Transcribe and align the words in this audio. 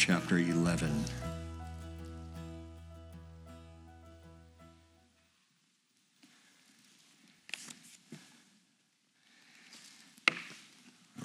chapter 0.00 0.38
11. 0.38 1.04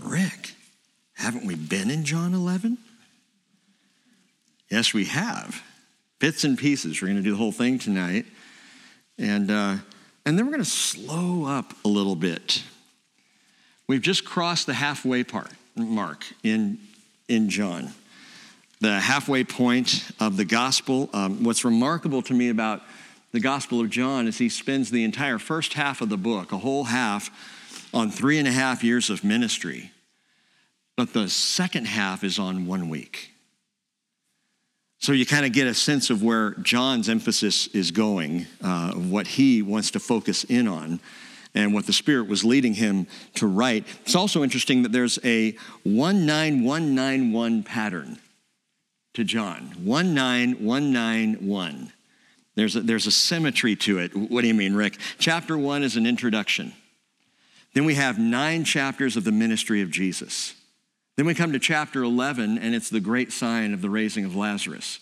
Rick, 0.03 0.55
haven't 1.13 1.45
we 1.45 1.55
been 1.55 1.89
in 1.89 2.03
John 2.03 2.33
11? 2.33 2.77
Yes, 4.69 4.93
we 4.93 5.05
have. 5.05 5.63
Bits 6.19 6.43
and 6.43 6.57
pieces. 6.57 7.01
We're 7.01 7.07
going 7.07 7.15
to 7.15 7.23
do 7.23 7.31
the 7.31 7.37
whole 7.37 7.53
thing 7.53 7.79
tonight. 7.79 8.25
And, 9.17 9.49
uh, 9.49 9.77
and 10.25 10.37
then 10.37 10.45
we're 10.45 10.51
going 10.51 10.63
to 10.65 10.69
slow 10.69 11.45
up 11.45 11.73
a 11.85 11.87
little 11.87 12.17
bit. 12.17 12.61
We've 13.87 14.01
just 14.01 14.25
crossed 14.25 14.65
the 14.65 14.73
halfway 14.73 15.23
part, 15.23 15.51
mark 15.77 16.25
in, 16.43 16.79
in 17.29 17.49
John, 17.49 17.93
the 18.81 18.99
halfway 18.99 19.43
point 19.43 20.09
of 20.19 20.37
the 20.37 20.45
gospel. 20.45 21.09
Um, 21.13 21.43
what's 21.43 21.63
remarkable 21.65 22.21
to 22.23 22.33
me 22.33 22.49
about 22.49 22.81
the 23.31 23.39
Gospel 23.41 23.81
of 23.81 23.89
John 23.89 24.27
is 24.27 24.37
he 24.37 24.47
spends 24.47 24.91
the 24.91 25.03
entire 25.03 25.39
first 25.39 25.73
half 25.73 25.99
of 25.99 26.07
the 26.07 26.17
book, 26.17 26.53
a 26.53 26.57
whole 26.57 26.85
half, 26.85 27.29
on 27.93 28.09
three 28.09 28.39
and 28.39 28.47
a 28.47 28.51
half 28.51 28.81
years 28.81 29.09
of 29.09 29.25
ministry. 29.25 29.91
But 30.95 31.11
the 31.11 31.27
second 31.27 31.85
half 31.87 32.23
is 32.23 32.39
on 32.39 32.65
one 32.65 32.87
week. 32.87 33.31
So 34.99 35.11
you 35.11 35.25
kind 35.25 35.45
of 35.45 35.51
get 35.51 35.67
a 35.67 35.73
sense 35.73 36.09
of 36.09 36.23
where 36.23 36.51
John's 36.61 37.09
emphasis 37.09 37.67
is 37.67 37.91
going, 37.91 38.47
uh, 38.63 38.93
what 38.93 39.27
he 39.27 39.61
wants 39.61 39.91
to 39.91 39.99
focus 39.99 40.45
in 40.45 40.67
on, 40.67 41.01
and 41.53 41.73
what 41.73 41.85
the 41.87 41.93
Spirit 41.93 42.27
was 42.27 42.45
leading 42.45 42.73
him 42.73 43.05
to 43.35 43.47
write. 43.47 43.85
It's 44.03 44.15
also 44.15 44.43
interesting 44.43 44.83
that 44.83 44.93
there's 44.93 45.19
a 45.25 45.57
19191 45.83 47.63
pattern 47.63 48.17
to 49.15 49.23
John 49.23 49.71
19191. 49.83 51.91
There's 52.55 52.75
a, 52.75 52.81
there's 52.81 53.07
a 53.07 53.11
symmetry 53.11 53.75
to 53.77 53.99
it. 53.99 54.15
What 54.15 54.41
do 54.41 54.47
you 54.47 54.53
mean, 54.53 54.75
Rick? 54.75 54.97
Chapter 55.17 55.57
one 55.57 55.83
is 55.83 55.97
an 55.97 56.05
introduction. 56.05 56.73
Then 57.73 57.85
we 57.85 57.95
have 57.95 58.17
nine 58.17 58.63
chapters 58.63 59.17
of 59.17 59.25
the 59.25 59.31
ministry 59.31 59.81
of 59.81 59.91
Jesus. 59.91 60.55
Then 61.17 61.25
we 61.25 61.33
come 61.33 61.51
to 61.53 61.59
chapter 61.59 62.03
11, 62.03 62.57
and 62.57 62.73
it's 62.73 62.89
the 62.89 63.01
great 63.01 63.33
sign 63.33 63.73
of 63.73 63.81
the 63.81 63.89
raising 63.89 64.25
of 64.25 64.35
Lazarus. 64.35 64.99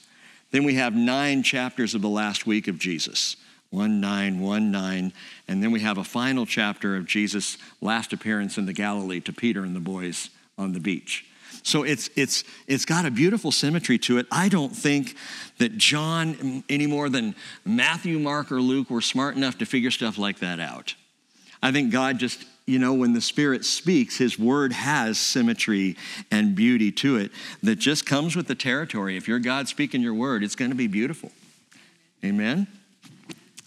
Then 0.52 0.64
we 0.64 0.76
have 0.76 0.96
nine 0.96 1.44
chapters 1.44 1.96
of 1.96 2.02
the 2.02 2.10
last 2.10 2.46
week 2.46 2.68
of 2.68 2.80
Jesus 2.80 3.36
1 3.72 4.00
9, 4.00 4.40
1 4.40 4.72
9. 4.72 5.14
And 5.48 5.64
then 5.64 5.72
we 5.72 5.80
have 5.80 5.98
a 5.98 6.04
final 6.04 6.46
chapter 6.46 6.96
of 6.96 7.08
Jesus' 7.08 7.58
last 7.82 8.14
appearance 8.14 8.60
in 8.60 8.68
the 8.68 8.74
Galilee 8.74 9.22
to 9.22 9.34
Peter 9.34 9.64
and 9.64 9.76
the 9.76 9.80
boys 9.80 10.30
on 10.58 10.74
the 10.74 10.80
beach. 10.80 11.26
So 11.64 11.84
it's, 11.84 12.10
it's, 12.16 12.44
it's 12.68 12.86
got 12.86 13.06
a 13.06 13.12
beautiful 13.12 13.52
symmetry 13.52 13.98
to 14.00 14.18
it. 14.18 14.28
I 14.32 14.50
don't 14.50 14.76
think 14.76 15.16
that 15.58 15.78
John, 15.78 16.36
mm, 16.36 16.64
any 16.70 16.88
more 16.88 17.10
than 17.10 17.36
Matthew, 17.66 18.20
Mark, 18.20 18.52
or 18.52 18.62
Luke, 18.62 18.90
were 18.90 19.02
smart 19.02 19.36
enough 19.36 19.58
to 19.60 19.66
figure 19.66 19.92
stuff 19.92 20.18
like 20.18 20.40
that 20.40 20.60
out. 20.60 20.96
I 21.62 21.72
think 21.72 21.92
God 21.92 22.20
just 22.20 22.46
you 22.66 22.80
know, 22.80 22.94
when 22.94 23.12
the 23.12 23.22
Spirit 23.22 23.66
speaks, 23.66 24.18
His 24.18 24.40
word 24.40 24.72
has 24.72 25.18
symmetry 25.18 25.98
and 26.32 26.56
beauty 26.56 26.92
to 26.94 27.18
it 27.18 27.32
that 27.62 27.76
just 27.76 28.06
comes 28.06 28.36
with 28.36 28.48
the 28.48 28.56
territory. 28.56 29.18
If 29.18 29.28
you're 29.28 29.40
God 29.40 29.68
speaking 29.68 30.02
your 30.02 30.14
word, 30.14 30.44
it's 30.44 30.56
going 30.56 30.72
to 30.72 30.76
be 30.76 30.88
beautiful. 30.88 31.32
Amen? 32.24 32.68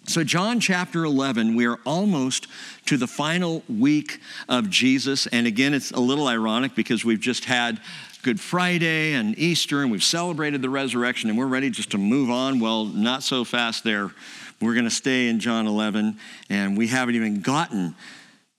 So, 0.08 0.22
John 0.22 0.60
chapter 0.60 1.04
11, 1.04 1.56
we 1.56 1.66
are 1.66 1.80
almost 1.84 2.46
to 2.86 2.96
the 2.96 3.08
final 3.08 3.64
week 3.68 4.20
of 4.48 4.70
Jesus. 4.70 5.26
And 5.26 5.48
again, 5.48 5.74
it's 5.74 5.90
a 5.90 5.98
little 5.98 6.28
ironic 6.28 6.76
because 6.76 7.04
we've 7.04 7.20
just 7.20 7.46
had 7.46 7.80
Good 8.22 8.38
Friday 8.38 9.14
and 9.14 9.36
Easter, 9.36 9.82
and 9.82 9.90
we've 9.90 10.04
celebrated 10.04 10.62
the 10.62 10.70
resurrection, 10.70 11.28
and 11.28 11.36
we're 11.36 11.46
ready 11.46 11.70
just 11.70 11.90
to 11.90 11.98
move 11.98 12.30
on. 12.30 12.60
Well, 12.60 12.84
not 12.84 13.24
so 13.24 13.42
fast 13.42 13.82
there. 13.82 14.12
We're 14.60 14.74
going 14.74 14.84
to 14.84 14.90
stay 14.90 15.28
in 15.28 15.40
John 15.40 15.66
11, 15.66 16.18
and 16.48 16.78
we 16.78 16.86
haven't 16.86 17.16
even 17.16 17.40
gotten 17.40 17.96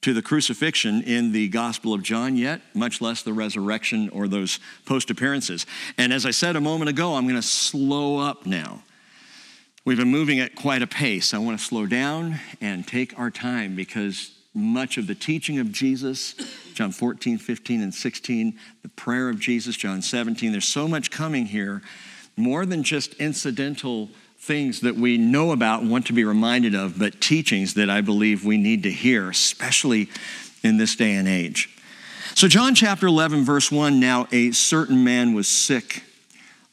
to 0.02 0.14
the 0.14 0.22
crucifixion 0.22 1.02
in 1.04 1.32
the 1.32 1.48
Gospel 1.48 1.94
of 1.94 2.04
John 2.04 2.36
yet, 2.36 2.60
much 2.74 3.00
less 3.00 3.24
the 3.24 3.32
resurrection 3.32 4.10
or 4.10 4.28
those 4.28 4.60
post 4.86 5.10
appearances. 5.10 5.66
And 5.98 6.12
as 6.12 6.26
I 6.26 6.32
said 6.32 6.58
a 6.58 6.62
moment 6.62 6.90
ago, 6.90 7.16
I'm 7.16 7.24
going 7.24 7.36
to 7.36 7.42
slow 7.42 8.18
up 8.18 8.46
now. 8.46 8.84
We've 9.88 9.96
been 9.96 10.12
moving 10.12 10.42
at 10.42 10.54
quite 10.54 10.82
a 10.82 10.88
pace. 10.88 11.34
I 11.34 11.38
want 11.38 11.58
to 11.58 11.64
slow 11.64 11.86
down 11.86 12.42
and 12.60 12.86
take 12.86 13.18
our 13.18 13.32
time 13.32 13.74
because 13.74 14.32
much 14.54 14.98
of 14.98 15.08
the 15.08 15.16
teaching 15.16 15.60
of 15.60 15.72
Jesus, 15.72 16.36
John 16.74 16.92
14, 16.92 17.38
15, 17.38 17.82
and 17.82 17.96
16, 17.96 18.60
the 18.82 18.90
prayer 18.90 19.30
of 19.30 19.40
Jesus, 19.40 19.78
John 19.78 20.02
17, 20.02 20.52
there's 20.52 20.68
so 20.68 20.90
much 20.90 21.10
coming 21.10 21.46
here, 21.46 21.82
more 22.36 22.66
than 22.66 22.84
just 22.84 23.14
incidental 23.14 24.10
things 24.38 24.82
that 24.82 24.96
we 24.96 25.18
know 25.18 25.54
about 25.54 25.84
and 25.84 25.90
want 25.90 26.06
to 26.08 26.14
be 26.14 26.26
reminded 26.26 26.76
of, 26.76 27.00
but 27.00 27.22
teachings 27.22 27.76
that 27.76 27.90
I 27.90 28.02
believe 28.02 28.44
we 28.44 28.58
need 28.58 28.84
to 28.84 28.92
hear, 28.92 29.30
especially 29.30 30.10
in 30.64 30.76
this 30.76 30.98
day 30.98 31.14
and 31.14 31.30
age. 31.30 31.70
So, 32.36 32.50
John 32.50 32.76
chapter 32.76 33.08
11, 33.08 33.46
verse 33.46 33.72
1 33.72 34.02
now 34.02 34.28
a 34.34 34.52
certain 34.52 35.06
man 35.06 35.34
was 35.34 35.48
sick, 35.48 36.04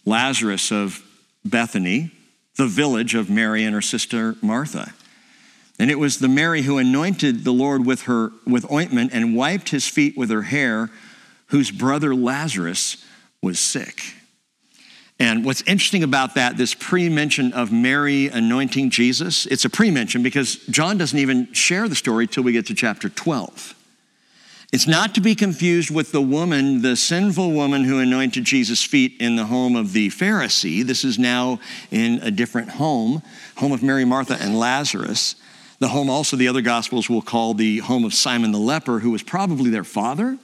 Lazarus 0.04 0.72
of 0.72 1.00
Bethany, 1.44 2.10
the 2.56 2.66
village 2.66 3.14
of 3.14 3.28
Mary 3.30 3.64
and 3.64 3.74
her 3.74 3.82
sister 3.82 4.36
Martha. 4.40 4.92
And 5.78 5.90
it 5.90 5.98
was 5.98 6.18
the 6.18 6.28
Mary 6.28 6.62
who 6.62 6.78
anointed 6.78 7.44
the 7.44 7.52
Lord 7.52 7.84
with 7.84 8.02
her 8.02 8.30
with 8.46 8.70
ointment 8.70 9.10
and 9.12 9.36
wiped 9.36 9.70
his 9.70 9.88
feet 9.88 10.16
with 10.16 10.30
her 10.30 10.42
hair, 10.42 10.90
whose 11.46 11.70
brother 11.70 12.14
Lazarus 12.14 13.04
was 13.42 13.58
sick. 13.58 14.00
And 15.18 15.44
what's 15.44 15.62
interesting 15.62 16.02
about 16.02 16.34
that, 16.34 16.56
this 16.56 16.74
pre 16.74 17.08
mention 17.08 17.52
of 17.52 17.72
Mary 17.72 18.28
anointing 18.28 18.90
Jesus, 18.90 19.46
it's 19.46 19.64
a 19.64 19.70
pre 19.70 19.90
mention 19.90 20.22
because 20.22 20.56
John 20.66 20.96
doesn't 20.98 21.18
even 21.18 21.52
share 21.52 21.88
the 21.88 21.94
story 21.94 22.26
till 22.26 22.42
we 22.42 22.52
get 22.52 22.66
to 22.66 22.74
chapter 22.74 23.08
12. 23.08 23.74
It's 24.74 24.88
not 24.88 25.14
to 25.14 25.20
be 25.20 25.36
confused 25.36 25.88
with 25.88 26.10
the 26.10 26.20
woman, 26.20 26.82
the 26.82 26.96
sinful 26.96 27.52
woman 27.52 27.84
who 27.84 28.00
anointed 28.00 28.42
Jesus' 28.42 28.82
feet 28.82 29.14
in 29.20 29.36
the 29.36 29.44
home 29.44 29.76
of 29.76 29.92
the 29.92 30.08
Pharisee. 30.08 30.84
This 30.84 31.04
is 31.04 31.16
now 31.16 31.60
in 31.92 32.18
a 32.22 32.32
different 32.32 32.70
home, 32.70 33.22
home 33.54 33.70
of 33.70 33.84
Mary, 33.84 34.04
Martha, 34.04 34.36
and 34.40 34.58
Lazarus. 34.58 35.36
The 35.78 35.86
home 35.86 36.10
also 36.10 36.36
the 36.36 36.48
other 36.48 36.60
gospels 36.60 37.08
will 37.08 37.22
call 37.22 37.54
the 37.54 37.78
home 37.78 38.04
of 38.04 38.14
Simon 38.14 38.50
the 38.50 38.58
leper, 38.58 38.98
who 38.98 39.12
was 39.12 39.22
probably 39.22 39.70
their 39.70 39.84
father, 39.84 40.38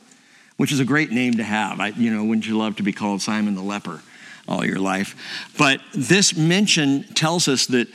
which 0.58 0.70
is 0.70 0.78
a 0.78 0.84
great 0.84 1.10
name 1.10 1.34
to 1.34 1.42
have. 1.42 1.80
I, 1.80 1.88
you 1.88 2.14
know, 2.14 2.22
wouldn't 2.22 2.46
you 2.46 2.56
love 2.56 2.76
to 2.76 2.84
be 2.84 2.92
called 2.92 3.22
Simon 3.22 3.56
the 3.56 3.62
leper? 3.62 4.00
all 4.48 4.64
your 4.64 4.80
life. 4.80 5.14
But 5.56 5.80
this 5.94 6.36
mention 6.36 7.04
tells 7.14 7.46
us 7.46 7.66
that 7.66 7.88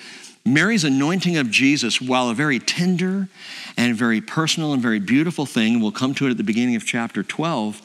Mary's 0.46 0.84
anointing 0.84 1.38
of 1.38 1.50
Jesus, 1.50 2.00
while 2.00 2.30
a 2.30 2.36
very 2.36 2.60
tender 2.60 3.28
and 3.78 3.96
very 3.96 4.22
personal 4.22 4.74
and 4.74 4.82
very 4.82 5.00
beautiful 5.00 5.46
thing, 5.46 5.82
we'll 5.82 5.92
come 5.92 6.14
to 6.16 6.28
it 6.28 6.32
at 6.32 6.38
the 6.38 6.44
beginning 6.44 6.76
of 6.76 6.86
chapter 6.86 7.24
12, 7.24 7.82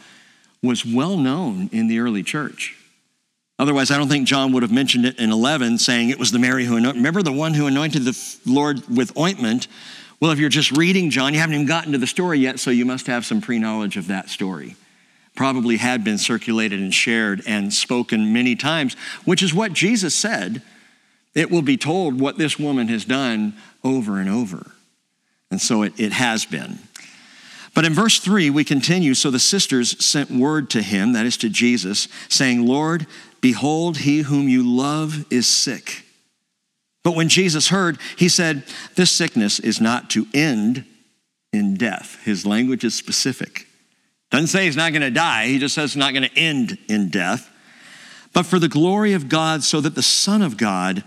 was 0.62 0.84
well 0.84 1.16
known 1.16 1.70
in 1.72 1.88
the 1.88 1.98
early 1.98 2.22
church. 2.22 2.76
Otherwise, 3.58 3.90
I 3.90 3.96
don't 3.96 4.08
think 4.08 4.26
John 4.26 4.52
would 4.52 4.62
have 4.62 4.72
mentioned 4.72 5.06
it 5.06 5.18
in 5.18 5.30
11, 5.30 5.78
saying 5.78 6.10
it 6.10 6.18
was 6.18 6.32
the 6.32 6.38
Mary 6.38 6.64
who 6.64 6.76
anointed. 6.76 6.96
Remember 6.96 7.22
the 7.22 7.32
one 7.32 7.54
who 7.54 7.66
anointed 7.66 8.04
the 8.04 8.36
Lord 8.46 8.86
with 8.94 9.16
ointment? 9.16 9.66
Well, 10.20 10.30
if 10.30 10.38
you're 10.38 10.50
just 10.50 10.76
reading 10.76 11.10
John, 11.10 11.32
you 11.32 11.40
haven't 11.40 11.54
even 11.54 11.66
gotten 11.66 11.92
to 11.92 11.98
the 11.98 12.06
story 12.06 12.38
yet, 12.38 12.60
so 12.60 12.70
you 12.70 12.84
must 12.84 13.06
have 13.06 13.24
some 13.24 13.40
pre 13.40 13.58
knowledge 13.58 13.96
of 13.96 14.06
that 14.08 14.28
story 14.28 14.76
probably 15.34 15.78
had 15.78 16.04
been 16.04 16.18
circulated 16.18 16.80
and 16.80 16.92
shared 16.92 17.42
and 17.46 17.72
spoken 17.72 18.32
many 18.32 18.54
times, 18.54 18.94
which 19.24 19.42
is 19.42 19.54
what 19.54 19.72
Jesus 19.72 20.14
said. 20.14 20.60
It 21.34 21.50
will 21.50 21.62
be 21.62 21.76
told 21.76 22.20
what 22.20 22.38
this 22.38 22.58
woman 22.58 22.88
has 22.88 23.04
done 23.04 23.54
over 23.84 24.18
and 24.18 24.28
over. 24.28 24.72
And 25.50 25.60
so 25.60 25.82
it, 25.82 25.98
it 25.98 26.12
has 26.12 26.44
been. 26.44 26.78
But 27.74 27.84
in 27.84 27.94
verse 27.94 28.18
3, 28.18 28.50
we 28.50 28.64
continue. 28.64 29.14
So 29.14 29.30
the 29.30 29.38
sisters 29.38 30.04
sent 30.04 30.30
word 30.30 30.70
to 30.70 30.82
him, 30.82 31.12
that 31.12 31.26
is 31.26 31.36
to 31.38 31.48
Jesus, 31.48 32.08
saying, 32.28 32.66
Lord, 32.66 33.06
behold, 33.40 33.98
he 33.98 34.22
whom 34.22 34.48
you 34.48 34.68
love 34.68 35.24
is 35.30 35.46
sick. 35.46 36.04
But 37.02 37.14
when 37.14 37.28
Jesus 37.28 37.68
heard, 37.68 37.98
he 38.16 38.28
said, 38.28 38.64
This 38.96 39.10
sickness 39.10 39.60
is 39.60 39.80
not 39.80 40.10
to 40.10 40.26
end 40.34 40.84
in 41.52 41.76
death. 41.76 42.22
His 42.24 42.44
language 42.44 42.84
is 42.84 42.94
specific. 42.94 43.66
Doesn't 44.30 44.48
say 44.48 44.64
he's 44.64 44.76
not 44.76 44.92
going 44.92 45.02
to 45.02 45.10
die, 45.10 45.46
he 45.46 45.58
just 45.58 45.74
says 45.74 45.90
it's 45.90 45.96
not 45.96 46.12
going 46.12 46.28
to 46.28 46.38
end 46.38 46.78
in 46.88 47.08
death. 47.08 47.50
But 48.32 48.46
for 48.46 48.58
the 48.58 48.68
glory 48.68 49.12
of 49.12 49.28
God, 49.28 49.62
so 49.62 49.80
that 49.80 49.94
the 49.94 50.02
Son 50.02 50.42
of 50.42 50.56
God 50.56 51.02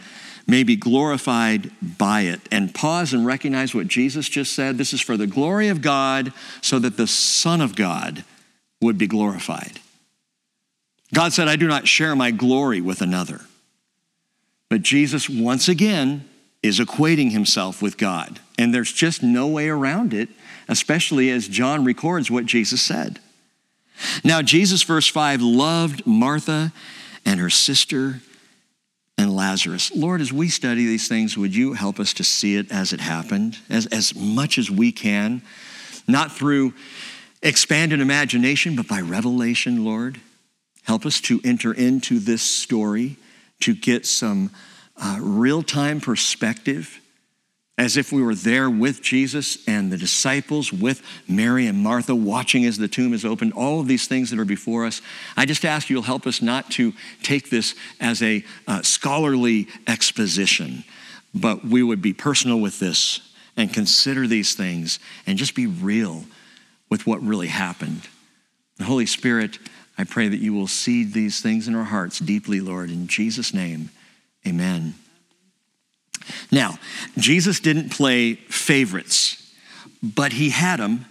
may 0.45 0.63
be 0.63 0.75
glorified 0.75 1.71
by 1.81 2.21
it. 2.21 2.41
And 2.51 2.73
pause 2.73 3.13
and 3.13 3.25
recognize 3.25 3.73
what 3.73 3.87
Jesus 3.87 4.27
just 4.27 4.53
said. 4.53 4.77
This 4.77 4.93
is 4.93 5.01
for 5.01 5.15
the 5.15 5.27
glory 5.27 5.69
of 5.69 5.81
God, 5.81 6.33
so 6.61 6.79
that 6.79 6.97
the 6.97 7.07
Son 7.07 7.61
of 7.61 7.75
God 7.75 8.25
would 8.81 8.97
be 8.97 9.07
glorified. 9.07 9.79
God 11.13 11.31
said, 11.31 11.47
I 11.47 11.55
do 11.55 11.67
not 11.67 11.87
share 11.87 12.15
my 12.15 12.31
glory 12.31 12.81
with 12.81 13.01
another. 13.01 13.41
But 14.69 14.81
Jesus, 14.81 15.29
once 15.29 15.69
again, 15.69 16.27
is 16.61 16.79
equating 16.79 17.31
himself 17.31 17.81
with 17.81 17.97
God. 17.97 18.39
And 18.57 18.73
there's 18.73 18.91
just 18.91 19.21
no 19.21 19.47
way 19.47 19.69
around 19.69 20.13
it 20.13 20.29
especially 20.67 21.29
as 21.29 21.47
John 21.47 21.83
records 21.83 22.29
what 22.29 22.45
Jesus 22.45 22.81
said. 22.81 23.19
Now, 24.23 24.41
Jesus, 24.41 24.83
verse 24.83 25.07
5, 25.07 25.41
loved 25.41 26.05
Martha 26.05 26.73
and 27.25 27.39
her 27.39 27.49
sister 27.49 28.21
and 29.17 29.35
Lazarus. 29.35 29.91
Lord, 29.95 30.21
as 30.21 30.33
we 30.33 30.49
study 30.49 30.85
these 30.85 31.07
things, 31.07 31.37
would 31.37 31.55
you 31.55 31.73
help 31.73 31.99
us 31.99 32.13
to 32.15 32.23
see 32.23 32.55
it 32.55 32.71
as 32.71 32.93
it 32.93 32.99
happened, 32.99 33.57
as, 33.69 33.85
as 33.87 34.15
much 34.15 34.57
as 34.57 34.69
we 34.69 34.91
can, 34.91 35.41
not 36.07 36.31
through 36.31 36.73
expanded 37.41 38.01
imagination, 38.01 38.75
but 38.75 38.87
by 38.87 39.01
revelation, 39.01 39.85
Lord? 39.85 40.19
Help 40.83 41.05
us 41.05 41.21
to 41.21 41.39
enter 41.43 41.73
into 41.73 42.19
this 42.19 42.41
story, 42.41 43.15
to 43.61 43.73
get 43.73 44.05
some 44.05 44.51
uh, 44.97 45.17
real 45.21 45.63
time 45.63 46.01
perspective 46.01 46.99
as 47.77 47.97
if 47.97 48.11
we 48.11 48.21
were 48.21 48.35
there 48.35 48.69
with 48.69 49.01
Jesus 49.01 49.57
and 49.67 49.91
the 49.91 49.97
disciples, 49.97 50.71
with 50.71 51.01
Mary 51.27 51.65
and 51.65 51.79
Martha, 51.79 52.13
watching 52.13 52.65
as 52.65 52.77
the 52.77 52.87
tomb 52.87 53.13
is 53.13 53.25
opened, 53.25 53.53
all 53.53 53.79
of 53.79 53.87
these 53.87 54.07
things 54.07 54.29
that 54.29 54.39
are 54.39 54.45
before 54.45 54.85
us. 54.85 55.01
I 55.35 55.45
just 55.45 55.65
ask 55.65 55.89
you'll 55.89 56.03
help 56.03 56.27
us 56.27 56.41
not 56.41 56.69
to 56.71 56.93
take 57.23 57.49
this 57.49 57.73
as 57.99 58.21
a 58.21 58.43
uh, 58.67 58.83
scholarly 58.83 59.67
exposition, 59.87 60.83
but 61.33 61.65
we 61.65 61.81
would 61.81 62.01
be 62.01 62.13
personal 62.13 62.59
with 62.59 62.79
this 62.79 63.21
and 63.57 63.73
consider 63.73 64.27
these 64.27 64.53
things 64.53 64.99
and 65.25 65.37
just 65.37 65.55
be 65.55 65.65
real 65.65 66.25
with 66.89 67.07
what 67.07 67.23
really 67.23 67.47
happened. 67.47 68.07
The 68.77 68.83
Holy 68.83 69.07
Spirit, 69.07 69.57
I 69.97 70.03
pray 70.03 70.27
that 70.27 70.37
you 70.39 70.53
will 70.53 70.67
seed 70.67 71.13
these 71.13 71.41
things 71.41 71.67
in 71.67 71.73
our 71.73 71.83
hearts 71.83 72.19
deeply, 72.19 72.59
Lord. 72.59 72.91
In 72.91 73.07
Jesus' 73.07 73.51
name, 73.51 73.89
amen. 74.45 74.93
Now, 76.51 76.77
Jesus 77.17 77.59
didn't 77.59 77.89
play 77.89 78.35
favorites, 78.35 79.53
but 80.01 80.33
he 80.33 80.49
had 80.49 80.79
them. 80.79 81.05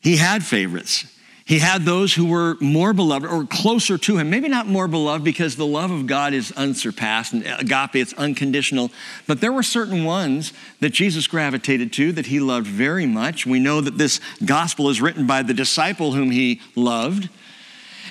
He 0.00 0.16
had 0.16 0.44
favorites. 0.44 1.06
He 1.44 1.58
had 1.58 1.82
those 1.82 2.14
who 2.14 2.26
were 2.26 2.56
more 2.60 2.92
beloved 2.92 3.26
or 3.26 3.44
closer 3.44 3.98
to 3.98 4.16
him. 4.16 4.30
Maybe 4.30 4.48
not 4.48 4.66
more 4.66 4.86
beloved 4.86 5.24
because 5.24 5.56
the 5.56 5.66
love 5.66 5.90
of 5.90 6.06
God 6.06 6.34
is 6.34 6.52
unsurpassed 6.52 7.32
and 7.32 7.44
agape, 7.44 7.96
it's 7.96 8.12
unconditional. 8.14 8.90
But 9.26 9.40
there 9.40 9.52
were 9.52 9.62
certain 9.62 10.04
ones 10.04 10.52
that 10.80 10.90
Jesus 10.90 11.26
gravitated 11.26 11.92
to 11.94 12.12
that 12.12 12.26
he 12.26 12.38
loved 12.38 12.66
very 12.66 13.06
much. 13.06 13.44
We 13.44 13.58
know 13.58 13.80
that 13.80 13.98
this 13.98 14.20
gospel 14.44 14.88
is 14.88 15.00
written 15.00 15.26
by 15.26 15.42
the 15.42 15.54
disciple 15.54 16.12
whom 16.12 16.30
he 16.30 16.60
loved. 16.76 17.28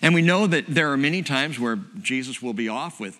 And 0.01 0.13
we 0.13 0.21
know 0.21 0.45
that 0.47 0.65
there 0.67 0.91
are 0.91 0.97
many 0.97 1.21
times 1.21 1.59
where 1.59 1.79
Jesus 2.01 2.41
will 2.41 2.53
be 2.53 2.67
off 2.67 2.99
with 2.99 3.17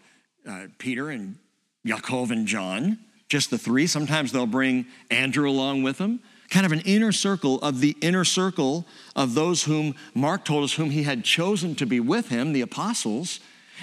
uh, 0.47 0.67
Peter 0.77 1.09
and 1.09 1.37
Yaakov 1.85 2.31
and 2.31 2.47
John, 2.47 2.99
just 3.29 3.49
the 3.49 3.57
three. 3.57 3.87
Sometimes 3.87 4.31
they'll 4.31 4.45
bring 4.45 4.85
Andrew 5.09 5.49
along 5.49 5.83
with 5.83 5.97
them. 5.97 6.19
Kind 6.49 6.65
of 6.65 6.71
an 6.71 6.81
inner 6.81 7.11
circle 7.11 7.59
of 7.61 7.79
the 7.79 7.95
inner 8.01 8.25
circle 8.25 8.85
of 9.15 9.33
those 9.33 9.63
whom 9.63 9.95
Mark 10.13 10.43
told 10.43 10.63
us 10.63 10.73
whom 10.73 10.89
he 10.89 11.03
had 11.03 11.23
chosen 11.23 11.75
to 11.75 11.85
be 11.85 11.99
with 11.99 12.27
him, 12.27 12.51
the 12.51 12.61
apostles. 12.61 13.39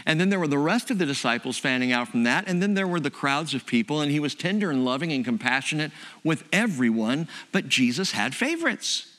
And 0.06 0.20
then 0.20 0.28
there 0.28 0.38
were 0.38 0.46
the 0.46 0.58
rest 0.58 0.90
of 0.90 0.98
the 0.98 1.06
disciples 1.06 1.58
fanning 1.58 1.92
out 1.92 2.08
from 2.08 2.22
that. 2.24 2.44
And 2.46 2.62
then 2.62 2.74
there 2.74 2.86
were 2.86 3.00
the 3.00 3.10
crowds 3.10 3.54
of 3.54 3.66
people, 3.66 4.00
and 4.00 4.12
he 4.12 4.20
was 4.20 4.34
tender 4.34 4.70
and 4.70 4.84
loving 4.84 5.12
and 5.12 5.24
compassionate 5.24 5.90
with 6.22 6.44
everyone. 6.52 7.26
But 7.52 7.68
Jesus 7.68 8.12
had 8.12 8.34
favorites. 8.34 9.17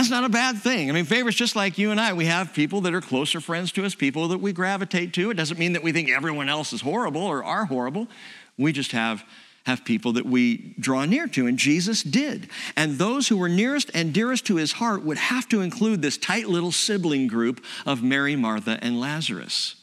That's 0.00 0.08
not 0.08 0.24
a 0.24 0.30
bad 0.30 0.56
thing. 0.56 0.88
I 0.88 0.94
mean, 0.94 1.04
favorites 1.04 1.36
just 1.36 1.54
like 1.54 1.76
you 1.76 1.90
and 1.90 2.00
I. 2.00 2.14
We 2.14 2.24
have 2.24 2.54
people 2.54 2.80
that 2.80 2.94
are 2.94 3.02
closer 3.02 3.38
friends 3.38 3.70
to 3.72 3.84
us, 3.84 3.94
people 3.94 4.28
that 4.28 4.38
we 4.38 4.50
gravitate 4.50 5.12
to. 5.12 5.30
It 5.30 5.34
doesn't 5.34 5.58
mean 5.58 5.74
that 5.74 5.82
we 5.82 5.92
think 5.92 6.08
everyone 6.08 6.48
else 6.48 6.72
is 6.72 6.80
horrible 6.80 7.20
or 7.20 7.44
are 7.44 7.66
horrible. 7.66 8.08
We 8.56 8.72
just 8.72 8.92
have 8.92 9.22
have 9.66 9.84
people 9.84 10.14
that 10.14 10.24
we 10.24 10.74
draw 10.80 11.04
near 11.04 11.26
to, 11.26 11.46
and 11.46 11.58
Jesus 11.58 12.02
did. 12.02 12.48
And 12.76 12.96
those 12.96 13.28
who 13.28 13.36
were 13.36 13.50
nearest 13.50 13.90
and 13.92 14.14
dearest 14.14 14.46
to 14.46 14.56
his 14.56 14.72
heart 14.72 15.04
would 15.04 15.18
have 15.18 15.46
to 15.50 15.60
include 15.60 16.00
this 16.00 16.16
tight 16.16 16.48
little 16.48 16.72
sibling 16.72 17.26
group 17.26 17.62
of 17.84 18.02
Mary, 18.02 18.36
Martha, 18.36 18.78
and 18.80 18.98
Lazarus. 18.98 19.74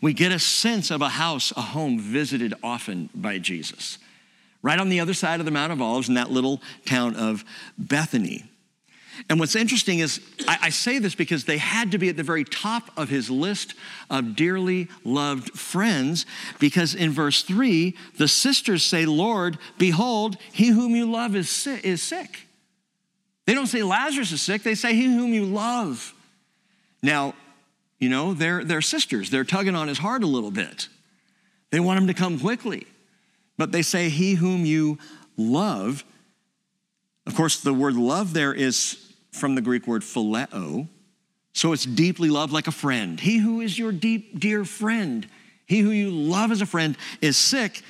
We 0.00 0.12
get 0.12 0.30
a 0.30 0.38
sense 0.38 0.92
of 0.92 1.02
a 1.02 1.08
house, 1.08 1.52
a 1.56 1.60
home 1.60 1.98
visited 1.98 2.54
often 2.62 3.10
by 3.16 3.38
Jesus. 3.38 3.98
Right 4.62 4.78
on 4.78 4.90
the 4.90 5.00
other 5.00 5.12
side 5.12 5.40
of 5.40 5.44
the 5.44 5.50
Mount 5.50 5.72
of 5.72 5.82
Olives 5.82 6.08
in 6.08 6.14
that 6.14 6.30
little 6.30 6.62
town 6.86 7.16
of 7.16 7.44
Bethany. 7.76 8.44
And 9.28 9.38
what's 9.38 9.56
interesting 9.56 9.98
is, 9.98 10.20
I, 10.48 10.58
I, 10.62 10.70
say 10.70 10.98
this 10.98 11.14
because 11.14 11.44
they 11.44 11.58
had 11.58 11.92
to 11.92 11.98
be 11.98 12.08
at 12.08 12.16
the 12.16 12.22
very 12.22 12.44
top 12.44 12.90
of 12.96 13.08
his 13.08 13.30
list 13.30 13.74
of 14.08 14.34
dearly 14.34 14.88
loved 15.04 15.50
friends, 15.58 16.26
because 16.58 16.94
in 16.94 17.10
verse 17.10 17.42
3, 17.42 17.96
the 18.16 18.28
sisters 18.28 18.84
say, 18.84 19.04
Lord, 19.06 19.58
behold, 19.78 20.36
he 20.52 20.68
whom 20.68 20.94
you 20.94 21.10
love 21.10 21.36
is 21.36 21.50
sick. 21.50 21.84
Is 21.84 22.02
sick. 22.02 22.46
They 23.46 23.54
don't 23.54 23.66
say 23.66 23.82
Lazarus 23.82 24.32
is 24.32 24.42
sick, 24.42 24.62
they 24.62 24.74
say, 24.74 24.94
He 24.94 25.04
whom 25.04 25.32
you 25.32 25.44
love. 25.44 26.14
Now, 27.02 27.34
you 27.98 28.08
know, 28.08 28.32
they're, 28.32 28.64
they're 28.64 28.80
sisters. 28.80 29.30
They're 29.30 29.44
tugging 29.44 29.74
on 29.74 29.88
his 29.88 29.98
heart 29.98 30.22
a 30.22 30.26
little 30.26 30.50
bit. 30.50 30.88
They 31.70 31.80
want 31.80 32.00
him 32.00 32.06
to 32.06 32.14
come 32.14 32.38
quickly. 32.38 32.86
But 33.58 33.72
they 33.72 33.82
say, 33.82 34.08
He 34.08 34.34
whom 34.34 34.64
you 34.64 34.98
love. 35.36 36.04
Of 37.26 37.34
course, 37.34 37.60
the 37.60 37.74
word 37.74 37.94
love 37.94 38.32
there 38.32 38.52
is 38.52 39.12
from 39.32 39.54
the 39.54 39.60
Greek 39.60 39.86
word 39.86 40.02
phileo. 40.02 40.88
So 41.52 41.72
it's 41.72 41.84
deeply 41.84 42.30
loved 42.30 42.52
like 42.52 42.66
a 42.66 42.72
friend. 42.72 43.18
He 43.18 43.38
who 43.38 43.60
is 43.60 43.78
your 43.78 43.92
deep, 43.92 44.38
dear 44.38 44.64
friend, 44.64 45.28
he 45.66 45.80
who 45.80 45.90
you 45.90 46.10
love 46.10 46.52
as 46.52 46.62
a 46.62 46.66
friend, 46.66 46.96
is 47.20 47.36
sick. 47.36 47.82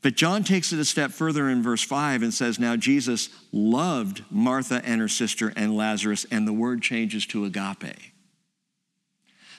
But 0.00 0.14
John 0.14 0.44
takes 0.44 0.72
it 0.72 0.78
a 0.78 0.84
step 0.84 1.10
further 1.10 1.48
in 1.48 1.62
verse 1.62 1.82
5 1.82 2.22
and 2.22 2.32
says, 2.32 2.58
Now 2.58 2.76
Jesus 2.76 3.30
loved 3.52 4.24
Martha 4.30 4.80
and 4.84 5.00
her 5.00 5.08
sister 5.08 5.52
and 5.56 5.76
Lazarus, 5.76 6.24
and 6.30 6.46
the 6.46 6.52
word 6.52 6.82
changes 6.82 7.26
to 7.26 7.44
agape. 7.44 7.96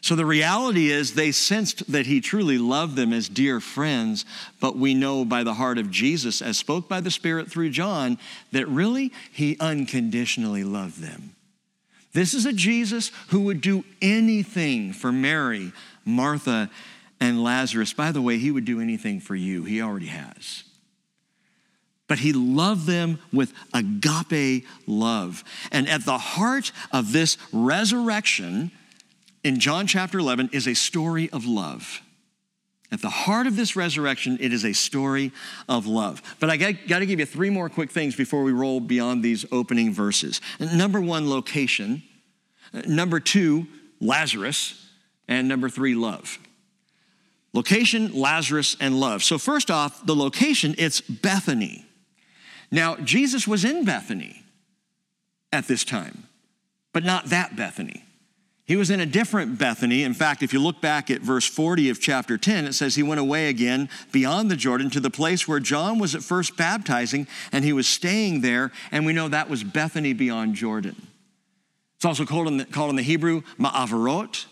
So 0.01 0.15
the 0.15 0.25
reality 0.25 0.89
is 0.89 1.13
they 1.13 1.31
sensed 1.31 1.91
that 1.91 2.05
he 2.05 2.21
truly 2.21 2.57
loved 2.57 2.95
them 2.95 3.11
as 3.11 3.27
dear 3.27 3.59
friends, 3.59 4.25
but 4.61 4.77
we 4.77 4.93
know 4.93 5.25
by 5.25 5.43
the 5.43 5.55
heart 5.55 5.77
of 5.77 5.91
Jesus, 5.91 6.41
as 6.41 6.57
spoke 6.57 6.87
by 6.87 7.01
the 7.01 7.11
Spirit 7.11 7.51
through 7.51 7.71
John, 7.71 8.17
that 8.51 8.67
really 8.67 9.11
he 9.31 9.57
unconditionally 9.59 10.63
loved 10.63 11.01
them. 11.01 11.35
This 12.13 12.33
is 12.33 12.45
a 12.45 12.53
Jesus 12.53 13.11
who 13.27 13.41
would 13.41 13.61
do 13.61 13.83
anything 14.01 14.93
for 14.93 15.11
Mary, 15.11 15.71
Martha, 16.05 16.69
and 17.19 17.43
Lazarus. 17.43 17.93
By 17.93 18.11
the 18.11 18.21
way, 18.21 18.37
he 18.37 18.51
would 18.51 18.65
do 18.65 18.81
anything 18.81 19.19
for 19.19 19.35
you. 19.35 19.63
He 19.63 19.81
already 19.81 20.07
has. 20.07 20.63
But 22.07 22.19
he 22.19 22.33
loved 22.33 22.87
them 22.87 23.19
with 23.31 23.53
agape 23.73 24.65
love. 24.87 25.43
And 25.71 25.87
at 25.87 26.05
the 26.05 26.17
heart 26.17 26.71
of 26.91 27.11
this 27.11 27.37
resurrection, 27.53 28.71
in 29.43 29.59
John 29.59 29.87
chapter 29.87 30.19
11 30.19 30.49
is 30.53 30.67
a 30.67 30.73
story 30.73 31.29
of 31.31 31.45
love. 31.45 32.01
At 32.91 33.01
the 33.01 33.09
heart 33.09 33.45
of 33.45 33.55
this 33.55 33.75
resurrection, 33.75 34.37
it 34.41 34.51
is 34.51 34.65
a 34.65 34.73
story 34.73 35.31
of 35.67 35.85
love. 35.85 36.23
But 36.39 36.49
I 36.49 36.57
got, 36.57 36.99
to 36.99 37.05
give 37.05 37.19
you 37.19 37.25
three 37.25 37.51
more 37.51 37.69
quick 37.69 37.91
things 37.91 38.15
before 38.15 38.43
we 38.43 38.51
roll 38.51 38.79
beyond 38.79 39.23
these 39.23 39.45
opening 39.51 39.93
verses. 39.93 40.41
Number 40.59 40.99
one, 40.99 41.29
location. 41.29 42.01
Number 42.87 43.19
two, 43.19 43.67
Lazarus. 44.01 44.87
And 45.27 45.47
number 45.47 45.69
three, 45.69 45.93
love. 45.93 46.39
Location, 47.53 48.11
Lazarus, 48.13 48.75
and 48.79 48.99
love. 48.99 49.23
So, 49.23 49.37
first 49.37 49.69
off, 49.69 50.05
the 50.05 50.15
location, 50.15 50.73
it's 50.77 51.01
Bethany. 51.01 51.85
Now, 52.71 52.95
Jesus 52.97 53.47
was 53.47 53.65
in 53.65 53.85
Bethany 53.85 54.43
at 55.51 55.67
this 55.67 55.83
time, 55.83 56.27
but 56.93 57.03
not 57.03 57.27
that 57.27 57.55
Bethany. 57.55 58.03
He 58.69 58.75
was 58.75 58.91
in 58.91 58.99
a 58.99 59.05
different 59.07 59.57
Bethany. 59.57 60.03
In 60.03 60.13
fact, 60.13 60.43
if 60.43 60.53
you 60.53 60.59
look 60.59 60.79
back 60.79 61.09
at 61.09 61.21
verse 61.21 61.43
40 61.43 61.89
of 61.89 61.99
chapter 61.99 62.37
10, 62.37 62.67
it 62.67 62.73
says 62.73 62.93
he 62.93 63.01
went 63.01 63.19
away 63.19 63.49
again 63.49 63.89
beyond 64.11 64.51
the 64.51 64.55
Jordan 64.55 64.91
to 64.91 64.99
the 64.99 65.09
place 65.09 65.47
where 65.47 65.59
John 65.59 65.97
was 65.97 66.13
at 66.13 66.21
first 66.21 66.55
baptizing, 66.55 67.25
and 67.51 67.65
he 67.65 67.73
was 67.73 67.87
staying 67.87 68.41
there, 68.41 68.71
and 68.91 69.07
we 69.07 69.11
know 69.11 69.27
that 69.27 69.49
was 69.49 69.63
Bethany 69.63 70.13
beyond 70.13 70.53
Jordan. 70.53 71.07
It's 71.95 72.05
also 72.05 72.25
called 72.25 72.47
in 72.47 72.57
the, 72.57 72.65
called 72.65 72.91
in 72.91 72.95
the 72.95 73.01
Hebrew 73.01 73.41
Ma'avarot, 73.57 74.45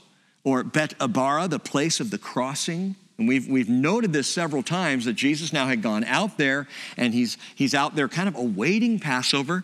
or 0.43 0.63
Bet 0.63 0.95
Abara, 0.99 1.47
the 1.47 1.59
place 1.59 1.99
of 1.99 2.09
the 2.09 2.17
crossing. 2.17 2.95
And 3.19 3.27
we've, 3.27 3.47
we've 3.47 3.69
noted 3.69 4.13
this 4.13 4.27
several 4.27 4.63
times 4.63 5.05
that 5.05 5.13
Jesus 5.13 5.53
now 5.53 5.67
had 5.67 5.83
gone 5.83 6.03
out 6.03 6.39
there, 6.39 6.67
and 6.97 7.13
he's, 7.13 7.37
he's 7.53 7.75
out 7.75 7.95
there 7.95 8.07
kind 8.07 8.27
of 8.27 8.35
awaiting 8.35 8.97
Passover 8.97 9.63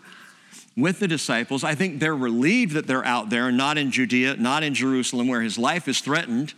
with 0.76 0.98
the 0.98 1.08
disciples. 1.08 1.64
I 1.64 1.74
think 1.74 2.00
they're 2.00 2.16
relieved 2.16 2.72
that 2.74 2.86
they're 2.86 3.04
out 3.04 3.30
there, 3.30 3.52
not 3.52 3.78
in 3.78 3.90
Judea, 3.90 4.36
not 4.36 4.62
in 4.62 4.74
Jerusalem, 4.74 5.28
where 5.28 5.42
his 5.42 5.58
life 5.58 5.88
is 5.88 6.00
threatened. 6.00 6.54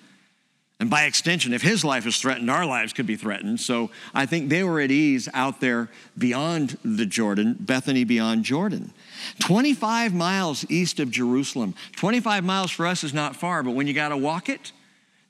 And 0.78 0.90
by 0.90 1.04
extension, 1.04 1.54
if 1.54 1.62
his 1.62 1.84
life 1.84 2.06
is 2.06 2.18
threatened, 2.18 2.50
our 2.50 2.66
lives 2.66 2.92
could 2.92 3.06
be 3.06 3.16
threatened. 3.16 3.60
So 3.60 3.90
I 4.14 4.26
think 4.26 4.50
they 4.50 4.62
were 4.62 4.78
at 4.80 4.90
ease 4.90 5.26
out 5.32 5.60
there 5.60 5.88
beyond 6.18 6.76
the 6.84 7.06
Jordan, 7.06 7.56
Bethany 7.58 8.04
beyond 8.04 8.44
Jordan. 8.44 8.92
25 9.40 10.12
miles 10.12 10.66
east 10.68 11.00
of 11.00 11.10
Jerusalem. 11.10 11.74
25 11.96 12.44
miles 12.44 12.70
for 12.70 12.86
us 12.86 13.04
is 13.04 13.14
not 13.14 13.36
far, 13.36 13.62
but 13.62 13.70
when 13.70 13.86
you 13.86 13.94
got 13.94 14.10
to 14.10 14.18
walk 14.18 14.50
it, 14.50 14.72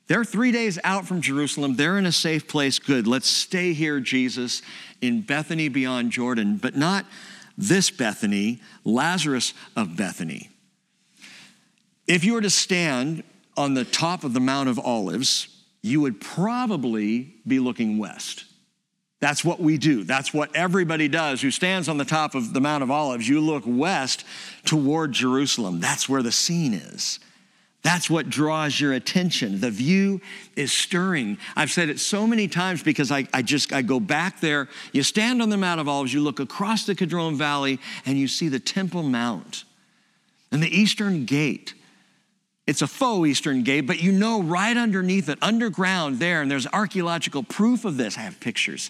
they're 0.07 0.25
three 0.25 0.51
days 0.51 0.79
out 0.83 1.05
from 1.05 1.21
Jerusalem. 1.21 1.75
They're 1.75 1.97
in 1.97 2.05
a 2.05 2.11
safe 2.11 2.47
place. 2.47 2.79
Good. 2.79 3.07
Let's 3.07 3.27
stay 3.27 3.73
here, 3.73 3.99
Jesus, 3.99 4.61
in 5.01 5.21
Bethany 5.21 5.69
beyond 5.69 6.11
Jordan, 6.11 6.57
but 6.57 6.75
not 6.75 7.05
this 7.57 7.89
Bethany, 7.89 8.61
Lazarus 8.83 9.53
of 9.75 9.95
Bethany. 9.97 10.49
If 12.07 12.23
you 12.23 12.33
were 12.33 12.41
to 12.41 12.49
stand 12.49 13.23
on 13.57 13.73
the 13.73 13.83
top 13.83 14.23
of 14.23 14.33
the 14.33 14.39
Mount 14.39 14.69
of 14.69 14.79
Olives, 14.79 15.47
you 15.81 16.01
would 16.01 16.21
probably 16.21 17.35
be 17.45 17.59
looking 17.59 17.97
west. 17.97 18.45
That's 19.19 19.43
what 19.43 19.59
we 19.59 19.77
do. 19.77 20.03
That's 20.03 20.33
what 20.33 20.55
everybody 20.55 21.07
does 21.07 21.41
who 21.41 21.49
stands 21.49 21.89
on 21.89 21.97
the 21.97 22.05
top 22.05 22.35
of 22.35 22.53
the 22.53 22.61
Mount 22.61 22.83
of 22.83 22.91
Olives. 22.91 23.27
You 23.27 23.41
look 23.41 23.63
west 23.65 24.23
toward 24.63 25.11
Jerusalem. 25.11 25.79
That's 25.79 26.07
where 26.07 26.21
the 26.21 26.31
scene 26.31 26.75
is. 26.75 27.19
That's 27.83 28.09
what 28.09 28.29
draws 28.29 28.79
your 28.79 28.93
attention. 28.93 29.61
The 29.61 29.71
view 29.71 30.19
is 30.55 30.71
stirring. 30.71 31.37
I've 31.55 31.71
said 31.71 31.89
it 31.89 31.99
so 31.99 32.27
many 32.27 32.47
times 32.47 32.83
because 32.83 33.11
I, 33.11 33.27
I 33.33 33.41
just 33.41 33.71
I 33.71 33.81
go 33.81 33.99
back 33.99 34.39
there. 34.41 34.67
You 34.91 35.03
stand 35.03 35.41
on 35.41 35.49
the 35.49 35.57
Mount 35.57 35.79
of 35.79 35.87
Olives, 35.87 36.13
you 36.13 36.21
look 36.21 36.39
across 36.39 36.85
the 36.85 36.95
Kidron 36.95 37.37
Valley, 37.37 37.79
and 38.05 38.17
you 38.17 38.27
see 38.27 38.49
the 38.49 38.59
Temple 38.59 39.03
Mount 39.03 39.63
and 40.51 40.61
the 40.61 40.75
Eastern 40.75 41.25
Gate. 41.25 41.75
It's 42.65 42.81
a 42.81 42.87
faux 42.87 43.29
Eastern 43.29 43.63
Gate, 43.63 43.87
but 43.87 44.01
you 44.01 44.11
know 44.11 44.41
right 44.41 44.75
underneath 44.75 45.29
it, 45.29 45.37
underground 45.41 46.19
there, 46.19 46.41
and 46.41 46.51
there's 46.51 46.67
archaeological 46.67 47.43
proof 47.43 47.85
of 47.85 47.95
this. 47.95 48.17
I 48.17 48.21
have 48.21 48.41
pictures. 48.41 48.89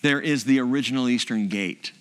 There 0.00 0.20
is 0.20 0.44
the 0.44 0.60
original 0.60 1.08
Eastern 1.08 1.48
Gate. 1.48 1.92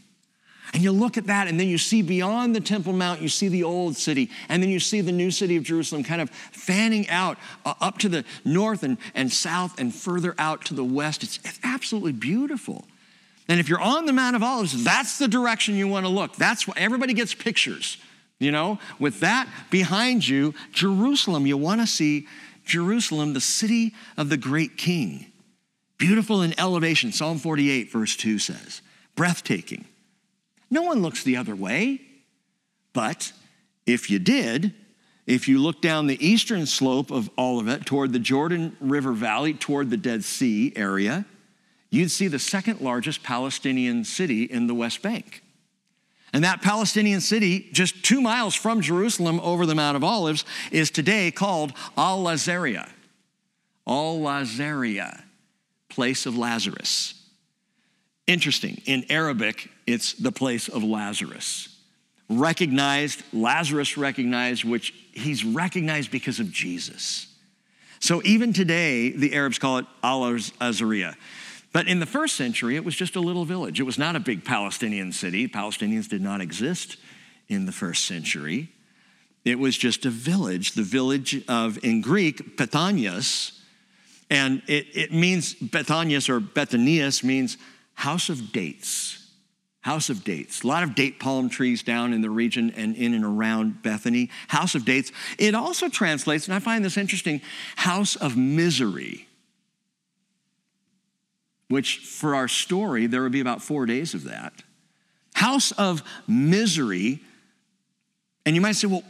And 0.74 0.84
you 0.84 0.92
look 0.92 1.18
at 1.18 1.28
that, 1.28 1.48
and 1.48 1.60
then 1.60 1.68
you 1.68 1.78
see 1.78 2.02
beyond 2.02 2.56
the 2.56 2.60
Temple 2.60 2.94
Mount, 2.94 3.22
you 3.22 3.30
see 3.30 3.48
the 3.48 3.64
old 3.64 3.96
city, 3.96 4.30
and 4.50 4.62
then 4.62 4.70
you 4.70 4.80
see 4.80 5.02
the 5.02 5.12
new 5.12 5.32
city 5.32 5.56
of 5.56 5.64
Jerusalem 5.64 6.04
kind 6.04 6.22
of 6.22 6.30
fanning 6.30 7.08
out 7.10 7.38
uh, 7.66 7.74
up 7.80 7.98
to 8.00 8.10
the 8.10 8.26
north 8.44 8.84
and, 8.84 8.98
and 9.16 9.32
south 9.32 9.80
and 9.80 9.94
further 9.94 10.36
out 10.38 10.66
to 10.66 10.74
the 10.74 10.84
west. 10.84 11.24
It's, 11.24 11.40
it's 11.44 11.60
absolutely 11.64 12.12
beautiful. 12.12 12.86
And 13.48 13.60
if 13.60 13.70
you're 13.70 13.80
on 13.80 14.06
the 14.06 14.14
Mount 14.14 14.36
of 14.36 14.44
Olives, 14.44 14.84
that's 14.84 15.18
the 15.18 15.28
direction 15.28 15.76
you 15.76 15.88
want 15.88 16.06
to 16.06 16.12
look. 16.12 16.36
That's 16.36 16.68
what 16.68 16.78
everybody 16.78 17.14
gets 17.14 17.34
pictures. 17.34 17.98
You 18.40 18.52
know, 18.52 18.78
with 19.00 19.22
that 19.22 19.48
behind 19.72 20.28
you, 20.28 20.54
Jerusalem, 20.72 21.48
you 21.48 21.58
want 21.58 21.82
to 21.82 21.88
see 21.88 22.28
Jerusalem, 22.66 23.34
the 23.34 23.42
city 23.42 23.96
of 24.16 24.30
the 24.30 24.38
great 24.38 24.78
king. 24.78 25.28
Beautiful 25.98 26.44
in 26.44 26.60
elevation, 26.60 27.12
Psalm 27.12 27.40
48, 27.40 27.92
verse 27.92 28.16
2 28.16 28.38
says. 28.38 28.82
Breathtaking. 29.16 29.86
No 30.70 30.82
one 30.82 31.02
looks 31.02 31.24
the 31.24 31.38
other 31.38 31.56
way. 31.56 32.02
But 32.94 33.32
if 33.86 34.10
you 34.10 34.20
did, 34.20 34.74
if 35.26 35.48
you 35.48 35.60
look 35.60 35.82
down 35.82 36.08
the 36.08 36.26
eastern 36.26 36.66
slope 36.66 37.12
of 37.12 37.30
Olivet 37.38 37.86
toward 37.86 38.14
the 38.14 38.20
Jordan 38.20 38.76
River 38.80 39.12
Valley, 39.14 39.54
toward 39.54 39.90
the 39.90 39.98
Dead 39.98 40.24
Sea 40.24 40.74
area, 40.76 41.26
you'd 41.90 42.12
see 42.12 42.28
the 42.28 42.40
second 42.40 42.82
largest 42.82 43.24
Palestinian 43.24 44.04
city 44.04 44.44
in 44.44 44.68
the 44.68 44.74
West 44.74 45.02
Bank. 45.02 45.44
And 46.34 46.44
that 46.44 46.62
Palestinian 46.62 47.22
city, 47.22 47.70
just 47.72 48.04
two 48.04 48.22
miles 48.22 48.54
from 48.54 48.82
Jerusalem 48.82 49.40
over 49.42 49.66
the 49.66 49.76
Mount 49.76 49.96
of 49.96 50.04
Olives, 50.04 50.44
is 50.72 50.92
today 50.92 51.32
called 51.32 51.74
Al 51.98 52.24
Lazaria. 52.24 52.90
Al 53.88 54.20
Lazaria, 54.20 55.24
place 55.90 56.26
of 56.26 56.38
Lazarus. 56.38 57.17
Interesting, 58.28 58.82
in 58.86 59.06
Arabic, 59.10 59.70
it's 59.88 60.14
the 60.14 60.34
place 60.34 60.68
of 60.68 60.84
Lazarus. 60.84 61.70
Recognized, 62.30 63.24
Lazarus 63.32 63.98
recognized, 63.98 64.66
which 64.66 64.94
he's 65.14 65.46
recognized 65.46 66.12
because 66.12 66.42
of 66.42 66.52
Jesus. 66.52 67.34
So 68.00 68.22
even 68.26 68.52
today, 68.52 69.12
the 69.12 69.34
Arabs 69.34 69.58
call 69.58 69.78
it 69.78 69.86
Al 70.04 70.38
Azariah. 70.60 71.14
But 71.72 71.88
in 71.88 72.00
the 72.00 72.06
first 72.06 72.36
century, 72.36 72.76
it 72.76 72.84
was 72.84 72.96
just 72.96 73.16
a 73.16 73.20
little 73.20 73.46
village. 73.46 73.80
It 73.80 73.84
was 73.84 73.98
not 73.98 74.16
a 74.16 74.20
big 74.20 74.44
Palestinian 74.44 75.14
city. 75.14 75.48
Palestinians 75.48 76.10
did 76.10 76.22
not 76.22 76.42
exist 76.42 76.98
in 77.48 77.66
the 77.66 77.72
first 77.72 78.06
century. 78.06 78.70
It 79.46 79.58
was 79.58 79.78
just 79.78 80.06
a 80.06 80.10
village, 80.10 80.74
the 80.74 80.84
village 80.84 81.44
of, 81.48 81.80
in 81.84 82.02
Greek, 82.02 82.58
Bethanias. 82.58 83.58
And 84.30 84.62
it, 84.68 84.88
it 84.94 85.14
means, 85.14 85.56
Bethanias 85.56 86.28
or 86.28 86.42
Bethanias 86.42 87.24
means 87.24 87.58
house 87.98 88.30
of 88.30 88.52
dates. 88.52 89.28
House 89.82 90.10
of 90.10 90.24
dates. 90.24 90.64
A 90.64 90.68
lot 90.68 90.84
of 90.84 90.94
date 90.94 91.20
palm 91.20 91.50
trees 91.50 91.82
down 91.82 92.14
in 92.14 92.22
the 92.22 92.30
region 92.30 92.72
and 92.78 92.96
in 92.96 93.14
and 93.14 93.26
around 93.26 93.82
Bethany. 93.82 94.30
House 94.48 94.76
of 94.76 94.86
dates. 94.86 95.12
It 95.40 95.56
also 95.56 95.90
translates, 95.90 96.46
and 96.46 96.54
I 96.54 96.60
find 96.60 96.86
this 96.86 96.96
interesting, 96.96 97.42
house 97.76 98.16
of 98.16 98.38
misery, 98.38 99.28
which 101.70 101.98
for 101.98 102.36
our 102.36 102.48
story, 102.48 103.08
there 103.08 103.24
would 103.24 103.32
be 103.32 103.40
about 103.40 103.64
four 103.64 103.88
days 103.88 104.14
of 104.14 104.26
that. 104.26 104.54
House 105.34 105.72
of 105.72 106.04
misery. 106.28 107.22
And 108.46 108.56
you 108.56 108.62
might 108.62 108.76
say, 108.76 108.88
well, 108.88 109.04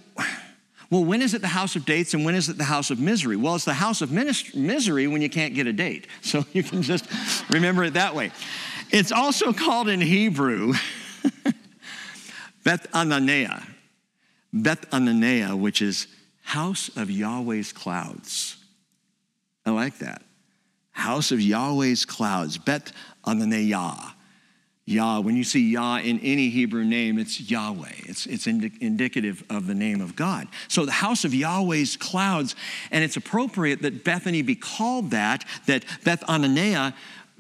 well, 0.90 1.04
when 1.04 1.22
is 1.22 1.34
it 1.34 1.42
the 1.42 1.48
house 1.48 1.76
of 1.76 1.86
dates 1.86 2.14
and 2.14 2.24
when 2.24 2.36
is 2.36 2.48
it 2.48 2.58
the 2.58 2.64
house 2.64 2.90
of 2.92 3.00
misery? 3.00 3.36
Well, 3.36 3.56
it's 3.56 3.66
the 3.66 3.74
house 3.74 4.02
of 4.02 4.12
misery 4.12 5.08
when 5.08 5.22
you 5.22 5.30
can't 5.30 5.54
get 5.54 5.68
a 5.68 5.74
date. 5.74 6.08
So 6.22 6.46
you 6.54 6.64
can 6.64 6.82
just 6.82 7.06
remember 7.50 7.84
it 7.84 7.96
that 7.96 8.16
way. 8.16 8.32
It's 8.92 9.12
also 9.12 9.54
called 9.54 9.90
in 9.90 10.02
Hebrew 10.02 10.74
Beth 12.64 12.92
Ananea. 12.92 13.66
Beth 14.54 14.90
Ananea, 14.92 15.58
which 15.58 15.82
is 15.82 16.08
house 16.44 16.90
of 16.96 17.12
Yahweh's 17.12 17.74
clouds. 17.74 18.58
I 19.66 19.72
like 19.72 20.00
that. 20.00 20.22
House 20.92 21.32
of 21.32 21.42
Yahweh's 21.42 22.06
clouds. 22.06 22.58
Bet 22.58 22.92
Ananea. 23.26 24.14
Yah, 24.86 25.20
when 25.20 25.36
you 25.36 25.44
see 25.44 25.70
Yah 25.72 25.98
in 25.98 26.18
any 26.22 26.48
Hebrew 26.48 26.86
name, 26.86 27.20
it's 27.20 27.42
Yahweh. 27.42 27.92
It's, 28.06 28.26
it's 28.26 28.48
indi- 28.48 28.72
indicative 28.80 29.44
of 29.50 29.68
the 29.68 29.76
name 29.76 30.00
of 30.00 30.16
God. 30.16 30.48
So 30.70 30.86
the 30.86 30.94
house 30.94 31.26
of 31.26 31.34
Yahweh's 31.34 31.98
clouds, 31.98 32.56
and 32.90 33.04
it's 33.04 33.18
appropriate 33.18 33.82
that 33.82 34.06
Bethany 34.06 34.42
be 34.42 34.56
called 34.56 35.12
that, 35.12 35.44
that 35.66 35.84
Beth 36.06 36.22
Ananea 36.22 36.94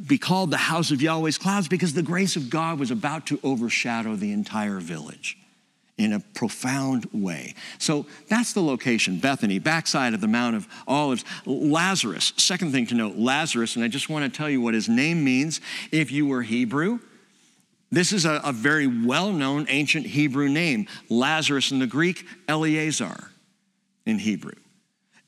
be 0.06 0.18
called 0.18 0.52
the 0.52 0.58
house 0.58 0.92
of 0.92 1.02
Yahweh's 1.02 1.38
clouds 1.38 1.68
because 1.68 1.94
the 1.94 2.04
grace 2.04 2.36
of 2.36 2.50
God 2.50 2.80
was 2.80 2.92
about 2.92 3.26
to 3.28 3.40
overshadow 3.44 4.16
the 4.16 4.32
entire 4.32 4.80
village 4.80 5.38
in 5.98 6.14
a 6.14 6.20
profound 6.20 7.08
way. 7.12 7.56
So 7.80 8.06
that's 8.30 8.54
the 8.54 8.62
location, 8.62 9.20
Bethany, 9.20 9.58
backside 9.58 10.14
of 10.14 10.22
the 10.22 10.28
Mount 10.28 10.56
of 10.56 10.68
Olives. 10.88 11.26
Lazarus, 11.46 12.34
second 12.38 12.72
thing 12.72 12.86
to 12.88 12.96
note, 12.96 13.16
Lazarus, 13.16 13.76
and 13.76 13.84
I 13.84 13.88
just 13.88 14.10
want 14.10 14.32
to 14.32 14.38
tell 14.38 14.50
you 14.50 14.62
what 14.62 14.76
his 14.76 14.88
name 14.88 15.24
means. 15.24 15.60
If 15.92 16.12
you 16.12 16.28
were 16.28 16.44
Hebrew, 16.44 17.00
this 17.92 18.14
is 18.14 18.26
a, 18.26 18.42
a 18.44 18.52
very 18.52 18.86
well 18.86 19.32
known 19.32 19.66
ancient 19.70 20.06
Hebrew 20.06 20.50
name. 20.50 20.88
Lazarus 21.10 21.72
in 21.72 21.80
the 21.80 21.88
Greek, 21.88 22.26
Eleazar 22.48 23.32
in 24.06 24.20
Hebrew. 24.20 24.56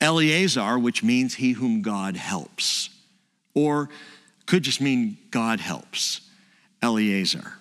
Eleazar, 0.02 0.78
which 0.78 1.04
means 1.04 1.36
he 1.36 1.54
whom 1.54 1.82
God 1.82 2.16
helps, 2.16 2.90
or 3.54 3.90
could 4.50 4.64
just 4.64 4.82
mean 4.82 5.16
God 5.30 5.60
helps, 5.60 6.22
Eleazar. 6.82 7.54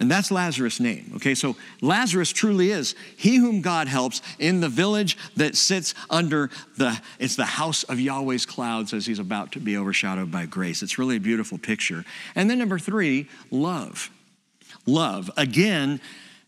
And 0.00 0.10
that's 0.10 0.30
Lazarus' 0.30 0.80
name. 0.80 1.12
Okay, 1.16 1.34
so 1.34 1.54
Lazarus 1.82 2.32
truly 2.32 2.70
is 2.70 2.94
he 3.18 3.36
whom 3.36 3.60
God 3.60 3.88
helps 3.88 4.22
in 4.38 4.62
the 4.62 4.68
village 4.70 5.18
that 5.36 5.54
sits 5.54 5.94
under 6.08 6.48
the, 6.78 6.98
it's 7.18 7.36
the 7.36 7.44
house 7.44 7.82
of 7.82 8.00
Yahweh's 8.00 8.46
clouds 8.46 8.94
as 8.94 9.04
he's 9.04 9.18
about 9.18 9.52
to 9.52 9.60
be 9.60 9.76
overshadowed 9.76 10.30
by 10.30 10.46
grace. 10.46 10.82
It's 10.82 10.98
really 10.98 11.16
a 11.16 11.20
beautiful 11.20 11.58
picture. 11.58 12.06
And 12.34 12.48
then 12.48 12.58
number 12.58 12.78
three, 12.78 13.28
love. 13.50 14.10
Love. 14.86 15.30
Again, 15.36 16.00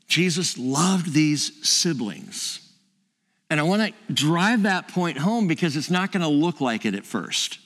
Jesus 0.08 0.56
loved 0.56 1.12
these 1.12 1.68
siblings. 1.68 2.66
And 3.50 3.60
I 3.60 3.64
want 3.64 3.94
to 4.08 4.12
drive 4.14 4.62
that 4.62 4.88
point 4.88 5.18
home 5.18 5.48
because 5.48 5.76
it's 5.76 5.90
not 5.90 6.12
going 6.12 6.22
to 6.22 6.28
look 6.28 6.62
like 6.62 6.86
it 6.86 6.94
at 6.94 7.04
first. 7.04 7.58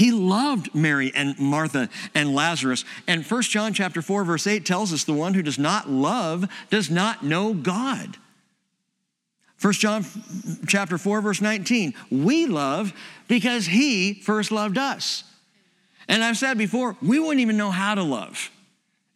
He 0.00 0.12
loved 0.12 0.74
Mary 0.74 1.12
and 1.14 1.38
Martha 1.38 1.90
and 2.14 2.34
Lazarus. 2.34 2.86
And 3.06 3.22
1 3.22 3.42
John 3.42 3.74
chapter 3.74 4.00
4 4.00 4.24
verse 4.24 4.46
8 4.46 4.64
tells 4.64 4.94
us 4.94 5.04
the 5.04 5.12
one 5.12 5.34
who 5.34 5.42
does 5.42 5.58
not 5.58 5.90
love 5.90 6.48
does 6.70 6.88
not 6.88 7.22
know 7.22 7.52
God. 7.52 8.16
1 9.60 9.72
John 9.74 10.06
chapter 10.66 10.96
4 10.96 11.20
verse 11.20 11.42
19, 11.42 11.92
we 12.10 12.46
love 12.46 12.94
because 13.28 13.66
he 13.66 14.14
first 14.14 14.50
loved 14.50 14.78
us. 14.78 15.22
And 16.08 16.24
I've 16.24 16.38
said 16.38 16.56
before, 16.56 16.96
we 17.02 17.18
wouldn't 17.18 17.40
even 17.40 17.58
know 17.58 17.70
how 17.70 17.94
to 17.94 18.02
love 18.02 18.50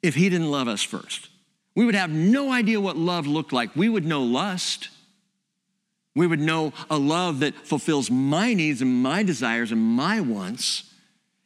if 0.02 0.14
he 0.14 0.28
didn't 0.28 0.50
love 0.50 0.68
us 0.68 0.82
first. 0.82 1.30
We 1.74 1.86
would 1.86 1.94
have 1.94 2.10
no 2.10 2.52
idea 2.52 2.78
what 2.78 2.98
love 2.98 3.26
looked 3.26 3.54
like. 3.54 3.74
We 3.74 3.88
would 3.88 4.04
know 4.04 4.22
lust. 4.22 4.90
We 6.14 6.26
would 6.26 6.40
know 6.40 6.72
a 6.90 6.96
love 6.96 7.40
that 7.40 7.54
fulfills 7.66 8.10
my 8.10 8.54
needs 8.54 8.80
and 8.80 9.02
my 9.02 9.22
desires 9.22 9.72
and 9.72 9.80
my 9.80 10.20
wants. 10.20 10.84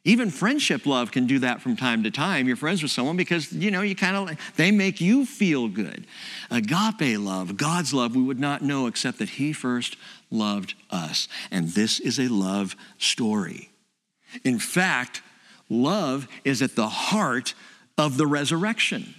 Even 0.05 0.31
friendship 0.31 0.85
love 0.85 1.11
can 1.11 1.27
do 1.27 1.39
that 1.39 1.61
from 1.61 1.75
time 1.75 2.03
to 2.03 2.11
time. 2.11 2.47
You're 2.47 2.55
friends 2.55 2.81
with 2.81 2.91
someone 2.91 3.17
because, 3.17 3.51
you 3.51 3.69
know, 3.69 3.81
you 3.81 3.95
kind 3.95 4.15
of, 4.15 4.39
they 4.55 4.71
make 4.71 5.01
you 5.01 5.25
feel 5.25 5.67
good. 5.67 6.07
Agape 6.49 7.19
love, 7.19 7.57
God's 7.57 7.93
love, 7.93 8.15
we 8.15 8.21
would 8.21 8.39
not 8.39 8.61
know 8.61 8.87
except 8.87 9.19
that 9.19 9.29
He 9.29 9.51
first 9.51 9.97
loved 10.31 10.73
us. 10.89 11.27
And 11.51 11.69
this 11.69 11.99
is 11.99 12.19
a 12.19 12.27
love 12.27 12.75
story. 12.97 13.69
In 14.43 14.57
fact, 14.57 15.21
love 15.69 16.27
is 16.43 16.61
at 16.61 16.75
the 16.75 16.89
heart 16.89 17.53
of 17.97 18.17
the 18.17 18.27
resurrection. 18.27 19.15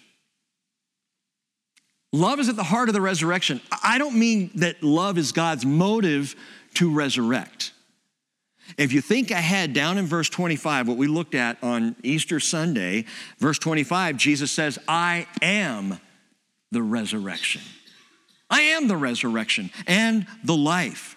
Love 2.12 2.40
is 2.40 2.48
at 2.48 2.56
the 2.56 2.64
heart 2.64 2.88
of 2.88 2.94
the 2.94 3.00
resurrection. 3.00 3.60
I 3.84 3.98
don't 3.98 4.16
mean 4.16 4.50
that 4.56 4.82
love 4.82 5.16
is 5.16 5.32
God's 5.32 5.64
motive 5.64 6.34
to 6.74 6.90
resurrect. 6.90 7.72
If 8.78 8.92
you 8.92 9.00
think 9.00 9.30
ahead 9.30 9.72
down 9.72 9.98
in 9.98 10.06
verse 10.06 10.28
25, 10.28 10.88
what 10.88 10.96
we 10.96 11.06
looked 11.06 11.34
at 11.34 11.62
on 11.62 11.96
Easter 12.02 12.40
Sunday, 12.40 13.04
verse 13.38 13.58
25, 13.58 14.16
Jesus 14.16 14.50
says, 14.50 14.78
I 14.86 15.26
am 15.42 16.00
the 16.70 16.82
resurrection. 16.82 17.62
I 18.48 18.62
am 18.62 18.88
the 18.88 18.96
resurrection 18.96 19.70
and 19.86 20.26
the 20.44 20.56
life. 20.56 21.16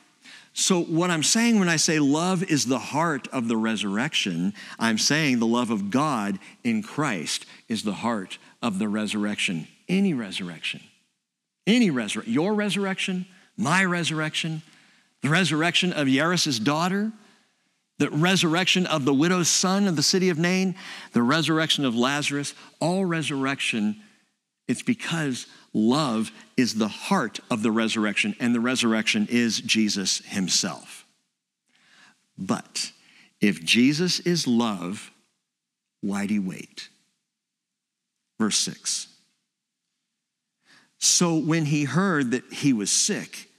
So, 0.56 0.84
what 0.84 1.10
I'm 1.10 1.24
saying 1.24 1.58
when 1.58 1.70
I 1.70 1.78
say 1.78 1.98
love 1.98 2.44
is 2.44 2.66
the 2.66 2.78
heart 2.78 3.28
of 3.30 3.48
the 3.48 3.58
resurrection, 3.58 4.54
I'm 4.78 5.00
saying 5.00 5.40
the 5.40 5.48
love 5.48 5.72
of 5.72 5.90
God 5.90 6.38
in 6.64 6.84
Christ 6.84 7.48
is 7.68 7.82
the 7.82 7.94
heart 7.94 8.38
of 8.62 8.78
the 8.78 8.88
resurrection. 8.88 9.68
Any 9.88 10.14
resurrection. 10.14 10.82
Any 11.66 11.90
resurrection. 11.90 12.34
Your 12.34 12.54
resurrection, 12.54 13.26
my 13.58 13.84
resurrection, 13.86 14.62
the 15.22 15.30
resurrection 15.30 15.94
of 15.94 16.08
Jairus' 16.08 16.60
daughter, 16.60 17.12
the 18.00 18.10
resurrection 18.10 18.86
of 18.86 19.06
the 19.06 19.14
widow's 19.14 19.48
son 19.48 19.88
of 19.88 19.96
the 19.96 20.04
city 20.04 20.30
of 20.30 20.38
Nain, 20.38 20.76
the 21.14 21.22
resurrection 21.22 21.86
of 21.86 21.96
Lazarus, 21.96 22.54
all 22.80 23.06
resurrection, 23.06 24.02
it's 24.68 24.82
because 24.82 25.48
love 25.74 26.32
is 26.58 26.76
the 26.76 26.88
heart 26.88 27.40
of 27.52 27.64
the 27.64 27.72
resurrection, 27.72 28.36
and 28.40 28.54
the 28.54 28.60
resurrection 28.60 29.28
is 29.30 29.60
Jesus 29.60 30.20
himself. 30.20 31.06
But 32.38 32.92
if 33.40 33.64
Jesus 33.64 34.20
is 34.22 34.48
love, 34.48 35.12
why'd 36.02 36.30
he 36.30 36.40
wait? 36.40 36.90
Verse 38.40 38.58
6. 38.58 39.08
So 41.04 41.36
when 41.36 41.66
he 41.66 41.84
heard 41.84 42.32
that 42.32 42.46
he 42.50 42.72
was 42.72 42.90
sick, 42.90 43.50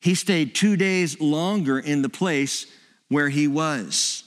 he 0.00 0.14
stayed 0.14 0.54
two 0.54 0.76
days 0.76 1.20
longer 1.20 1.80
in 1.80 2.02
the 2.02 2.08
place 2.08 2.66
where 3.08 3.28
he 3.28 3.48
was. 3.48 4.22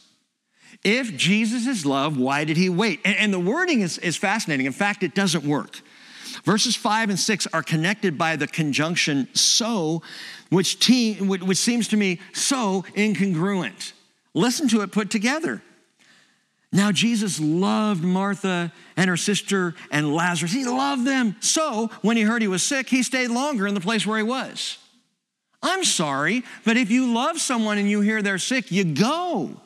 If 0.83 1.15
Jesus 1.15 1.67
is 1.67 1.85
love, 1.85 2.17
why 2.17 2.43
did 2.43 2.57
he 2.57 2.67
wait? 2.67 2.99
And, 3.05 3.15
and 3.15 3.33
the 3.33 3.39
wording 3.39 3.79
is, 3.79 3.97
is 3.99 4.17
fascinating. 4.17 4.65
In 4.65 4.73
fact, 4.73 5.03
it 5.03 5.15
doesn't 5.15 5.45
work. 5.45 5.79
Verses 6.43 6.75
5 6.75 7.11
and 7.11 7.19
6 7.19 7.47
are 7.53 7.63
connected 7.63 8.17
by 8.17 8.35
the 8.35 8.45
conjunction 8.45 9.29
so, 9.33 10.01
which, 10.49 10.79
te- 10.79 11.15
which 11.15 11.57
seems 11.57 11.87
to 11.87 11.97
me 11.97 12.19
so 12.33 12.83
incongruent. 12.93 13.93
Listen 14.33 14.67
to 14.67 14.81
it 14.81 14.91
put 14.91 15.09
together. 15.09 15.61
Now, 16.71 16.91
Jesus 16.91 17.39
loved 17.39 18.03
Martha 18.03 18.71
and 18.95 19.09
her 19.09 19.17
sister 19.17 19.73
and 19.91 20.13
Lazarus. 20.13 20.51
He 20.51 20.65
loved 20.65 21.05
them. 21.05 21.35
So, 21.39 21.89
when 22.01 22.15
he 22.15 22.23
heard 22.23 22.43
he 22.43 22.47
was 22.47 22.61
sick, 22.61 22.87
he 22.89 23.01
stayed 23.01 23.29
longer 23.29 23.65
in 23.65 23.73
the 23.73 23.81
place 23.81 24.05
where 24.05 24.17
he 24.17 24.23
was. 24.23 24.77
I'm 25.63 25.83
sorry, 25.83 26.43
but 26.65 26.77
if 26.77 26.91
you 26.91 27.11
love 27.11 27.39
someone 27.39 27.79
and 27.79 27.89
you 27.89 28.01
hear 28.01 28.21
they're 28.21 28.37
sick, 28.37 28.71
you 28.71 28.83
go. 28.83 29.59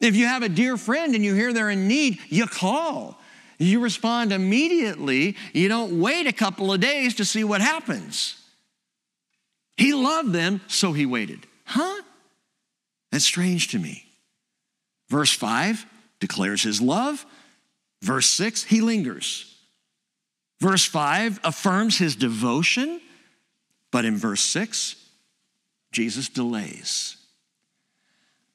If 0.00 0.16
you 0.16 0.26
have 0.26 0.42
a 0.42 0.48
dear 0.48 0.76
friend 0.76 1.14
and 1.14 1.24
you 1.24 1.34
hear 1.34 1.52
they're 1.52 1.70
in 1.70 1.88
need, 1.88 2.18
you 2.28 2.46
call. 2.46 3.18
You 3.58 3.80
respond 3.80 4.32
immediately. 4.32 5.36
You 5.52 5.68
don't 5.68 6.00
wait 6.00 6.26
a 6.26 6.32
couple 6.32 6.72
of 6.72 6.80
days 6.80 7.14
to 7.16 7.24
see 7.24 7.44
what 7.44 7.60
happens. 7.60 8.40
He 9.76 9.92
loved 9.92 10.32
them, 10.32 10.60
so 10.66 10.92
he 10.92 11.04
waited. 11.04 11.46
Huh? 11.64 12.02
That's 13.10 13.24
strange 13.24 13.68
to 13.68 13.78
me. 13.78 14.04
Verse 15.08 15.32
5 15.32 15.86
declares 16.22 16.62
his 16.62 16.80
love. 16.80 17.26
Verse 18.00 18.28
6, 18.28 18.62
he 18.62 18.80
lingers. 18.80 19.56
Verse 20.60 20.84
5 20.84 21.40
affirms 21.42 21.98
his 21.98 22.14
devotion. 22.14 23.00
But 23.90 24.04
in 24.04 24.16
verse 24.16 24.40
6, 24.40 24.94
Jesus 25.90 26.28
delays. 26.28 27.16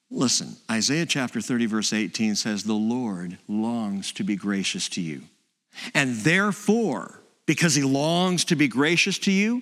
Listen, 0.10 0.56
Isaiah 0.72 1.06
chapter 1.06 1.42
30, 1.42 1.66
verse 1.66 1.92
18 1.92 2.36
says, 2.36 2.64
The 2.64 2.74
Lord 2.74 3.38
longs 3.50 4.14
to 4.14 4.24
be 4.24 4.38
gracious 4.38 4.88
to 4.90 5.02
you. 5.02 5.24
And 5.94 6.16
therefore, 6.16 7.20
because 7.46 7.76
he 7.76 7.84
longs 7.84 8.46
to 8.46 8.56
be 8.56 8.70
gracious 8.70 9.20
to 9.20 9.32
you, 9.32 9.62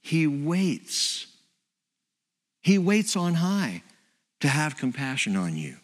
he 0.00 0.26
waits. 0.26 1.26
He 2.62 2.78
waits 2.78 3.16
on 3.16 3.34
high 3.34 3.82
to 4.40 4.48
have 4.48 4.78
compassion 4.78 5.36
on 5.36 5.54
you. 5.56 5.76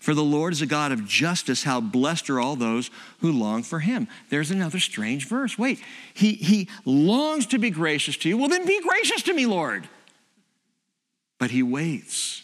For 0.00 0.14
the 0.14 0.24
Lord 0.24 0.52
is 0.52 0.62
a 0.62 0.66
God 0.66 0.92
of 0.92 1.06
justice. 1.06 1.64
How 1.64 1.80
blessed 1.80 2.30
are 2.30 2.40
all 2.40 2.56
those 2.56 2.90
who 3.20 3.32
long 3.32 3.62
for 3.62 3.80
him. 3.80 4.08
There's 4.30 4.50
another 4.50 4.78
strange 4.78 5.26
verse. 5.26 5.58
Wait, 5.58 5.80
he, 6.14 6.32
he 6.34 6.68
longs 6.84 7.46
to 7.46 7.58
be 7.58 7.70
gracious 7.70 8.16
to 8.18 8.28
you. 8.28 8.36
Well, 8.38 8.48
then 8.48 8.66
be 8.66 8.82
gracious 8.82 9.22
to 9.22 9.34
me, 9.34 9.46
Lord. 9.46 9.88
But 11.38 11.50
he 11.50 11.62
waits. 11.62 12.42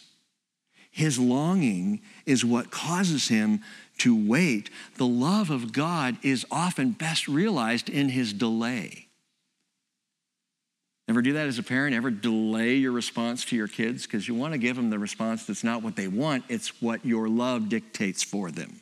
His 0.91 1.19
longing 1.19 2.01
is 2.25 2.45
what 2.45 2.71
causes 2.71 3.27
him 3.27 3.61
to 3.97 4.15
wait. 4.15 4.69
The 4.97 5.05
love 5.05 5.49
of 5.49 5.73
God 5.73 6.17
is 6.21 6.45
often 6.49 6.91
best 6.91 7.27
realized 7.27 7.89
in 7.89 8.09
his 8.09 8.33
delay. 8.33 9.04
Ever 11.07 11.21
do 11.21 11.33
that 11.33 11.47
as 11.47 11.59
a 11.59 11.63
parent? 11.63 11.95
Ever 11.95 12.09
delay 12.09 12.75
your 12.75 12.91
response 12.91 13.45
to 13.45 13.55
your 13.55 13.67
kids? 13.67 14.03
Because 14.03 14.27
you 14.27 14.33
want 14.33 14.53
to 14.53 14.57
give 14.57 14.75
them 14.75 14.89
the 14.89 14.97
response 14.97 15.45
that's 15.45 15.63
not 15.63 15.83
what 15.83 15.95
they 15.95 16.07
want, 16.07 16.43
it's 16.49 16.81
what 16.81 17.05
your 17.05 17.29
love 17.29 17.69
dictates 17.69 18.23
for 18.23 18.49
them. 18.49 18.81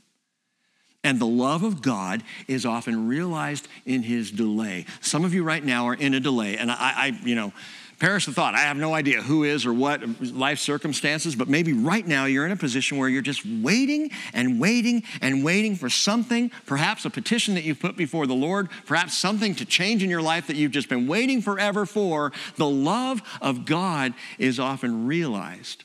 And 1.04 1.20
the 1.20 1.28
love 1.28 1.64
of 1.64 1.82
God 1.82 2.24
is 2.48 2.66
often 2.66 3.10
realized 3.10 3.68
in 3.86 4.04
his 4.04 4.32
delay. 4.32 4.86
Some 5.02 5.26
of 5.26 5.34
you 5.34 5.44
right 5.44 5.64
now 5.64 5.86
are 5.88 5.94
in 5.94 6.14
a 6.14 6.20
delay, 6.22 6.56
and 6.56 6.72
I, 6.72 6.76
I 6.80 7.20
you 7.26 7.36
know, 7.36 7.52
perish 8.00 8.26
the 8.26 8.34
thought. 8.34 8.56
I 8.56 8.60
have 8.60 8.78
no 8.78 8.94
idea 8.94 9.22
who 9.22 9.44
is 9.44 9.66
or 9.66 9.74
what 9.74 10.22
life 10.22 10.60
circumstances, 10.60 11.36
but 11.36 11.48
maybe 11.48 11.74
right 11.74 12.06
now 12.06 12.26
you're 12.26 12.46
in 12.46 12.52
a 12.52 12.58
position 12.58 12.98
where 12.98 13.10
you're 13.10 13.22
just 13.22 13.46
waiting 13.46 14.12
and 14.34 14.60
waiting 14.60 15.04
and 15.22 15.44
waiting 15.44 15.76
for 15.76 15.90
something, 15.90 16.52
perhaps 16.66 17.06
a 17.06 17.10
petition 17.10 17.56
that 17.56 17.64
you've 17.64 17.80
put 17.80 17.96
before 17.96 18.28
the 18.28 18.34
Lord, 18.34 18.70
perhaps 18.86 19.18
something 19.18 19.56
to 19.56 19.66
change 19.66 20.04
in 20.04 20.10
your 20.10 20.22
life 20.22 20.48
that 20.48 20.56
you've 20.56 20.72
just 20.72 20.90
been 20.90 21.08
waiting 21.08 21.42
forever 21.42 21.86
for. 21.86 22.32
The 22.58 22.70
love 22.70 23.22
of 23.42 23.66
God 23.66 24.14
is 24.38 24.60
often 24.60 25.08
realized 25.08 25.84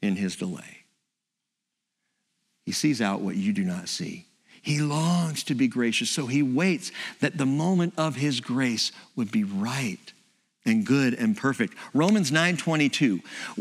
in 0.00 0.16
his 0.16 0.36
delay. 0.36 0.84
He 2.64 2.72
sees 2.72 3.00
out 3.00 3.20
what 3.20 3.36
you 3.36 3.52
do 3.52 3.64
not 3.64 3.88
see. 3.88 4.26
He 4.60 4.80
longs 4.80 5.44
to 5.44 5.54
be 5.54 5.68
gracious, 5.68 6.10
so 6.10 6.26
he 6.26 6.42
waits 6.42 6.92
that 7.20 7.38
the 7.38 7.46
moment 7.46 7.94
of 7.96 8.16
his 8.16 8.40
grace 8.40 8.92
would 9.16 9.32
be 9.32 9.44
right 9.44 10.12
and 10.68 10.86
good 10.86 11.14
and 11.14 11.36
perfect. 11.36 11.74
Romans 11.92 12.30
9:22. 12.30 13.20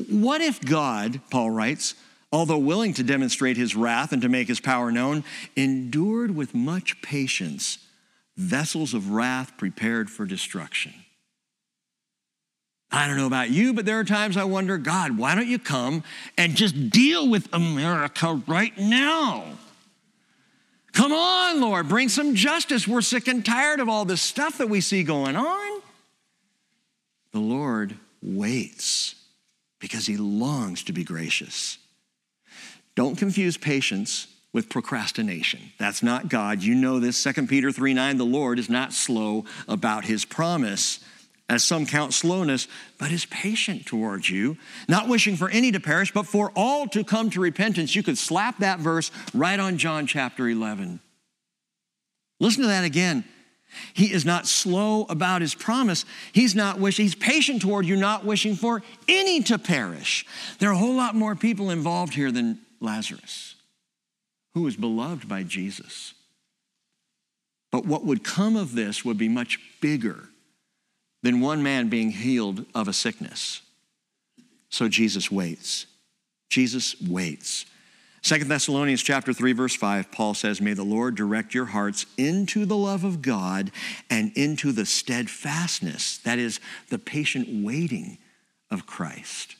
What 0.10 0.42
if 0.42 0.62
God, 0.62 1.22
Paul 1.32 1.50
writes, 1.50 1.96
although 2.32 2.58
willing 2.58 2.94
to 2.94 3.04
demonstrate 3.04 3.58
his 3.58 3.76
wrath 3.76 4.12
and 4.12 4.22
to 4.22 4.30
make 4.30 4.48
his 4.48 4.60
power 4.60 4.92
known, 4.92 5.24
endured 5.56 6.36
with 6.36 6.54
much 6.54 7.02
patience 7.02 7.80
vessels 8.36 8.94
of 8.94 9.10
wrath 9.10 9.58
prepared 9.58 10.10
for 10.12 10.26
destruction? 10.26 10.94
I 12.92 13.08
don't 13.08 13.18
know 13.18 13.28
about 13.28 13.50
you, 13.50 13.74
but 13.74 13.86
there 13.86 14.00
are 14.00 14.06
times 14.06 14.38
I 14.38 14.46
wonder, 14.46 14.78
God, 14.78 15.18
why 15.18 15.36
don't 15.36 15.48
you 15.48 15.60
come 15.60 16.04
and 16.38 16.56
just 16.56 16.90
deal 16.90 17.28
with 17.28 17.54
America 17.54 18.42
right 18.48 18.78
now? 18.78 19.44
Come 20.94 21.12
on, 21.12 21.62
Lord, 21.62 21.90
bring 21.90 22.10
some 22.10 22.34
justice. 22.34 22.88
We're 22.88 23.02
sick 23.02 23.28
and 23.28 23.46
tired 23.46 23.80
of 23.80 23.90
all 23.90 24.06
this 24.06 24.22
stuff 24.22 24.58
that 24.58 24.70
we 24.70 24.82
see 24.82 25.04
going 25.04 25.36
on. 25.36 25.82
The 27.38 27.44
Lord 27.44 27.96
waits 28.24 29.14
because 29.80 30.08
he 30.08 30.18
longs 30.18 30.82
to 30.86 30.92
be 30.92 31.04
gracious. 31.04 31.78
Don't 32.96 33.16
confuse 33.16 33.58
patience 33.58 34.26
with 34.54 34.70
procrastination. 34.70 35.60
That's 35.78 36.02
not 36.02 36.30
God. 36.30 36.64
You 36.64 36.74
know 36.74 37.00
this. 37.00 37.24
2 37.24 37.46
Peter 37.46 37.72
3 37.72 37.94
9, 37.94 38.18
the 38.18 38.26
Lord 38.26 38.58
is 38.58 38.72
not 38.72 38.92
slow 38.92 39.46
about 39.68 40.06
his 40.06 40.26
promise, 40.26 41.00
as 41.48 41.64
some 41.64 41.86
count 41.86 42.16
slowness, 42.16 42.68
but 42.98 43.12
is 43.12 43.26
patient 43.26 43.86
towards 43.86 44.32
you, 44.32 44.58
not 44.90 45.08
wishing 45.08 45.36
for 45.36 45.48
any 45.52 45.72
to 45.72 45.80
perish, 45.80 46.12
but 46.12 46.26
for 46.26 46.52
all 46.56 46.88
to 46.88 47.04
come 47.04 47.30
to 47.30 47.40
repentance. 47.40 47.96
You 47.96 48.02
could 48.02 48.18
slap 48.18 48.58
that 48.62 48.80
verse 48.80 49.12
right 49.32 49.60
on 49.60 49.78
John 49.78 50.08
chapter 50.08 50.50
11. 50.50 51.02
Listen 52.40 52.64
to 52.64 52.68
that 52.70 52.84
again. 52.84 53.26
He 53.94 54.12
is 54.12 54.26
not 54.26 54.48
slow 54.48 55.06
about 55.10 55.42
his 55.42 55.56
promise. 55.56 56.06
He's 56.32 56.56
not 56.56 56.80
wishing, 56.80 57.06
he's 57.06 57.16
patient 57.16 57.62
toward 57.62 57.86
you, 57.86 57.96
not 57.96 58.26
wishing 58.26 58.56
for 58.56 58.84
any 59.08 59.42
to 59.44 59.58
perish. 59.58 60.26
There 60.60 60.70
are 60.70 60.74
a 60.74 60.78
whole 60.78 60.96
lot 60.96 61.16
more 61.16 61.36
people 61.36 61.70
involved 61.70 62.14
here 62.14 62.32
than 62.32 62.60
Lazarus, 62.80 63.56
who 64.54 64.62
was 64.64 64.76
beloved 64.76 65.28
by 65.28 65.44
Jesus. 65.44 66.14
But 67.72 67.86
what 67.86 68.06
would 68.06 68.24
come 68.24 68.56
of 68.56 68.74
this 68.74 69.04
would 69.04 69.18
be 69.18 69.30
much 69.30 69.60
bigger 69.82 70.30
than 71.24 71.42
one 71.42 71.64
man 71.64 71.90
being 71.90 72.12
healed 72.12 72.66
of 72.74 72.88
a 72.88 72.94
sickness. 72.94 73.62
So 74.70 74.88
Jesus 74.88 75.32
waits. 75.32 75.86
Jesus 76.50 77.00
waits. 77.02 77.66
Second 78.22 78.48
Thessalonians 78.50 79.04
chapter 79.04 79.32
3 79.32 79.54
verse 79.54 79.76
5 79.76 80.12
Paul 80.12 80.34
says 80.34 80.60
may 80.60 80.74
the 80.74 80.84
Lord 80.84 81.16
direct 81.16 81.54
your 81.54 81.66
hearts 81.66 82.06
into 82.18 82.66
the 82.66 82.76
love 82.76 83.04
of 83.04 83.22
God 83.22 83.72
and 84.10 84.32
into 84.36 84.72
the 84.72 84.86
steadfastness 84.86 86.18
that 86.20 86.40
is 86.40 86.60
the 86.90 87.00
patient 87.00 87.48
waiting 87.64 88.18
of 88.70 88.86
Christ. 88.86 89.56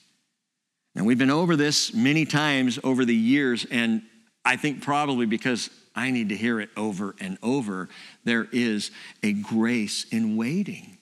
Now 0.96 1.04
we've 1.04 1.18
been 1.18 1.30
over 1.30 1.56
this 1.56 1.94
many 1.94 2.26
times 2.26 2.80
over 2.84 3.06
the 3.06 3.16
years 3.16 3.66
and 3.70 4.02
I 4.44 4.56
think 4.56 4.82
probably 4.82 5.26
because 5.26 5.70
I 5.96 6.12
need 6.12 6.30
to 6.30 6.38
hear 6.38 6.60
it 6.60 6.70
over 6.78 7.16
and 7.20 7.38
over 7.44 7.90
there 8.24 8.48
is 8.52 8.92
a 9.24 9.34
grace 9.34 10.06
in 10.12 10.38
waiting 10.38 10.97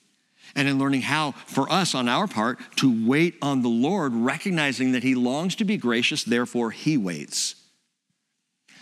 and 0.56 0.66
in 0.66 0.78
learning 0.78 1.02
how, 1.02 1.32
for 1.32 1.70
us 1.70 1.94
on 1.94 2.08
our 2.08 2.26
part, 2.26 2.58
to 2.76 3.06
wait 3.06 3.36
on 3.40 3.62
the 3.62 3.68
Lord, 3.68 4.12
recognizing 4.14 4.92
that 4.92 5.04
He 5.04 5.14
longs 5.14 5.54
to 5.56 5.64
be 5.64 5.76
gracious, 5.76 6.24
therefore 6.24 6.72
He 6.72 6.96
waits. 6.96 7.54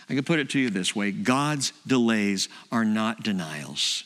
I 0.09 0.15
can 0.15 0.23
put 0.23 0.39
it 0.39 0.49
to 0.51 0.59
you 0.59 0.69
this 0.69 0.95
way 0.95 1.11
God's 1.11 1.73
delays 1.85 2.49
are 2.71 2.85
not 2.85 3.23
denials. 3.23 4.05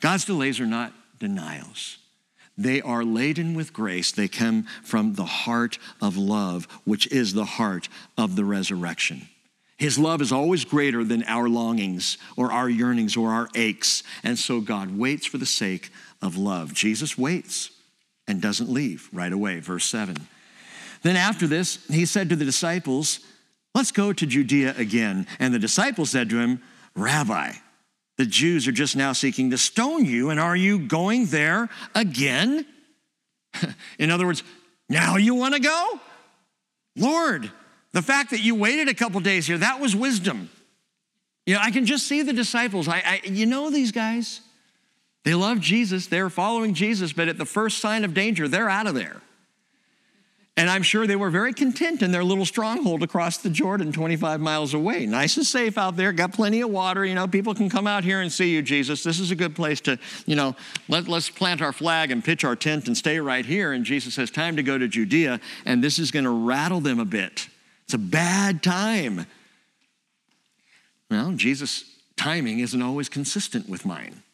God's 0.00 0.24
delays 0.24 0.60
are 0.60 0.66
not 0.66 0.92
denials. 1.18 1.98
They 2.56 2.80
are 2.80 3.04
laden 3.04 3.54
with 3.54 3.72
grace. 3.72 4.10
They 4.10 4.26
come 4.26 4.64
from 4.82 5.14
the 5.14 5.24
heart 5.24 5.78
of 6.02 6.16
love, 6.16 6.66
which 6.84 7.06
is 7.12 7.32
the 7.32 7.44
heart 7.44 7.88
of 8.16 8.34
the 8.34 8.44
resurrection. 8.44 9.28
His 9.76 9.96
love 9.96 10.20
is 10.20 10.32
always 10.32 10.64
greater 10.64 11.04
than 11.04 11.22
our 11.24 11.48
longings 11.48 12.18
or 12.36 12.50
our 12.50 12.68
yearnings 12.68 13.16
or 13.16 13.30
our 13.30 13.48
aches. 13.54 14.02
And 14.24 14.36
so 14.36 14.60
God 14.60 14.98
waits 14.98 15.24
for 15.24 15.38
the 15.38 15.46
sake 15.46 15.90
of 16.22 16.36
love. 16.36 16.72
Jesus 16.74 17.16
waits 17.16 17.70
and 18.26 18.40
doesn't 18.40 18.70
leave 18.70 19.08
right 19.12 19.32
away. 19.32 19.60
Verse 19.60 19.86
7. 19.86 20.16
Then 21.02 21.16
after 21.16 21.46
this, 21.46 21.84
he 21.88 22.06
said 22.06 22.28
to 22.28 22.36
the 22.36 22.44
disciples, 22.44 23.20
Let's 23.74 23.92
go 23.92 24.12
to 24.12 24.26
Judea 24.26 24.74
again. 24.76 25.26
And 25.38 25.54
the 25.54 25.58
disciples 25.58 26.10
said 26.10 26.30
to 26.30 26.38
him, 26.40 26.62
Rabbi, 26.96 27.52
the 28.16 28.26
Jews 28.26 28.66
are 28.66 28.72
just 28.72 28.96
now 28.96 29.12
seeking 29.12 29.50
to 29.50 29.58
stone 29.58 30.04
you, 30.04 30.30
and 30.30 30.40
are 30.40 30.56
you 30.56 30.80
going 30.80 31.26
there 31.26 31.68
again? 31.94 32.66
In 33.98 34.10
other 34.10 34.26
words, 34.26 34.42
now 34.88 35.16
you 35.16 35.34
want 35.34 35.54
to 35.54 35.60
go? 35.60 36.00
Lord, 36.96 37.50
the 37.92 38.02
fact 38.02 38.30
that 38.30 38.40
you 38.40 38.54
waited 38.56 38.88
a 38.88 38.94
couple 38.94 39.20
days 39.20 39.46
here, 39.46 39.58
that 39.58 39.80
was 39.80 39.94
wisdom. 39.94 40.50
You 41.46 41.54
know, 41.54 41.60
I 41.62 41.70
can 41.70 41.86
just 41.86 42.08
see 42.08 42.22
the 42.22 42.32
disciples. 42.32 42.88
I, 42.88 43.02
I, 43.04 43.20
you 43.24 43.46
know 43.46 43.70
these 43.70 43.92
guys. 43.92 44.40
They 45.24 45.34
love 45.34 45.60
Jesus, 45.60 46.06
they're 46.06 46.30
following 46.30 46.74
Jesus, 46.74 47.12
but 47.12 47.28
at 47.28 47.38
the 47.38 47.44
first 47.44 47.78
sign 47.78 48.04
of 48.04 48.14
danger, 48.14 48.48
they're 48.48 48.70
out 48.70 48.86
of 48.86 48.94
there. 48.94 49.20
And 50.58 50.68
I'm 50.68 50.82
sure 50.82 51.06
they 51.06 51.14
were 51.14 51.30
very 51.30 51.52
content 51.52 52.02
in 52.02 52.10
their 52.10 52.24
little 52.24 52.44
stronghold 52.44 53.04
across 53.04 53.38
the 53.38 53.48
Jordan, 53.48 53.92
25 53.92 54.40
miles 54.40 54.74
away. 54.74 55.06
Nice 55.06 55.36
and 55.36 55.46
safe 55.46 55.78
out 55.78 55.94
there, 55.94 56.10
got 56.12 56.32
plenty 56.32 56.62
of 56.62 56.70
water. 56.70 57.04
You 57.04 57.14
know, 57.14 57.28
people 57.28 57.54
can 57.54 57.70
come 57.70 57.86
out 57.86 58.02
here 58.02 58.20
and 58.20 58.32
see 58.32 58.50
you, 58.50 58.60
Jesus. 58.60 59.04
This 59.04 59.20
is 59.20 59.30
a 59.30 59.36
good 59.36 59.54
place 59.54 59.80
to, 59.82 60.00
you 60.26 60.34
know, 60.34 60.56
let, 60.88 61.06
let's 61.06 61.30
plant 61.30 61.62
our 61.62 61.72
flag 61.72 62.10
and 62.10 62.24
pitch 62.24 62.42
our 62.42 62.56
tent 62.56 62.88
and 62.88 62.96
stay 62.96 63.20
right 63.20 63.46
here. 63.46 63.70
And 63.70 63.84
Jesus 63.84 64.14
says, 64.14 64.32
time 64.32 64.56
to 64.56 64.64
go 64.64 64.76
to 64.76 64.88
Judea, 64.88 65.38
and 65.64 65.84
this 65.84 66.00
is 66.00 66.10
going 66.10 66.24
to 66.24 66.30
rattle 66.30 66.80
them 66.80 66.98
a 66.98 67.04
bit. 67.04 67.46
It's 67.84 67.94
a 67.94 67.98
bad 67.98 68.60
time. 68.60 69.26
Well, 71.08 71.34
Jesus' 71.34 71.84
timing 72.16 72.58
isn't 72.58 72.82
always 72.82 73.08
consistent 73.08 73.68
with 73.68 73.86
mine 73.86 74.24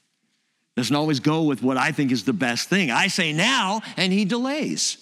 doesn't 0.77 0.97
always 0.97 1.21
go 1.21 1.45
with 1.45 1.63
what 1.63 1.77
I 1.77 1.93
think 1.93 2.11
is 2.11 2.25
the 2.25 2.33
best 2.33 2.69
thing. 2.69 2.91
I 2.91 3.07
say 3.07 3.33
now, 3.33 3.83
and 3.97 4.13
he 4.13 4.25
delays. 4.25 4.99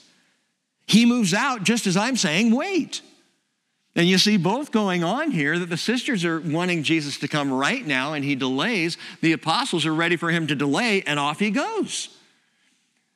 He 0.87 1.07
moves 1.07 1.33
out 1.33 1.63
just 1.63 1.87
as 1.87 1.97
I'm 1.97 2.17
saying, 2.17 2.55
wait. 2.55 3.01
And 3.95 4.07
you 4.07 4.19
see 4.19 4.37
both 4.37 4.73
going 4.73 5.05
on 5.05 5.31
here 5.31 5.59
that 5.59 5.69
the 5.69 5.77
sisters 5.77 6.25
are 6.25 6.41
wanting 6.41 6.83
Jesus 6.83 7.19
to 7.19 7.29
come 7.29 7.53
right 7.53 7.87
now, 7.87 8.15
and 8.15 8.25
he 8.25 8.35
delays. 8.35 8.97
The 9.21 9.33
apostles 9.33 9.87
are 9.87 9.95
ready 9.95 10.17
for 10.17 10.31
him 10.31 10.47
to 10.47 10.55
delay, 10.55 11.03
and 11.03 11.19
off 11.19 11.39
he 11.39 11.51
goes. 11.51 12.09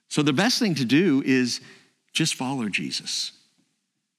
So 0.09 0.23
the 0.23 0.33
best 0.33 0.59
thing 0.59 0.75
to 0.77 0.85
do 0.85 1.23
is 1.25 1.61
just 2.13 2.35
follow 2.35 2.69
Jesus. 2.69 3.33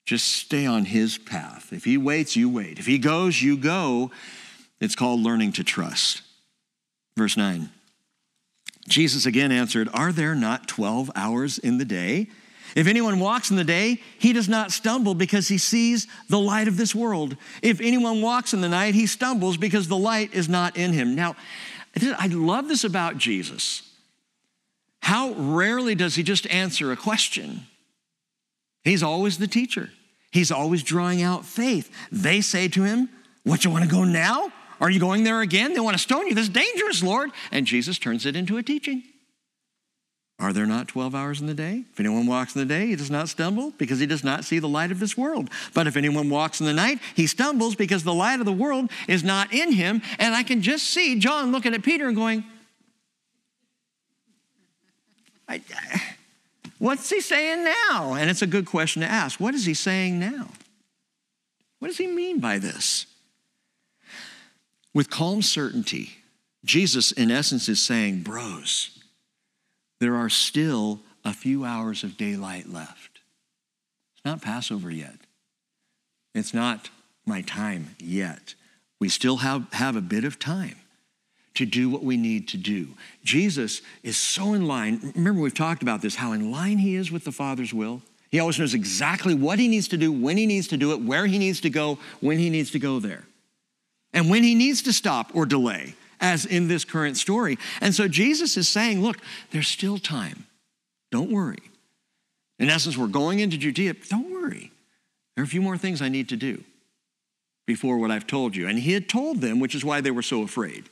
Just 0.05 0.27
stay 0.27 0.65
on 0.65 0.85
his 0.85 1.17
path. 1.17 1.73
If 1.73 1.85
he 1.85 1.97
waits, 1.97 2.35
you 2.35 2.49
wait. 2.49 2.79
If 2.79 2.85
he 2.85 2.97
goes, 2.97 3.41
you 3.41 3.57
go. 3.57 4.11
It's 4.79 4.95
called 4.95 5.21
learning 5.21 5.53
to 5.53 5.63
trust. 5.63 6.21
Verse 7.15 7.35
9. 7.35 7.69
Jesus 8.87 9.25
again 9.25 9.51
answered, 9.51 9.89
Are 9.93 10.11
there 10.11 10.35
not 10.35 10.67
12 10.67 11.11
hours 11.15 11.57
in 11.57 11.77
the 11.77 11.85
day? 11.85 12.27
If 12.75 12.87
anyone 12.87 13.19
walks 13.19 13.49
in 13.49 13.57
the 13.57 13.63
day, 13.63 14.01
he 14.19 14.33
does 14.33 14.47
not 14.47 14.71
stumble 14.71 15.15
because 15.15 15.47
he 15.47 15.57
sees 15.57 16.07
the 16.29 16.39
light 16.39 16.67
of 16.67 16.77
this 16.77 16.93
world. 16.93 17.35
If 17.61 17.81
anyone 17.81 18.21
walks 18.21 18.53
in 18.53 18.61
the 18.61 18.69
night, 18.69 18.93
he 18.93 19.07
stumbles 19.07 19.57
because 19.57 19.87
the 19.87 19.97
light 19.97 20.33
is 20.33 20.47
not 20.47 20.77
in 20.77 20.93
him. 20.93 21.15
Now, 21.15 21.35
I 22.17 22.27
love 22.27 22.67
this 22.67 22.83
about 22.83 23.17
Jesus. 23.17 23.81
How 25.01 25.31
rarely 25.31 25.95
does 25.95 26.15
he 26.15 26.23
just 26.23 26.45
answer 26.47 26.91
a 26.91 26.97
question? 26.97 27.65
He's 28.83 29.03
always 29.03 29.37
the 29.37 29.47
teacher. 29.47 29.89
He's 30.31 30.51
always 30.51 30.83
drawing 30.83 31.21
out 31.21 31.45
faith. 31.45 31.89
They 32.11 32.41
say 32.41 32.67
to 32.69 32.83
him, 32.83 33.09
What, 33.43 33.65
you 33.65 33.71
want 33.71 33.85
to 33.85 33.89
go 33.89 34.03
now? 34.03 34.51
Are 34.79 34.89
you 34.89 34.99
going 34.99 35.23
there 35.23 35.41
again? 35.41 35.73
They 35.73 35.79
want 35.79 35.95
to 35.95 36.01
stone 36.01 36.27
you. 36.27 36.35
This 36.35 36.47
is 36.47 36.49
dangerous, 36.49 37.03
Lord. 37.03 37.31
And 37.51 37.65
Jesus 37.65 37.97
turns 37.97 38.25
it 38.25 38.35
into 38.35 38.57
a 38.57 38.63
teaching. 38.63 39.03
Are 40.39 40.53
there 40.53 40.67
not 40.67 40.87
12 40.87 41.15
hours 41.15 41.41
in 41.41 41.47
the 41.47 41.55
day? 41.55 41.85
If 41.91 41.99
anyone 41.99 42.27
walks 42.27 42.55
in 42.55 42.59
the 42.59 42.71
day, 42.71 42.87
he 42.87 42.95
does 42.95 43.09
not 43.09 43.27
stumble 43.27 43.71
because 43.79 43.99
he 43.99 44.05
does 44.05 44.23
not 44.23 44.45
see 44.45 44.59
the 44.59 44.67
light 44.67 44.91
of 44.91 44.99
this 44.99 45.17
world. 45.17 45.49
But 45.73 45.87
if 45.87 45.97
anyone 45.97 46.29
walks 46.29 46.59
in 46.59 46.67
the 46.67 46.73
night, 46.73 46.99
he 47.15 47.25
stumbles 47.25 47.73
because 47.73 48.03
the 48.03 48.13
light 48.13 48.39
of 48.39 48.45
the 48.45 48.53
world 48.53 48.91
is 49.07 49.23
not 49.23 49.51
in 49.51 49.71
him. 49.71 50.03
And 50.19 50.35
I 50.35 50.43
can 50.43 50.61
just 50.61 50.85
see 50.91 51.17
John 51.17 51.51
looking 51.51 51.73
at 51.73 51.81
Peter 51.81 52.07
and 52.07 52.15
going, 52.15 52.43
I, 55.47 55.55
uh, 55.55 55.97
What's 56.79 57.09
he 57.09 57.21
saying 57.21 57.63
now? 57.63 58.13
And 58.13 58.29
it's 58.29 58.41
a 58.41 58.47
good 58.47 58.65
question 58.65 59.01
to 59.01 59.07
ask. 59.07 59.39
What 59.39 59.55
is 59.55 59.65
he 59.65 59.73
saying 59.73 60.19
now? 60.19 60.49
What 61.79 61.87
does 61.87 61.97
he 61.97 62.07
mean 62.07 62.39
by 62.39 62.59
this? 62.59 63.07
With 64.97 65.11
calm 65.11 65.43
certainty, 65.43 66.09
Jesus, 66.65 67.11
in 67.11 67.29
essence, 67.29 67.69
is 67.69 67.79
saying, 67.79 68.23
Bros, 68.23 68.97
there 69.99 70.15
are 70.15 70.27
still 70.27 71.01
a 71.23 71.33
few 71.33 71.63
hours 71.65 72.03
of 72.03 72.17
daylight 72.17 72.67
left. 72.67 73.19
It's 74.15 74.25
not 74.25 74.41
Passover 74.41 74.89
yet. 74.89 75.13
It's 76.33 76.51
not 76.51 76.89
my 77.27 77.43
time 77.43 77.95
yet. 77.99 78.55
We 78.99 79.07
still 79.07 79.37
have, 79.37 79.71
have 79.73 79.95
a 79.95 80.01
bit 80.01 80.23
of 80.23 80.39
time 80.39 80.77
to 81.53 81.67
do 81.67 81.91
what 81.91 82.03
we 82.03 82.17
need 82.17 82.47
to 82.47 82.57
do. 82.57 82.87
Jesus 83.23 83.83
is 84.01 84.17
so 84.17 84.55
in 84.55 84.65
line. 84.65 85.13
Remember, 85.13 85.41
we've 85.41 85.53
talked 85.53 85.83
about 85.83 86.01
this, 86.01 86.15
how 86.15 86.31
in 86.31 86.49
line 86.49 86.79
he 86.79 86.95
is 86.95 87.11
with 87.11 87.23
the 87.23 87.31
Father's 87.31 87.71
will. 87.71 88.01
He 88.31 88.39
always 88.39 88.57
knows 88.57 88.73
exactly 88.73 89.35
what 89.35 89.59
he 89.59 89.67
needs 89.67 89.89
to 89.89 89.97
do, 89.97 90.11
when 90.11 90.37
he 90.37 90.47
needs 90.47 90.67
to 90.69 90.77
do 90.77 90.91
it, 90.93 91.03
where 91.03 91.27
he 91.27 91.37
needs 91.37 91.61
to 91.61 91.69
go, 91.69 91.99
when 92.19 92.39
he 92.39 92.49
needs 92.49 92.71
to 92.71 92.79
go 92.79 92.99
there 92.99 93.25
and 94.13 94.29
when 94.29 94.43
he 94.43 94.55
needs 94.55 94.81
to 94.83 94.93
stop 94.93 95.31
or 95.35 95.45
delay, 95.45 95.95
as 96.19 96.45
in 96.45 96.67
this 96.67 96.85
current 96.85 97.17
story. 97.17 97.57
And 97.81 97.93
so 97.93 98.07
Jesus 98.07 98.57
is 98.57 98.67
saying, 98.67 99.01
look, 99.01 99.17
there's 99.51 99.67
still 99.67 99.97
time. 99.97 100.47
Don't 101.11 101.31
worry. 101.31 101.59
In 102.59 102.69
essence, 102.69 102.97
we're 102.97 103.07
going 103.07 103.39
into 103.39 103.57
Judea. 103.57 103.93
Don't 104.09 104.31
worry. 104.31 104.71
There 105.35 105.43
are 105.43 105.45
a 105.45 105.49
few 105.49 105.61
more 105.61 105.77
things 105.77 106.01
I 106.01 106.09
need 106.09 106.29
to 106.29 106.35
do 106.35 106.63
before 107.67 107.97
what 107.97 108.09
I've 108.09 108.25
told 108.25 108.55
you. 108.55 108.67
And 108.67 108.79
he 108.79 108.93
had 108.93 109.07
told 109.07 109.41
them, 109.41 109.59
which 109.59 109.75
is 109.75 109.85
why 109.85 110.01
they 110.01 110.09
were 110.09 110.23
so 110.23 110.41
afraid. 110.41 110.85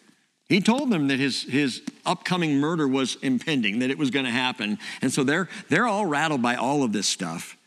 He 0.47 0.61
told 0.61 0.91
them 0.91 1.07
that 1.07 1.17
his, 1.17 1.41
his 1.43 1.81
upcoming 2.05 2.59
murder 2.59 2.87
was 2.87 3.17
impending, 3.23 3.79
that 3.79 3.89
it 3.89 3.97
was 3.97 4.11
going 4.11 4.25
to 4.25 4.31
happen. 4.31 4.77
And 5.01 5.11
so 5.11 5.23
they're, 5.23 5.49
they're 5.69 5.87
all 5.87 6.05
rattled 6.05 6.43
by 6.43 6.55
all 6.55 6.83
of 6.83 6.93
this 6.93 7.07
stuff. 7.07 7.57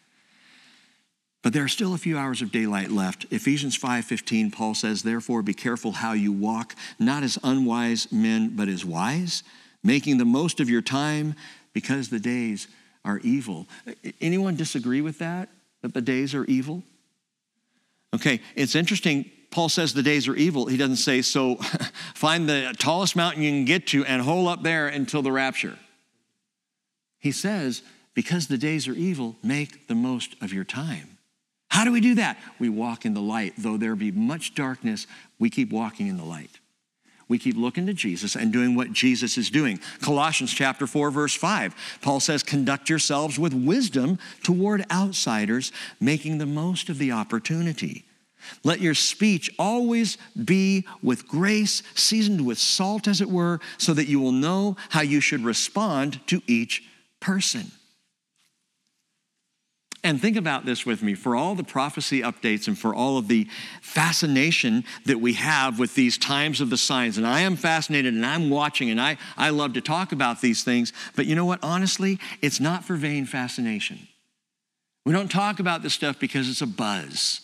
But 1.43 1.53
there 1.53 1.65
are 1.65 1.69
still 1.69 1.95
a 1.95 1.99
few 1.99 2.19
hours 2.19 2.43
of 2.43 2.51
daylight 2.51 2.91
left. 2.91 3.27
Ephesians 3.31 3.77
5:15 3.77 4.51
Paul 4.51 4.75
says, 4.75 5.03
"Therefore 5.03 5.43
be 5.43 5.55
careful 5.55 5.93
how 5.93 6.13
you 6.13 6.33
walk, 6.33 6.75
not 6.99 7.23
as 7.23 7.39
unwise 7.43 8.11
men, 8.11 8.51
but 8.57 8.69
as 8.69 8.85
wise, 8.85 9.43
making 9.83 10.19
the 10.19 10.25
most 10.25 10.61
of 10.61 10.69
your 10.69 10.83
time 10.83 11.35
because 11.73 12.09
the 12.09 12.19
days 12.19 12.67
are 13.05 13.19
evil." 13.21 13.69
Anyone 14.21 14.57
disagree 14.57 15.01
with 15.01 15.19
that? 15.19 15.49
That 15.83 15.95
the 15.95 16.03
days 16.03 16.35
are 16.35 16.45
evil? 16.47 16.83
Okay, 18.13 18.41
it's 18.57 18.75
interesting 18.75 19.31
Paul 19.51 19.69
says 19.69 19.95
the 19.95 20.03
days 20.03 20.29
are 20.29 20.37
evil. 20.37 20.67
He 20.67 20.77
doesn't 20.77 20.97
say, 20.97 21.23
so 21.23 21.57
find 22.15 22.49
the 22.49 22.75
tallest 22.79 23.17
mountain 23.17 23.43
you 23.43 23.51
can 23.51 23.65
get 23.65 23.87
to 23.89 24.05
and 24.05 24.23
hole 24.23 24.49
up 24.49 24.63
there 24.63 24.89
until 24.89 25.23
the 25.23 25.33
rapture. 25.33 25.79
He 27.19 27.33
says, 27.33 27.83
because 28.15 28.47
the 28.47 28.59
days 28.59 28.87
are 28.89 28.95
evil, 28.95 29.37
make 29.43 29.87
the 29.89 29.95
most 29.95 30.37
of 30.41 30.53
your 30.53 30.65
time. 30.65 31.18
How 31.69 31.85
do 31.85 31.93
we 31.93 32.01
do 32.01 32.17
that? 32.17 32.39
We 32.59 32.69
walk 32.69 33.05
in 33.05 33.15
the 33.15 33.21
light. 33.21 33.55
Though 33.59 33.77
there 33.77 33.95
be 33.95 34.11
much 34.11 34.55
darkness, 34.55 35.07
we 35.39 35.51
keep 35.51 35.71
walking 35.71 36.07
in 36.07 36.17
the 36.17 36.25
light. 36.25 36.59
We 37.29 37.39
keep 37.39 37.57
looking 37.57 37.87
to 37.87 37.93
Jesus 37.93 38.35
and 38.35 38.53
doing 38.53 38.75
what 38.75 38.93
Jesus 38.93 39.37
is 39.37 39.51
doing. 39.51 39.81
Colossians 40.01 40.53
chapter 40.53 40.87
4 40.87 41.11
verse 41.11 41.35
5. 41.35 41.75
Paul 42.01 42.21
says, 42.21 42.43
"Conduct 42.43 42.89
yourselves 42.89 43.39
with 43.39 43.53
wisdom 43.53 44.19
toward 44.43 44.85
outsiders, 44.91 45.71
making 46.01 46.39
the 46.39 46.47
most 46.47 46.89
of 46.89 46.99
the 46.99 47.13
opportunity." 47.13 48.05
Let 48.65 48.81
your 48.81 48.95
speech 48.95 49.51
always 49.59 50.17
be 50.43 50.87
with 51.03 51.29
grace, 51.29 51.83
seasoned 51.95 52.47
with 52.47 52.59
salt, 52.59 53.07
as 53.07 53.21
it 53.21 53.29
were, 53.29 53.61
so 53.77 53.93
that 53.93 54.09
you 54.09 54.21
will 54.21 54.33
know 54.33 54.77
how 54.91 55.03
you 55.03 55.21
should 55.21 55.45
respond 55.45 56.21
to 56.29 56.41
each 56.47 56.83
person. 57.21 57.73
And 60.09 60.19
think 60.19 60.39
about 60.39 60.65
this 60.65 60.87
with 60.87 61.03
me 61.03 61.13
for 61.13 61.37
all 61.37 61.55
the 61.55 61.63
prophecy 61.63 62.23
updates 62.23 62.67
and 62.67 62.79
for 62.79 62.95
all 62.95 63.19
of 63.19 63.29
the 63.29 63.47
fascination 63.83 64.85
that 65.05 65.21
we 65.21 65.35
have 65.35 65.79
with 65.79 65.95
these 65.95 66.17
times 66.17 66.63
of 66.63 66.71
the 66.71 66.79
signs. 66.79 67.19
And 67.19 67.27
I 67.27 67.41
am 67.41 67.57
fascinated 67.57 68.15
and 68.15 68.25
I'm 68.25 68.49
watching 68.49 68.89
and 68.89 68.99
I, 68.99 69.19
I 69.37 69.51
love 69.51 69.75
to 69.75 69.83
talk 69.83 70.13
about 70.13 70.41
these 70.41 70.65
things. 70.65 70.95
But 71.15 71.27
you 71.27 71.35
know 71.35 71.45
what? 71.45 71.59
Honestly, 71.63 72.19
it's 72.41 72.59
not 72.59 72.87
for 72.87 72.97
vain 72.97 73.27
fascination. 73.27 74.09
We 75.05 75.13
don't 75.13 75.31
talk 75.31 75.61
about 75.61 75.83
this 75.83 75.93
stuff 75.93 76.19
because 76.19 76.49
it's 76.49 76.63
a 76.63 76.67
buzz. 76.67 77.43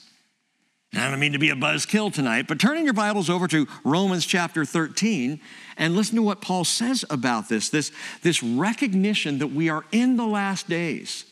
And 0.95 1.03
I 1.03 1.11
don't 1.11 1.21
mean 1.21 1.33
to 1.33 1.39
be 1.39 1.51
a 1.51 1.57
buzzkill 1.57 2.15
tonight, 2.15 2.47
but 2.49 2.59
turning 2.59 2.85
your 2.85 2.95
Bibles 2.95 3.29
over 3.29 3.47
to 3.47 3.69
Romans 3.85 4.25
chapter 4.25 4.65
13 4.65 5.39
and 5.77 5.95
listen 5.95 6.17
to 6.17 6.23
what 6.23 6.41
Paul 6.41 6.65
says 6.65 7.05
about 7.11 7.51
this 7.51 7.69
this, 7.69 7.93
this 8.23 8.43
recognition 8.43 9.41
that 9.41 9.49
we 9.49 9.69
are 9.69 9.85
in 9.93 10.17
the 10.17 10.27
last 10.27 10.67
days. 10.67 11.27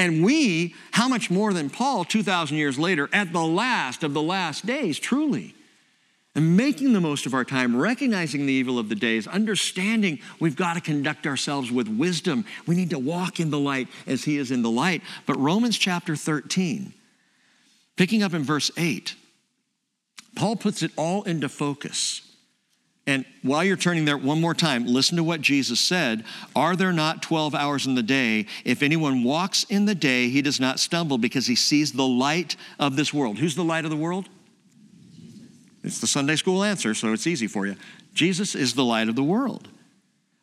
And 0.00 0.24
we, 0.24 0.74
how 0.92 1.08
much 1.08 1.30
more 1.30 1.52
than 1.52 1.68
Paul 1.68 2.06
2,000 2.06 2.56
years 2.56 2.78
later, 2.78 3.10
at 3.12 3.34
the 3.34 3.44
last 3.44 4.02
of 4.02 4.14
the 4.14 4.22
last 4.22 4.64
days, 4.64 4.98
truly. 4.98 5.54
And 6.34 6.56
making 6.56 6.94
the 6.94 7.02
most 7.02 7.26
of 7.26 7.34
our 7.34 7.44
time, 7.44 7.76
recognizing 7.76 8.46
the 8.46 8.52
evil 8.54 8.78
of 8.78 8.88
the 8.88 8.94
days, 8.94 9.26
understanding 9.26 10.18
we've 10.38 10.56
got 10.56 10.72
to 10.72 10.80
conduct 10.80 11.26
ourselves 11.26 11.70
with 11.70 11.86
wisdom. 11.86 12.46
We 12.66 12.76
need 12.76 12.88
to 12.90 12.98
walk 12.98 13.40
in 13.40 13.50
the 13.50 13.58
light 13.58 13.88
as 14.06 14.24
He 14.24 14.38
is 14.38 14.50
in 14.50 14.62
the 14.62 14.70
light. 14.70 15.02
But 15.26 15.36
Romans 15.36 15.76
chapter 15.76 16.16
13, 16.16 16.94
picking 17.96 18.22
up 18.22 18.32
in 18.32 18.42
verse 18.42 18.70
8, 18.78 19.14
Paul 20.34 20.56
puts 20.56 20.82
it 20.82 20.92
all 20.96 21.24
into 21.24 21.50
focus. 21.50 22.22
And 23.10 23.24
while 23.42 23.64
you're 23.64 23.76
turning 23.76 24.04
there 24.04 24.16
one 24.16 24.40
more 24.40 24.54
time, 24.54 24.86
listen 24.86 25.16
to 25.16 25.24
what 25.24 25.40
Jesus 25.40 25.80
said 25.80 26.24
Are 26.54 26.76
there 26.76 26.92
not 26.92 27.22
12 27.22 27.56
hours 27.56 27.84
in 27.84 27.96
the 27.96 28.04
day? 28.04 28.46
If 28.64 28.84
anyone 28.84 29.24
walks 29.24 29.64
in 29.64 29.86
the 29.86 29.96
day, 29.96 30.28
he 30.28 30.42
does 30.42 30.60
not 30.60 30.78
stumble 30.78 31.18
because 31.18 31.48
he 31.48 31.56
sees 31.56 31.90
the 31.90 32.06
light 32.06 32.54
of 32.78 32.94
this 32.94 33.12
world. 33.12 33.38
Who's 33.38 33.56
the 33.56 33.64
light 33.64 33.84
of 33.84 33.90
the 33.90 33.96
world? 33.96 34.28
It's 35.82 36.00
the 36.00 36.06
Sunday 36.06 36.36
school 36.36 36.62
answer, 36.62 36.94
so 36.94 37.12
it's 37.12 37.26
easy 37.26 37.48
for 37.48 37.66
you. 37.66 37.74
Jesus 38.14 38.54
is 38.54 38.74
the 38.74 38.84
light 38.84 39.08
of 39.08 39.16
the 39.16 39.24
world. 39.24 39.66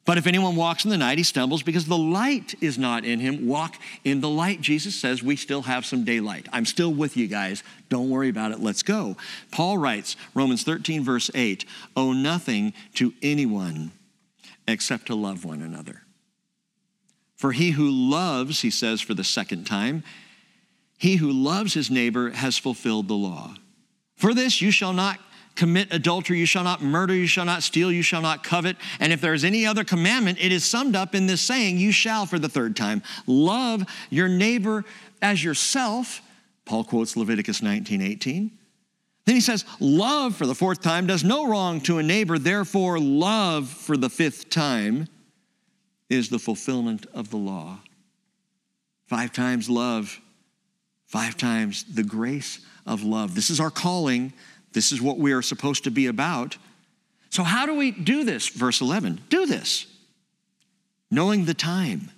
But 0.08 0.18
if 0.18 0.26
anyone 0.26 0.56
walks 0.56 0.86
in 0.86 0.90
the 0.90 0.98
night, 0.98 1.18
he 1.18 1.24
stumbles 1.26 1.64
because 1.64 1.86
the 1.86 1.98
light 1.98 2.56
is 2.62 2.78
not 2.78 3.04
in 3.04 3.20
him. 3.20 3.46
Walk 3.46 3.76
in 4.06 4.22
the 4.22 4.30
light. 4.30 4.62
Jesus 4.62 4.96
says 4.96 5.22
we 5.22 5.36
still 5.36 5.64
have 5.64 5.86
some 5.86 6.06
daylight. 6.06 6.48
I'm 6.54 6.64
still 6.64 6.94
with 6.94 7.18
you 7.18 7.28
guys. 7.28 7.62
Don't 7.90 8.10
worry 8.10 8.30
about 8.30 8.54
it. 8.54 8.62
Let's 8.62 8.84
go. 8.84 9.18
Paul 9.52 9.78
writes, 9.78 10.16
Romans 10.34 10.64
13, 10.64 11.04
verse 11.04 11.30
8, 11.36 11.66
owe 11.98 12.14
nothing 12.14 12.72
to 12.94 13.14
anyone 13.22 13.92
except 14.66 15.08
to 15.08 15.16
love 15.16 15.44
one 15.44 15.62
another. 15.62 16.04
For 17.36 17.52
he 17.52 17.72
who 17.72 17.90
loves, 17.90 18.62
he 18.62 18.70
says 18.70 19.02
for 19.02 19.14
the 19.14 19.26
second 19.26 19.66
time, 19.66 20.06
he 20.98 21.18
who 21.18 21.34
loves 21.34 21.74
his 21.74 21.92
neighbor 21.92 22.30
has 22.30 22.58
fulfilled 22.58 23.10
the 23.10 23.14
law. 23.14 23.56
For 24.16 24.34
this 24.34 24.62
you 24.62 24.72
shall 24.72 24.94
not 24.94 25.20
commit 25.58 25.94
adultery, 25.94 26.40
you 26.40 26.46
shall 26.46 26.64
not 26.64 26.82
murder, 26.82 27.14
you 27.14 27.28
shall 27.28 27.46
not 27.46 27.64
steal, 27.64 27.92
you 27.92 28.02
shall 28.02 28.22
not 28.22 28.44
covet. 28.44 28.78
And 29.00 29.12
if 29.12 29.20
there 29.20 29.34
is 29.34 29.44
any 29.44 29.66
other 29.66 29.84
commandment, 29.84 30.38
it 30.40 30.52
is 30.52 30.64
summed 30.64 30.96
up 30.96 31.14
in 31.14 31.28
this 31.28 31.42
saying, 31.42 31.78
you 31.78 31.92
shall 31.92 32.26
for 32.26 32.40
the 32.40 32.48
third 32.48 32.76
time 32.76 33.04
love 33.26 33.84
your 34.10 34.30
neighbor 34.30 34.86
as 35.22 35.44
yourself. 35.44 36.22
Paul 36.66 36.84
quotes 36.84 37.18
Leviticus 37.18 37.62
19 37.62 38.02
18. 38.02 38.52
Then 39.26 39.36
he 39.36 39.42
says, 39.42 39.66
Love 39.82 40.38
for 40.38 40.46
the 40.46 40.56
fourth 40.56 40.82
time 40.82 41.06
does 41.06 41.24
no 41.24 41.48
wrong 41.48 41.82
to 41.82 41.98
a 41.98 42.04
neighbor, 42.04 42.40
therefore, 42.40 42.98
love 42.98 43.68
for 43.68 43.98
the 43.98 44.10
fifth 44.10 44.50
time 44.50 45.08
is 46.10 46.30
the 46.30 46.40
fulfillment 46.40 47.06
of 47.14 47.30
the 47.30 47.38
law. 47.38 47.80
Five 49.08 49.34
times 49.34 49.70
love, 49.70 50.22
five 51.06 51.36
times 51.36 51.84
the 51.94 52.04
grace 52.04 52.60
of 52.86 53.04
love. 53.04 53.36
This 53.36 53.50
is 53.50 53.60
our 53.60 53.70
calling. 53.70 54.32
This 54.78 54.92
is 54.92 55.02
what 55.02 55.18
we 55.18 55.32
are 55.32 55.42
supposed 55.42 55.86
to 55.86 55.90
be 55.90 56.06
about. 56.06 56.56
So, 57.32 57.42
how 57.42 57.66
do 57.66 57.74
we 57.74 57.90
do 57.90 58.24
this? 58.24 58.48
Verse 58.48 58.80
11 58.80 59.22
do 59.28 59.48
this, 59.48 59.88
knowing 61.10 61.46
the 61.46 61.56
time, 61.56 62.12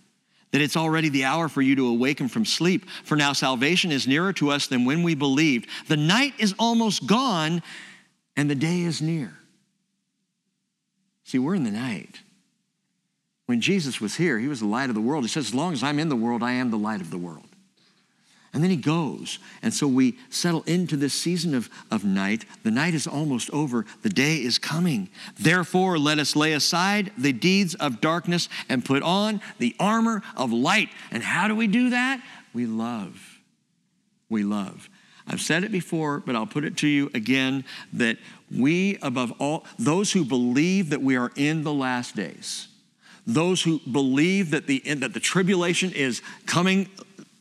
that 0.52 0.60
it's 0.60 0.76
already 0.76 1.08
the 1.08 1.24
hour 1.24 1.48
for 1.48 1.62
you 1.62 1.78
to 1.78 1.88
awaken 1.88 2.28
from 2.28 2.44
sleep. 2.44 2.90
For 3.06 3.16
now, 3.16 3.32
salvation 3.32 3.94
is 3.94 4.10
nearer 4.10 4.34
to 4.34 4.52
us 4.52 4.68
than 4.68 4.84
when 4.84 5.04
we 5.04 5.16
believed. 5.16 5.70
The 5.88 5.96
night 5.96 6.34
is 6.38 6.54
almost 6.60 7.08
gone, 7.08 7.64
and 8.36 8.50
the 8.50 8.56
day 8.56 8.82
is 8.82 9.02
near. 9.02 9.34
See, 11.24 11.40
we're 11.40 11.56
in 11.56 11.64
the 11.64 11.72
night. 11.72 12.20
When 13.46 13.62
Jesus 13.62 14.02
was 14.02 14.16
here, 14.16 14.38
he 14.38 14.50
was 14.50 14.60
the 14.60 14.68
light 14.68 14.90
of 14.90 14.96
the 14.96 15.02
world. 15.02 15.24
He 15.24 15.30
says, 15.30 15.46
As 15.46 15.56
long 15.56 15.72
as 15.72 15.82
I'm 15.82 15.98
in 15.98 16.10
the 16.10 16.18
world, 16.18 16.44
I 16.44 16.52
am 16.52 16.72
the 16.72 16.78
light 16.78 17.00
of 17.00 17.10
the 17.10 17.18
world. 17.18 17.49
And 18.54 18.64
then 18.64 18.72
he 18.72 18.78
goes. 18.78 19.38
And 19.62 19.74
so 19.74 19.88
we 19.88 20.18
settle 20.30 20.64
into 20.64 20.98
this 20.98 21.14
season 21.14 21.54
of, 21.54 21.70
of 21.92 22.04
night. 22.04 22.46
The 22.64 22.72
night 22.72 22.96
is 22.96 23.06
almost 23.06 23.50
over, 23.52 23.86
the 24.02 24.10
day 24.10 24.38
is 24.38 24.58
coming. 24.58 25.10
Therefore, 25.40 26.00
let 26.00 26.18
us 26.18 26.36
lay 26.36 26.54
aside 26.54 27.12
the 27.18 27.34
deeds 27.34 27.76
of 27.76 28.02
darkness 28.02 28.50
and 28.68 28.84
put 28.84 29.04
on 29.04 29.42
the 29.60 29.76
armor 29.80 30.24
of 30.36 30.52
light. 30.52 30.90
And 31.12 31.22
how 31.22 31.48
do 31.48 31.56
we 31.56 31.68
do 31.68 31.92
that? 31.92 32.24
We 32.54 32.66
love. 32.66 33.40
We 34.30 34.44
love. 34.44 34.90
I've 35.28 35.42
said 35.42 35.64
it 35.64 35.72
before, 35.72 36.20
but 36.20 36.36
I'll 36.36 36.48
put 36.48 36.66
it 36.66 36.78
to 36.78 36.88
you 36.88 37.12
again 37.14 37.64
that 37.94 38.18
we, 38.52 38.98
above 39.04 39.32
all, 39.40 39.64
those 39.78 40.12
who 40.12 40.26
believe 40.26 40.90
that 40.90 41.04
we 41.04 41.18
are 41.18 41.32
in 41.36 41.64
the 41.64 41.74
last 41.74 42.16
days, 42.16 42.68
those 43.28 43.62
who 43.62 43.80
believe 43.92 44.50
that 44.52 44.66
the, 44.66 44.80
that 44.96 45.14
the 45.14 45.20
tribulation 45.20 45.92
is 45.92 46.24
coming 46.48 46.90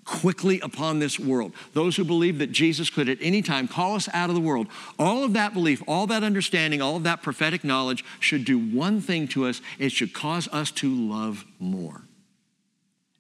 quickly 0.09 0.59
upon 0.61 0.99
this 0.99 1.19
world. 1.19 1.53
Those 1.75 1.97
who 1.97 2.05
believe 2.05 2.39
that 2.39 2.51
Jesus 2.51 2.89
could 2.89 3.11
at 3.11 3.19
any 3.21 3.43
time 3.43 3.69
call 3.69 3.95
us 3.95 4.09
out 4.15 4.31
of 4.31 4.35
the 4.35 4.41
world, 4.41 4.67
all 4.99 5.23
of 5.23 5.35
that 5.35 5.53
belief, 5.53 5.83
all 5.87 6.07
that 6.07 6.25
understanding, 6.25 6.81
all 6.81 6.97
of 6.97 7.03
that 7.03 7.23
prophetic 7.23 7.63
knowledge 7.63 8.05
should 8.19 8.45
do 8.45 8.59
one 8.59 9.01
thing 9.03 9.29
to 9.29 9.47
us 9.47 9.61
it 9.79 9.93
should 9.93 10.15
cause 10.15 10.49
us 10.49 10.71
to 10.73 10.89
love 10.93 11.45
more. 11.59 12.03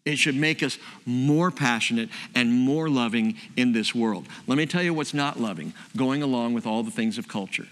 It 0.07 0.17
should 0.17 0.37
make 0.37 0.63
us 0.63 0.79
more 1.05 1.51
passionate 1.51 2.09
and 2.35 2.51
more 2.55 2.89
loving 2.89 3.37
in 3.57 3.73
this 3.73 3.95
world. 3.95 4.27
Let 4.47 4.57
me 4.57 4.65
tell 4.65 4.83
you 4.83 4.95
what's 4.95 5.13
not 5.13 5.39
loving 5.39 5.75
going 5.95 6.23
along 6.23 6.55
with 6.55 6.67
all 6.67 6.83
the 6.83 6.91
things 6.91 7.19
of 7.19 7.29
culture 7.29 7.69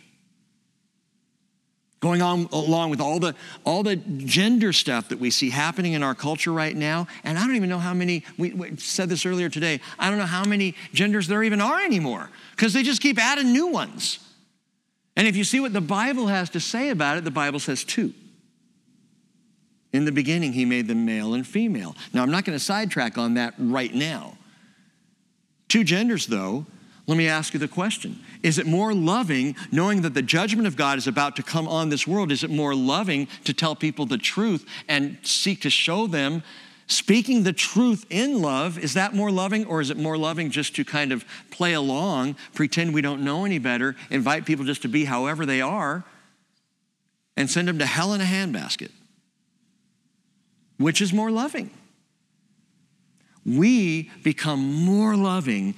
going 2.01 2.21
on 2.21 2.49
along 2.53 2.91
with 2.91 3.01
all 3.01 3.19
the 3.19 3.35
all 3.65 3.83
the 3.83 3.97
gender 3.97 4.73
stuff 4.73 5.09
that 5.09 5.19
we 5.19 5.31
see 5.31 5.51
happening 5.51 5.95
in 5.95 6.03
our 6.03 6.15
culture 6.15 6.53
right 6.53 6.77
now. 6.77 7.07
And 7.25 7.39
i 7.39 7.47
don't 7.47 7.57
even 7.57 7.69
know 7.69 7.79
how 7.79 7.95
many 7.95 8.25
we, 8.37 8.53
we 8.53 8.77
said 8.77 9.09
this 9.09 9.25
earlier 9.25 9.49
today 9.49 9.81
i 9.99 10.11
don't 10.11 10.19
know 10.19 10.27
how 10.27 10.45
many 10.45 10.75
genders 10.93 11.27
there 11.27 11.43
even 11.43 11.61
are 11.61 11.81
anymore 11.81 12.31
because 12.51 12.73
they 12.73 12.83
just 12.83 13.01
keep 13.01 13.19
adding 13.19 13.53
new 13.53 13.69
ones. 13.69 14.19
And 15.19 15.27
if 15.27 15.35
you 15.35 15.45
see 15.45 15.61
what 15.61 15.73
the 15.73 15.81
bible 15.81 16.27
has 16.27 16.51
to 16.51 16.61
say 16.61 16.91
about 16.91 17.19
it 17.19 17.25
the 17.25 17.31
bible 17.31 17.61
says 17.61 17.85
two. 17.85 18.13
In 19.93 20.05
the 20.05 20.13
beginning 20.13 20.53
he 20.53 20.67
made 20.67 20.89
them 20.89 21.07
male 21.07 21.33
and 21.33 21.47
female. 21.47 21.97
Now 22.13 22.23
i'm 22.23 22.31
not 22.31 22.45
going 22.45 22.59
to 22.59 22.65
sidetrack 22.65 23.17
on 23.17 23.35
that 23.35 23.55
right 23.59 23.95
now. 23.95 24.37
Two 25.69 25.83
genders 25.83 26.27
though 26.27 26.67
let 27.07 27.17
me 27.17 27.29
ask 27.29 27.55
you 27.55 27.61
the 27.61 27.69
question 27.69 28.21
Is 28.43 28.59
it 28.59 28.67
more 28.67 28.95
loving, 28.95 29.57
knowing 29.73 30.03
that 30.03 30.15
the 30.15 30.23
judgment 30.23 30.67
of 30.67 30.77
God 30.77 30.99
is 30.99 31.07
about 31.07 31.37
to 31.37 31.43
come 31.43 31.67
on 31.69 31.89
this 31.89 32.07
world? 32.07 32.31
Is 32.33 32.45
it 32.45 32.51
more 32.51 32.75
loving 32.75 33.29
to 33.45 33.53
tell 33.53 33.75
people 33.75 34.07
the 34.07 34.19
truth 34.19 34.67
and 34.89 35.19
seek 35.23 35.63
to 35.63 35.71
show 35.71 36.07
them 36.07 36.43
speaking 36.87 37.43
the 37.43 37.53
truth 37.53 38.07
in 38.11 38.41
love? 38.41 38.79
Is 38.79 38.95
that 38.95 39.15
more 39.15 39.31
loving, 39.31 39.65
or 39.67 39.81
is 39.81 39.91
it 39.91 39.97
more 39.97 40.17
loving 40.17 40.51
just 40.51 40.75
to 40.77 40.85
kind 40.85 41.13
of 41.13 41.25
play 41.51 41.73
along, 41.73 42.37
pretend 42.55 42.95
we 42.95 43.03
don't 43.03 43.23
know 43.23 43.45
any 43.45 43.59
better, 43.59 43.97
invite 44.11 44.47
people 44.47 44.65
just 44.65 44.83
to 44.83 44.89
be 44.89 45.05
however 45.05 45.45
they 45.47 45.61
are, 45.61 46.05
and 47.37 47.51
send 47.51 47.69
them 47.69 47.79
to 47.79 47.87
hell 47.87 48.13
in 48.13 48.21
a 48.21 48.25
handbasket? 48.25 48.91
Which 50.79 51.01
is 51.01 51.13
more 51.13 51.31
loving? 51.31 51.71
We 53.45 54.11
become 54.23 54.85
more 54.85 55.17
loving 55.17 55.75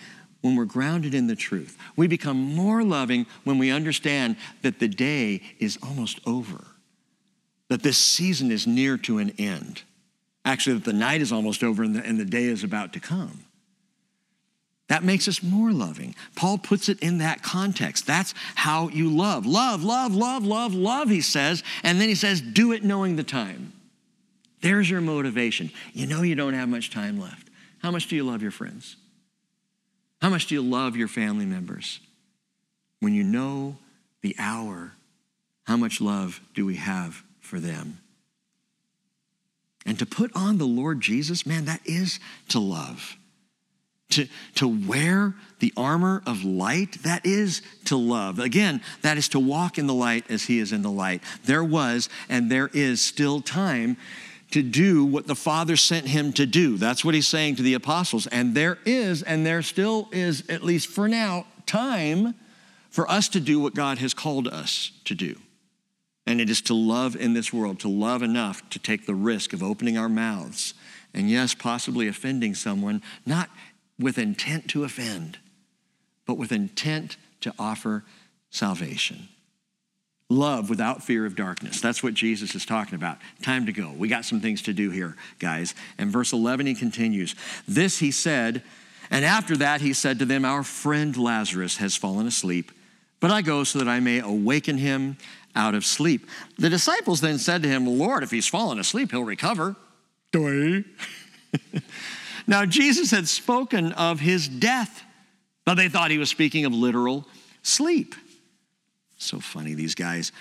when 0.48 0.56
we're 0.56 0.64
grounded 0.64 1.14
in 1.14 1.26
the 1.26 1.36
truth. 1.36 1.76
We 1.94 2.06
become 2.06 2.38
more 2.38 2.82
loving 2.82 3.26
when 3.44 3.58
we 3.58 3.70
understand 3.70 4.36
that 4.62 4.78
the 4.78 4.88
day 4.88 5.42
is 5.58 5.78
almost 5.82 6.20
over, 6.26 6.64
that 7.68 7.82
this 7.82 7.98
season 7.98 8.50
is 8.50 8.66
near 8.66 8.96
to 8.98 9.18
an 9.18 9.34
end. 9.38 9.82
Actually, 10.44 10.76
that 10.76 10.84
the 10.86 10.94
night 10.94 11.20
is 11.20 11.32
almost 11.32 11.62
over 11.62 11.82
and 11.82 11.94
the, 11.94 12.04
and 12.04 12.18
the 12.18 12.24
day 12.24 12.44
is 12.44 12.64
about 12.64 12.94
to 12.94 13.00
come. 13.00 13.44
That 14.88 15.04
makes 15.04 15.28
us 15.28 15.42
more 15.42 15.70
loving. 15.70 16.14
Paul 16.34 16.56
puts 16.56 16.88
it 16.88 16.98
in 17.00 17.18
that 17.18 17.42
context. 17.42 18.06
That's 18.06 18.32
how 18.54 18.88
you 18.88 19.10
love. 19.10 19.44
Love, 19.44 19.84
love, 19.84 20.14
love, 20.14 20.46
love, 20.46 20.72
love, 20.72 21.10
he 21.10 21.20
says. 21.20 21.62
And 21.82 22.00
then 22.00 22.08
he 22.08 22.14
says, 22.14 22.40
do 22.40 22.72
it 22.72 22.82
knowing 22.82 23.16
the 23.16 23.22
time. 23.22 23.74
There's 24.62 24.88
your 24.88 25.02
motivation. 25.02 25.70
You 25.92 26.06
know 26.06 26.22
you 26.22 26.34
don't 26.34 26.54
have 26.54 26.70
much 26.70 26.90
time 26.90 27.20
left. 27.20 27.50
How 27.82 27.90
much 27.90 28.08
do 28.08 28.16
you 28.16 28.24
love 28.24 28.40
your 28.40 28.50
friends? 28.50 28.96
How 30.20 30.28
much 30.28 30.46
do 30.46 30.54
you 30.54 30.62
love 30.62 30.96
your 30.96 31.08
family 31.08 31.46
members? 31.46 32.00
When 33.00 33.14
you 33.14 33.22
know 33.22 33.76
the 34.20 34.34
hour, 34.38 34.92
how 35.64 35.76
much 35.76 36.00
love 36.00 36.40
do 36.54 36.66
we 36.66 36.76
have 36.76 37.22
for 37.40 37.60
them? 37.60 37.98
And 39.86 39.98
to 39.98 40.06
put 40.06 40.30
on 40.34 40.58
the 40.58 40.66
Lord 40.66 41.00
Jesus, 41.00 41.46
man, 41.46 41.64
that 41.66 41.80
is 41.84 42.18
to 42.48 42.58
love. 42.58 43.16
To, 44.12 44.26
to 44.56 44.66
wear 44.66 45.34
the 45.60 45.72
armor 45.76 46.22
of 46.26 46.42
light, 46.42 47.02
that 47.02 47.24
is 47.24 47.62
to 47.84 47.96
love. 47.96 48.38
Again, 48.38 48.80
that 49.02 49.18
is 49.18 49.28
to 49.30 49.38
walk 49.38 49.78
in 49.78 49.86
the 49.86 49.94
light 49.94 50.24
as 50.30 50.44
he 50.44 50.58
is 50.58 50.72
in 50.72 50.82
the 50.82 50.90
light. 50.90 51.22
There 51.44 51.62
was 51.62 52.08
and 52.28 52.50
there 52.50 52.70
is 52.72 53.00
still 53.00 53.40
time 53.40 53.98
to 54.50 54.62
do 54.62 55.04
what 55.04 55.26
the 55.26 55.34
Father 55.34 55.76
sent 55.76 56.06
him 56.06 56.32
to 56.34 56.46
do. 56.46 56.76
That's 56.76 57.04
what 57.04 57.14
he's 57.14 57.28
saying 57.28 57.56
to 57.56 57.62
the 57.62 57.74
apostles. 57.74 58.26
And 58.26 58.54
there 58.54 58.78
is, 58.84 59.22
and 59.22 59.44
there 59.44 59.62
still 59.62 60.08
is, 60.12 60.48
at 60.48 60.62
least 60.62 60.88
for 60.88 61.08
now, 61.08 61.46
time 61.66 62.34
for 62.88 63.10
us 63.10 63.28
to 63.30 63.40
do 63.40 63.60
what 63.60 63.74
God 63.74 63.98
has 63.98 64.14
called 64.14 64.48
us 64.48 64.92
to 65.04 65.14
do. 65.14 65.36
And 66.26 66.40
it 66.40 66.50
is 66.50 66.60
to 66.62 66.74
love 66.74 67.16
in 67.16 67.34
this 67.34 67.52
world, 67.52 67.80
to 67.80 67.88
love 67.88 68.22
enough 68.22 68.68
to 68.70 68.78
take 68.78 69.06
the 69.06 69.14
risk 69.14 69.52
of 69.52 69.62
opening 69.62 69.96
our 69.96 70.08
mouths 70.08 70.74
and, 71.14 71.30
yes, 71.30 71.54
possibly 71.54 72.08
offending 72.08 72.54
someone, 72.54 73.02
not 73.24 73.48
with 73.98 74.18
intent 74.18 74.68
to 74.70 74.84
offend, 74.84 75.38
but 76.26 76.34
with 76.34 76.52
intent 76.52 77.16
to 77.40 77.52
offer 77.58 78.04
salvation. 78.50 79.28
Love 80.30 80.68
without 80.68 81.02
fear 81.02 81.24
of 81.24 81.34
darkness. 81.34 81.80
That's 81.80 82.02
what 82.02 82.14
Jesus 82.14 82.54
is 82.54 82.66
talking 82.66 82.94
about. 82.94 83.18
Time 83.42 83.66
to 83.66 83.72
go. 83.72 83.92
We 83.96 84.08
got 84.08 84.24
some 84.24 84.40
things 84.40 84.62
to 84.62 84.74
do 84.74 84.90
here, 84.90 85.16
guys. 85.38 85.74
And 85.96 86.10
verse 86.10 86.32
11, 86.32 86.66
he 86.66 86.74
continues 86.74 87.34
This 87.66 87.98
he 87.98 88.10
said, 88.10 88.62
and 89.10 89.24
after 89.24 89.56
that 89.56 89.80
he 89.80 89.94
said 89.94 90.18
to 90.18 90.26
them, 90.26 90.44
Our 90.44 90.62
friend 90.62 91.16
Lazarus 91.16 91.78
has 91.78 91.96
fallen 91.96 92.26
asleep, 92.26 92.72
but 93.20 93.30
I 93.30 93.40
go 93.40 93.64
so 93.64 93.78
that 93.78 93.88
I 93.88 94.00
may 94.00 94.20
awaken 94.20 94.76
him 94.78 95.16
out 95.56 95.74
of 95.74 95.86
sleep. 95.86 96.26
The 96.58 96.68
disciples 96.68 97.22
then 97.22 97.38
said 97.38 97.62
to 97.62 97.68
him, 97.68 97.86
Lord, 97.86 98.22
if 98.22 98.30
he's 98.30 98.46
fallen 98.46 98.78
asleep, 98.78 99.10
he'll 99.10 99.24
recover. 99.24 99.76
Now, 102.48 102.64
Jesus 102.64 103.10
had 103.10 103.28
spoken 103.28 103.92
of 103.92 104.20
his 104.20 104.48
death, 104.48 105.04
but 105.66 105.74
they 105.74 105.90
thought 105.90 106.10
he 106.10 106.16
was 106.16 106.30
speaking 106.30 106.64
of 106.64 106.72
literal 106.72 107.26
sleep. 107.62 108.14
So 109.18 109.40
funny, 109.40 109.74
these 109.74 109.94
guys. 109.94 110.32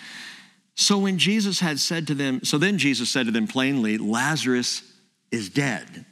So 0.76 1.00
when 1.00 1.18
Jesus 1.18 1.60
had 1.60 1.80
said 1.80 2.08
to 2.08 2.14
them, 2.14 2.44
so 2.44 2.58
then 2.58 2.78
Jesus 2.78 3.10
said 3.10 3.26
to 3.26 3.32
them 3.32 3.48
plainly, 3.48 3.98
Lazarus 3.98 4.84
is 5.32 5.50
dead. 5.50 6.06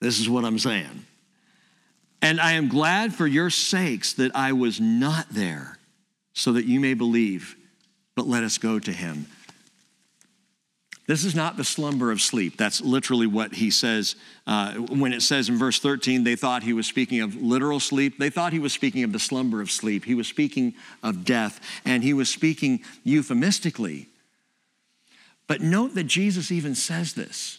This 0.00 0.20
is 0.20 0.28
what 0.28 0.44
I'm 0.44 0.58
saying. 0.58 1.04
And 2.22 2.40
I 2.40 2.52
am 2.52 2.68
glad 2.68 3.12
for 3.12 3.26
your 3.26 3.50
sakes 3.50 4.14
that 4.14 4.34
I 4.34 4.52
was 4.52 4.80
not 4.80 5.26
there, 5.30 5.78
so 6.32 6.52
that 6.52 6.64
you 6.64 6.80
may 6.80 6.94
believe, 6.94 7.56
but 8.14 8.26
let 8.26 8.44
us 8.44 8.56
go 8.56 8.78
to 8.78 8.92
him. 8.92 9.26
This 11.06 11.24
is 11.24 11.34
not 11.34 11.58
the 11.58 11.64
slumber 11.64 12.10
of 12.10 12.22
sleep. 12.22 12.56
That's 12.56 12.80
literally 12.80 13.26
what 13.26 13.54
he 13.54 13.70
says. 13.70 14.16
Uh, 14.46 14.74
when 14.74 15.12
it 15.12 15.20
says 15.20 15.50
in 15.50 15.58
verse 15.58 15.78
13, 15.78 16.24
they 16.24 16.34
thought 16.34 16.62
he 16.62 16.72
was 16.72 16.86
speaking 16.86 17.20
of 17.20 17.36
literal 17.36 17.78
sleep. 17.78 18.18
They 18.18 18.30
thought 18.30 18.54
he 18.54 18.58
was 18.58 18.72
speaking 18.72 19.04
of 19.04 19.12
the 19.12 19.18
slumber 19.18 19.60
of 19.60 19.70
sleep. 19.70 20.06
He 20.06 20.14
was 20.14 20.26
speaking 20.26 20.74
of 21.02 21.24
death, 21.24 21.60
and 21.84 22.02
he 22.02 22.14
was 22.14 22.30
speaking 22.30 22.80
euphemistically. 23.02 24.08
But 25.46 25.60
note 25.60 25.94
that 25.94 26.04
Jesus 26.04 26.50
even 26.50 26.74
says 26.74 27.12
this. 27.12 27.58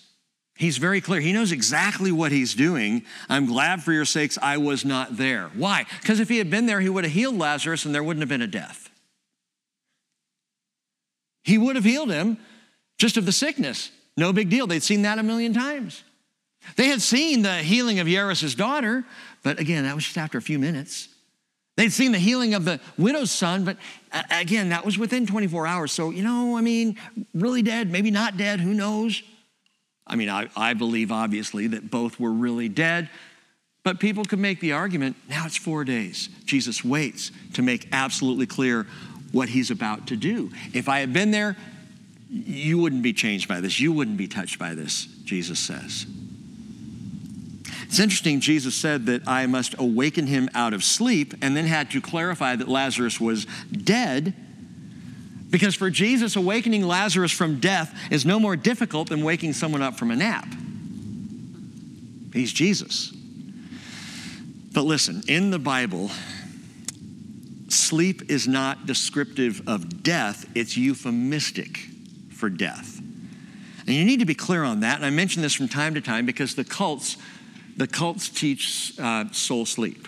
He's 0.58 0.78
very 0.78 1.02
clear. 1.02 1.20
He 1.20 1.34
knows 1.34 1.52
exactly 1.52 2.12
what 2.12 2.32
he's 2.32 2.56
doing. 2.56 3.04
I'm 3.30 3.46
glad 3.46 3.84
for 3.84 3.92
your 3.92 4.06
sakes 4.06 4.40
I 4.42 4.58
was 4.58 4.86
not 4.86 5.18
there. 5.18 5.52
Why? 5.54 5.86
Because 6.02 6.20
if 6.20 6.30
he 6.30 6.40
had 6.40 6.50
been 6.50 6.66
there, 6.66 6.80
he 6.80 6.90
would 6.90 7.04
have 7.04 7.14
healed 7.14 7.38
Lazarus 7.38 7.86
and 7.86 7.94
there 7.94 8.04
wouldn't 8.04 8.22
have 8.22 8.30
been 8.30 8.42
a 8.42 8.48
death. 8.48 8.90
He 11.44 11.60
would 11.60 11.76
have 11.76 11.86
healed 11.86 12.10
him 12.10 12.40
just 12.98 13.18
of 13.18 13.26
the 13.26 13.32
sickness. 13.32 13.92
No 14.18 14.32
big 14.32 14.50
deal. 14.50 14.68
They'd 14.68 14.84
seen 14.84 15.02
that 15.04 15.20
a 15.20 15.24
million 15.24 15.54
times. 15.54 16.04
They 16.76 16.88
had 16.88 17.02
seen 17.02 17.42
the 17.42 17.58
healing 17.58 18.00
of 18.00 18.08
Jairus' 18.08 18.56
daughter, 18.56 19.06
but 19.44 19.60
again, 19.60 19.84
that 19.84 19.94
was 19.94 20.04
just 20.04 20.18
after 20.18 20.38
a 20.38 20.42
few 20.42 20.58
minutes. 20.58 21.10
They'd 21.78 21.92
seen 21.92 22.14
the 22.14 22.20
healing 22.20 22.54
of 22.54 22.64
the 22.64 22.80
widow's 22.98 23.32
son, 23.32 23.66
but 23.66 23.78
again, 24.32 24.70
that 24.70 24.86
was 24.86 24.98
within 24.98 25.28
24 25.28 25.68
hours. 25.68 25.92
So, 25.92 26.10
you 26.10 26.24
know, 26.24 26.58
I 26.58 26.62
mean, 26.62 26.98
really 27.34 27.62
dead, 27.62 27.92
maybe 27.92 28.12
not 28.12 28.38
dead, 28.38 28.62
who 28.62 28.74
knows? 28.74 29.22
I 30.08 30.16
mean, 30.16 30.30
I, 30.30 30.48
I 30.56 30.74
believe 30.74 31.12
obviously 31.12 31.68
that 31.68 31.92
both 31.92 32.20
were 32.20 32.32
really 32.32 32.70
dead, 32.70 33.10
but 33.84 34.00
people 34.00 34.24
could 34.24 34.40
make 34.40 34.62
the 34.62 34.72
argument 34.72 35.18
now 35.30 35.46
it's 35.46 35.58
four 35.58 35.84
days. 35.84 36.30
Jesus 36.46 36.84
waits 36.84 37.32
to 37.54 37.62
make 37.62 37.90
absolutely 37.92 38.46
clear 38.46 38.88
what 39.32 39.50
he's 39.50 39.70
about 39.70 40.08
to 40.08 40.16
do. 40.16 40.52
If 40.74 40.88
I 40.88 41.00
had 41.00 41.12
been 41.12 41.32
there, 41.32 41.58
you 42.30 42.80
wouldn't 42.80 43.04
be 43.04 43.14
changed 43.14 43.48
by 43.48 43.62
this. 43.62 43.80
You 43.80 43.92
wouldn't 43.92 44.18
be 44.18 44.28
touched 44.28 44.58
by 44.58 44.74
this, 44.74 45.06
Jesus 45.24 45.60
says. 45.60 46.06
It's 47.84 48.00
interesting, 48.00 48.40
Jesus 48.40 48.76
said 48.76 49.06
that 49.06 49.28
I 49.28 49.46
must 49.46 49.76
awaken 49.78 50.28
him 50.28 50.50
out 50.56 50.74
of 50.74 50.84
sleep 50.84 51.34
and 51.42 51.56
then 51.56 51.66
had 51.66 51.92
to 51.92 52.02
clarify 52.02 52.56
that 52.56 52.68
Lazarus 52.68 53.22
was 53.22 53.46
dead. 53.72 54.34
Because 55.52 55.76
for 55.76 55.90
Jesus, 55.90 56.36
awakening 56.36 56.84
Lazarus 56.84 57.32
from 57.32 57.60
death 57.60 57.98
is 58.12 58.26
no 58.26 58.40
more 58.40 58.56
difficult 58.56 59.08
than 59.08 59.24
waking 59.24 59.54
someone 59.54 59.82
up 59.82 59.96
from 59.96 60.12
a 60.12 60.16
nap. 60.16 60.48
He's 62.34 62.52
Jesus. 62.52 63.12
But 64.74 64.82
listen, 64.82 65.22
in 65.28 65.52
the 65.52 65.60
Bible, 65.60 66.10
sleep 67.70 68.30
is 68.30 68.48
not 68.48 68.88
descriptive 68.88 69.62
of 69.68 70.04
death, 70.04 70.50
it's 70.56 70.76
euphemistic 70.76 71.80
for 72.36 72.50
death. 72.50 73.00
And 73.88 73.96
you 73.96 74.04
need 74.04 74.20
to 74.20 74.26
be 74.26 74.36
clear 74.36 74.64
on 74.64 74.82
that. 74.82 74.98
And 74.98 75.06
I 75.06 75.10
mention 75.10 75.42
this 75.42 75.54
from 75.54 75.68
time 75.68 75.94
to 75.94 76.02
time 76.02 76.26
because 76.26 76.56
the 76.56 76.64
cults, 76.64 77.18
the 77.78 77.88
cults 77.88 78.30
teach 78.30 78.94
uh, 79.00 79.26
soul 79.32 79.66
sleep. 79.66 80.08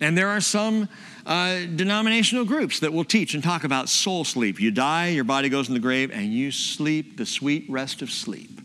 And 0.00 0.16
there 0.16 0.28
are 0.28 0.40
some 0.40 0.88
uh, 1.26 1.60
denominational 1.74 2.44
groups 2.44 2.80
that 2.80 2.92
will 2.92 3.04
teach 3.04 3.34
and 3.34 3.42
talk 3.42 3.64
about 3.64 3.88
soul 3.88 4.24
sleep. 4.24 4.60
You 4.60 4.70
die, 4.70 5.08
your 5.08 5.24
body 5.24 5.48
goes 5.48 5.68
in 5.68 5.74
the 5.74 5.80
grave, 5.80 6.10
and 6.10 6.26
you 6.26 6.50
sleep 6.50 7.16
the 7.16 7.26
sweet 7.26 7.64
rest 7.68 8.02
of 8.02 8.10
sleep. 8.10 8.60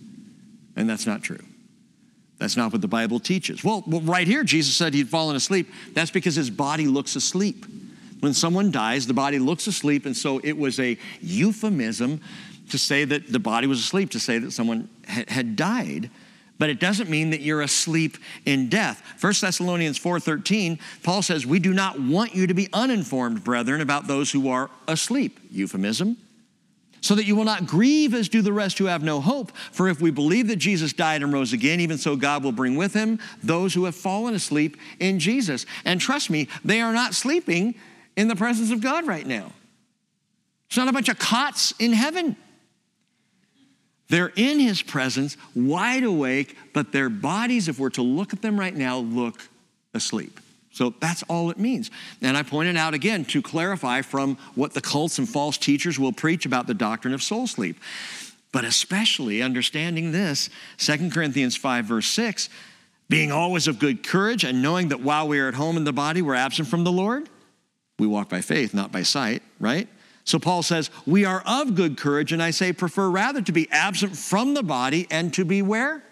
And 0.76 0.90
that's 0.90 1.06
not 1.06 1.24
true. 1.24 1.44
That's 2.38 2.56
not 2.56 2.72
what 2.72 2.82
the 2.82 2.88
Bible 2.88 3.20
teaches. 3.20 3.64
Well, 3.64 3.84
well, 3.86 4.02
right 4.02 4.28
here, 4.28 4.44
Jesus 4.44 4.76
said 4.76 4.94
he'd 4.94 5.10
fallen 5.10 5.36
asleep. 5.36 5.70
That's 5.94 6.12
because 6.12 6.36
his 6.36 6.50
body 6.50 6.88
looks 6.88 7.16
asleep. 7.16 7.66
When 8.22 8.34
someone 8.34 8.72
dies, 8.72 9.08
the 9.08 9.14
body 9.14 9.40
looks 9.40 9.68
asleep, 9.68 10.06
and 10.06 10.16
so 10.16 10.40
it 10.40 10.58
was 10.58 10.80
a 10.80 10.98
euphemism 11.22 12.22
to 12.70 12.78
say 12.78 13.06
that 13.06 13.32
the 13.32 13.40
body 13.40 13.68
was 13.68 13.80
asleep, 13.80 14.10
to 14.12 14.20
say 14.20 14.40
that 14.40 14.52
someone 14.52 14.90
had 15.08 15.56
died, 15.56 16.10
but 16.58 16.70
it 16.70 16.80
doesn't 16.80 17.10
mean 17.10 17.30
that 17.30 17.42
you're 17.42 17.62
asleep 17.62 18.18
in 18.46 18.68
death. 18.68 19.02
1 19.20 19.42
Thessalonians 19.42 19.98
4:13, 19.98 20.78
Paul 21.04 21.22
says, 21.22 21.46
"We 21.46 21.60
do 21.60 21.74
not 21.74 22.02
want 22.02 22.36
you 22.36 22.48
to 22.48 22.54
be 22.54 22.68
uninformed, 22.74 23.44
brethren, 23.44 23.80
about 23.80 24.08
those 24.08 24.32
who 24.32 24.50
are 24.50 24.70
asleep." 24.88 25.40
Euphemism. 25.52 26.18
So 27.02 27.16
that 27.16 27.26
you 27.26 27.38
will 27.38 27.46
not 27.46 27.66
grieve 27.66 28.14
as 28.14 28.28
do 28.28 28.42
the 28.42 28.52
rest 28.52 28.78
who 28.78 28.86
have 28.86 29.04
no 29.04 29.22
hope. 29.22 29.56
For 29.72 29.88
if 29.88 30.02
we 30.02 30.12
believe 30.12 30.48
that 30.48 30.58
Jesus 30.58 30.92
died 30.92 31.24
and 31.24 31.32
rose 31.32 31.54
again, 31.54 31.80
even 31.80 31.98
so 31.98 32.18
God 32.18 32.44
will 32.44 32.52
bring 32.52 32.76
with 32.76 32.94
him 32.94 33.20
those 33.42 33.74
who 33.74 33.86
have 33.86 33.96
fallen 33.96 34.36
asleep 34.36 34.76
in 35.00 35.18
Jesus. 35.18 35.66
And 35.86 36.02
trust 36.02 36.30
me, 36.30 36.50
they 36.66 36.82
are 36.82 36.92
not 36.92 37.16
sleeping 37.16 37.76
in 38.18 38.28
the 38.28 38.36
presence 38.36 38.70
of 38.70 38.82
God 38.82 39.08
right 39.08 39.26
now. 39.26 39.54
It's 40.68 40.76
not 40.76 40.90
a 40.90 40.92
bunch 40.92 41.08
of 41.08 41.18
cots 41.18 41.74
in 41.80 41.94
heaven. 41.94 42.36
They're 44.10 44.32
in 44.36 44.60
his 44.60 44.82
presence, 44.82 45.38
wide 45.56 46.04
awake, 46.04 46.58
but 46.74 46.92
their 46.92 47.10
bodies, 47.10 47.68
if 47.68 47.80
we're 47.80 47.92
to 47.92 48.02
look 48.02 48.34
at 48.34 48.42
them 48.42 48.60
right 48.60 48.76
now, 48.76 48.98
look 48.98 49.48
asleep. 49.94 50.40
So 50.72 50.94
that's 51.00 51.24
all 51.24 51.50
it 51.50 51.60
means. 51.60 51.92
And 52.22 52.36
I 52.36 52.44
pointed 52.44 52.78
out 52.78 52.94
again 52.94 53.26
to 53.26 53.42
clarify 53.42 54.02
from 54.02 54.38
what 54.56 54.74
the 54.74 54.82
cults 54.82 55.20
and 55.20 55.28
false 55.28 55.58
teachers 55.58 56.00
will 56.00 56.14
preach 56.14 56.46
about 56.46 56.68
the 56.68 56.74
doctrine 56.74 57.14
of 57.14 57.22
soul 57.22 57.48
sleep. 57.48 57.78
But 58.52 58.66
especially 58.66 59.42
understanding 59.42 60.12
this, 60.12 60.50
2 60.78 61.12
Corinthians 61.12 61.56
5, 61.56 61.86
verse 61.86 62.08
6, 62.08 62.50
being 63.10 63.32
always 63.32 63.68
of 63.68 63.80
good 63.80 64.04
courage 64.04 64.44
and 64.44 64.62
knowing 64.62 64.90
that 64.90 65.02
while 65.02 65.28
we 65.28 65.40
are 65.40 65.48
at 65.48 65.56
home 65.56 65.78
in 65.78 65.84
the 65.84 65.94
body, 65.94 66.22
we're 66.22 66.36
absent 66.36 66.68
from 66.68 66.84
the 66.84 66.92
Lord. 66.92 67.30
We 68.00 68.08
walk 68.08 68.30
by 68.30 68.42
faith, 68.42 68.74
not 68.74 68.92
by 68.92 69.04
sight, 69.04 69.44
right? 69.60 69.88
So 70.30 70.38
Paul 70.38 70.62
says, 70.62 70.92
We 71.08 71.26
are 71.26 71.42
of 71.44 71.74
good 71.74 71.98
courage, 71.98 72.32
and 72.32 72.44
I 72.44 72.52
say, 72.52 72.72
prefer 72.72 73.10
rather 73.10 73.42
to 73.42 73.52
be 73.52 73.68
absent 73.72 74.16
from 74.16 74.54
the 74.54 74.62
body 74.62 75.08
and 75.10 75.34
to 75.34 75.44
be 75.44 75.64
where? 75.64 76.04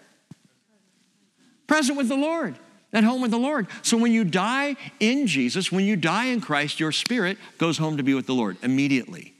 Present 1.68 1.96
with 1.96 2.08
the 2.08 2.16
Lord, 2.16 2.58
at 2.92 3.04
home 3.04 3.22
with 3.22 3.30
the 3.30 3.38
Lord. 3.38 3.68
So 3.82 3.96
when 3.96 4.10
you 4.10 4.24
die 4.24 4.74
in 4.98 5.28
Jesus, 5.28 5.70
when 5.70 5.84
you 5.84 5.94
die 5.94 6.24
in 6.24 6.40
Christ, 6.40 6.80
your 6.80 6.90
spirit 6.90 7.38
goes 7.58 7.78
home 7.78 7.96
to 7.98 8.02
be 8.02 8.12
with 8.12 8.26
the 8.26 8.34
Lord 8.34 8.56
immediately. 8.60 9.34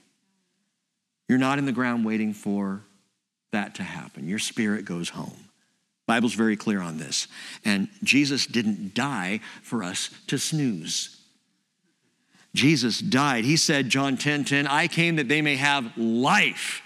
You're 1.28 1.38
not 1.38 1.58
in 1.58 1.66
the 1.66 1.72
ground 1.72 2.04
waiting 2.04 2.32
for 2.32 2.82
that 3.50 3.74
to 3.76 3.82
happen. 3.82 4.28
Your 4.28 4.38
spirit 4.38 4.84
goes 4.84 5.08
home. 5.08 5.48
Bible's 6.06 6.34
very 6.34 6.56
clear 6.56 6.80
on 6.80 6.98
this. 6.98 7.26
And 7.64 7.88
Jesus 8.04 8.46
didn't 8.46 8.94
die 8.94 9.40
for 9.60 9.82
us 9.82 10.10
to 10.28 10.38
snooze. 10.38 11.17
Jesus 12.58 12.98
died. 12.98 13.44
He 13.44 13.56
said, 13.56 13.88
John 13.88 14.16
10 14.16 14.44
10, 14.44 14.66
I 14.66 14.88
came 14.88 15.14
that 15.16 15.28
they 15.28 15.42
may 15.42 15.54
have 15.54 15.96
life 15.96 16.82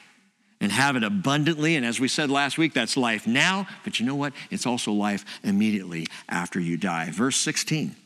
and 0.61 0.71
have 0.71 0.97
it 0.97 1.03
abundantly. 1.03 1.77
And 1.77 1.87
as 1.87 1.99
we 1.99 2.09
said 2.09 2.31
last 2.31 2.59
week, 2.59 2.75
that's 2.75 2.95
life 2.95 3.27
now, 3.27 3.67
but 3.83 3.99
you 3.99 4.05
know 4.05 4.15
what? 4.15 4.35
It's 4.51 4.67
also 4.67 4.93
life 4.93 5.25
immediately 5.43 6.07
after 6.29 6.61
you 6.61 6.77
die. 6.77 7.11
Verse 7.11 7.39
16. 7.39 7.97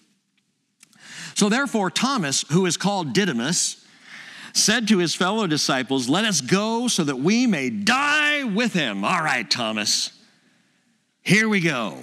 So 1.34 1.48
therefore, 1.48 1.90
Thomas, 1.90 2.44
who 2.52 2.66
is 2.66 2.76
called 2.76 3.12
Didymus, 3.12 3.84
said 4.54 4.86
to 4.88 4.98
his 4.98 5.16
fellow 5.16 5.48
disciples, 5.48 6.08
Let 6.08 6.24
us 6.24 6.40
go 6.40 6.86
so 6.86 7.02
that 7.02 7.16
we 7.16 7.48
may 7.48 7.68
die 7.68 8.44
with 8.44 8.72
him. 8.74 9.04
All 9.04 9.22
right, 9.22 9.50
Thomas, 9.50 10.12
here 11.20 11.48
we 11.48 11.60
go. 11.60 11.98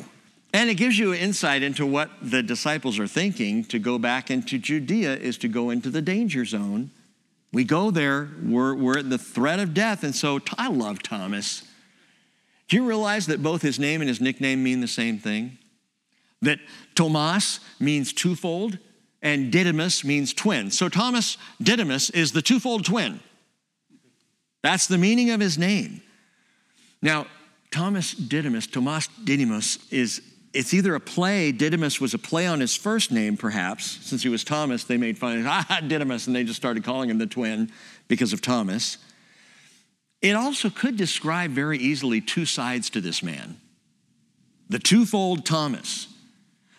And 0.53 0.69
it 0.69 0.75
gives 0.75 0.99
you 0.99 1.13
insight 1.13 1.63
into 1.63 1.85
what 1.85 2.11
the 2.21 2.43
disciples 2.43 2.99
are 2.99 3.07
thinking. 3.07 3.65
To 3.65 3.79
go 3.79 3.97
back 3.97 4.29
into 4.29 4.59
Judea 4.59 5.15
is 5.15 5.37
to 5.39 5.47
go 5.47 5.71
into 5.71 5.89
the 5.89 6.01
danger 6.01 6.45
zone. 6.45 6.91
We 7.51 7.63
go 7.63 7.89
there, 7.89 8.29
we're, 8.41 8.75
we're 8.75 8.99
at 8.99 9.09
the 9.09 9.17
threat 9.17 9.59
of 9.59 9.73
death. 9.73 10.03
And 10.03 10.15
so 10.15 10.39
I 10.57 10.69
love 10.69 11.01
Thomas. 11.01 11.63
Do 12.67 12.77
you 12.77 12.87
realize 12.87 13.25
that 13.27 13.41
both 13.41 13.63
his 13.63 13.79
name 13.79 14.01
and 14.01 14.07
his 14.07 14.21
nickname 14.21 14.63
mean 14.63 14.79
the 14.79 14.87
same 14.87 15.17
thing? 15.17 15.57
That 16.41 16.59
Tomas 16.95 17.59
means 17.79 18.13
twofold 18.13 18.77
and 19.21 19.51
Didymus 19.51 20.03
means 20.03 20.33
twin. 20.33 20.69
So 20.69 20.89
Thomas 20.89 21.37
Didymus 21.61 22.09
is 22.11 22.31
the 22.31 22.41
twofold 22.41 22.85
twin. 22.85 23.21
That's 24.61 24.87
the 24.87 24.97
meaning 24.97 25.31
of 25.31 25.39
his 25.39 25.57
name. 25.57 26.01
Now, 27.01 27.27
Thomas 27.71 28.13
Didymus, 28.13 28.67
Tomas 28.67 29.07
Didymus, 29.23 29.79
is 29.91 30.21
it's 30.53 30.73
either 30.73 30.95
a 30.95 30.99
play, 30.99 31.51
Didymus 31.51 31.99
was 31.99 32.13
a 32.13 32.19
play 32.19 32.45
on 32.45 32.59
his 32.59 32.75
first 32.75 33.11
name, 33.11 33.37
perhaps. 33.37 33.99
Since 34.03 34.23
he 34.23 34.29
was 34.29 34.43
Thomas, 34.43 34.83
they 34.83 34.97
made 34.97 35.17
fun 35.17 35.39
of 35.39 35.45
ah, 35.47 35.81
Didymus, 35.85 36.27
and 36.27 36.35
they 36.35 36.43
just 36.43 36.57
started 36.57 36.83
calling 36.83 37.09
him 37.09 37.17
the 37.17 37.25
twin 37.25 37.71
because 38.07 38.33
of 38.33 38.41
Thomas. 38.41 38.97
It 40.21 40.35
also 40.35 40.69
could 40.69 40.95
describe 40.95 41.51
very 41.51 41.77
easily 41.77 42.21
two 42.21 42.45
sides 42.45 42.89
to 42.91 43.01
this 43.01 43.21
man 43.21 43.57
the 44.69 44.79
twofold 44.79 45.45
Thomas. 45.45 46.07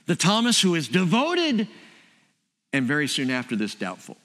The 0.07 0.17
Thomas 0.17 0.61
who 0.61 0.75
is 0.75 0.89
devoted 0.89 1.69
and 2.75 2.87
very 2.87 3.07
soon 3.07 3.31
after 3.31 3.55
this, 3.55 3.75
doubtful. 3.77 4.17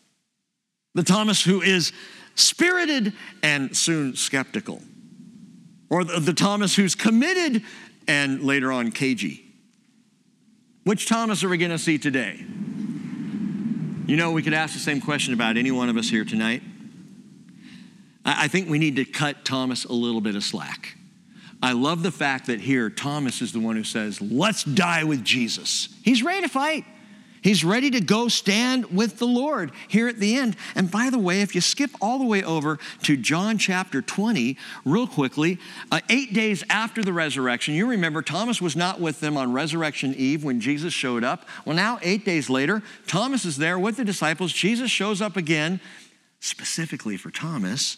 The 0.95 1.03
Thomas 1.03 1.43
who 1.43 1.61
is 1.61 1.93
spirited 2.33 3.13
and 3.43 3.77
soon 3.77 4.15
skeptical. 4.15 4.81
Or 5.89 6.03
the, 6.03 6.19
the 6.19 6.33
Thomas 6.33 6.75
who's 6.75 6.95
committed 6.95 7.63
and 8.09 8.41
later 8.41 8.71
on 8.71 8.91
cagey. 8.91 9.45
Which 10.83 11.05
Thomas 11.05 11.43
are 11.43 11.49
we 11.49 11.59
going 11.59 11.69
to 11.69 11.77
see 11.77 11.99
today? 11.99 12.37
You 14.07 14.17
know, 14.17 14.31
we 14.31 14.41
could 14.41 14.55
ask 14.55 14.73
the 14.73 14.79
same 14.79 14.99
question 14.99 15.35
about 15.35 15.57
any 15.57 15.69
one 15.69 15.89
of 15.89 15.95
us 15.95 16.09
here 16.09 16.25
tonight. 16.25 16.63
I 18.25 18.47
think 18.47 18.67
we 18.67 18.79
need 18.79 18.95
to 18.95 19.05
cut 19.05 19.45
Thomas 19.45 19.85
a 19.85 19.93
little 19.93 20.21
bit 20.21 20.35
of 20.35 20.43
slack. 20.43 20.97
I 21.61 21.73
love 21.73 22.01
the 22.01 22.11
fact 22.11 22.47
that 22.47 22.59
here 22.59 22.89
Thomas 22.89 23.43
is 23.43 23.53
the 23.53 23.59
one 23.59 23.75
who 23.75 23.83
says, 23.83 24.19
Let's 24.19 24.63
die 24.63 25.03
with 25.03 25.23
Jesus. 25.23 25.89
He's 26.03 26.23
ready 26.23 26.41
to 26.41 26.49
fight. 26.49 26.85
He's 27.41 27.63
ready 27.63 27.89
to 27.91 28.01
go 28.01 28.27
stand 28.27 28.85
with 28.95 29.17
the 29.17 29.27
Lord 29.27 29.71
here 29.87 30.07
at 30.07 30.19
the 30.19 30.35
end. 30.35 30.55
And 30.75 30.91
by 30.91 31.09
the 31.09 31.19
way, 31.19 31.41
if 31.41 31.55
you 31.55 31.61
skip 31.61 31.91
all 32.01 32.19
the 32.19 32.25
way 32.25 32.43
over 32.43 32.79
to 33.03 33.15
John 33.15 33.57
chapter 33.57 34.01
20, 34.01 34.57
real 34.85 35.07
quickly, 35.07 35.57
uh, 35.91 36.01
eight 36.09 36.33
days 36.33 36.63
after 36.69 37.01
the 37.03 37.13
resurrection, 37.13 37.73
you 37.73 37.87
remember 37.87 38.21
Thomas 38.21 38.61
was 38.61 38.75
not 38.75 38.99
with 38.99 39.19
them 39.19 39.37
on 39.37 39.53
resurrection 39.53 40.13
eve 40.15 40.43
when 40.43 40.59
Jesus 40.59 40.93
showed 40.93 41.23
up. 41.23 41.47
Well, 41.65 41.75
now, 41.75 41.99
eight 42.01 42.25
days 42.25 42.49
later, 42.49 42.83
Thomas 43.07 43.45
is 43.45 43.57
there 43.57 43.79
with 43.79 43.97
the 43.97 44.05
disciples. 44.05 44.51
Jesus 44.51 44.91
shows 44.91 45.21
up 45.21 45.37
again, 45.37 45.79
specifically 46.39 47.15
for 47.15 47.31
Thomas. 47.31 47.97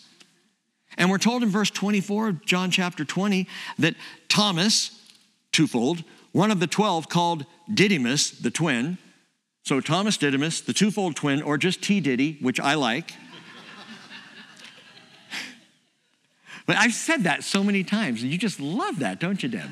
And 0.98 1.10
we're 1.10 1.18
told 1.18 1.42
in 1.42 1.50
verse 1.50 1.70
24 1.70 2.28
of 2.30 2.46
John 2.46 2.70
chapter 2.70 3.06
20 3.06 3.48
that 3.80 3.96
Thomas, 4.28 5.00
twofold, 5.52 6.04
one 6.32 6.52
of 6.52 6.60
the 6.60 6.68
12 6.68 7.10
called 7.10 7.46
Didymus, 7.74 8.32
the 8.32 8.52
twin, 8.52 8.98
so 9.64 9.80
Thomas 9.80 10.18
Didymus, 10.18 10.62
the 10.62 10.74
twofold 10.74 11.16
twin, 11.16 11.42
or 11.42 11.58
just 11.58 11.82
T. 11.82 12.00
Diddy, 12.00 12.38
which 12.42 12.60
I 12.60 12.74
like. 12.74 13.14
but 16.66 16.78
I've 16.78 16.94
said 16.94 17.24
that 17.24 17.44
so 17.44 17.64
many 17.64 17.84
times, 17.84 18.24
and 18.24 18.32
you 18.32 18.38
just 18.38 18.60
love 18.60 19.00
that, 19.00 19.20
don't 19.20 19.42
you, 19.42 19.50
Deb? 19.50 19.70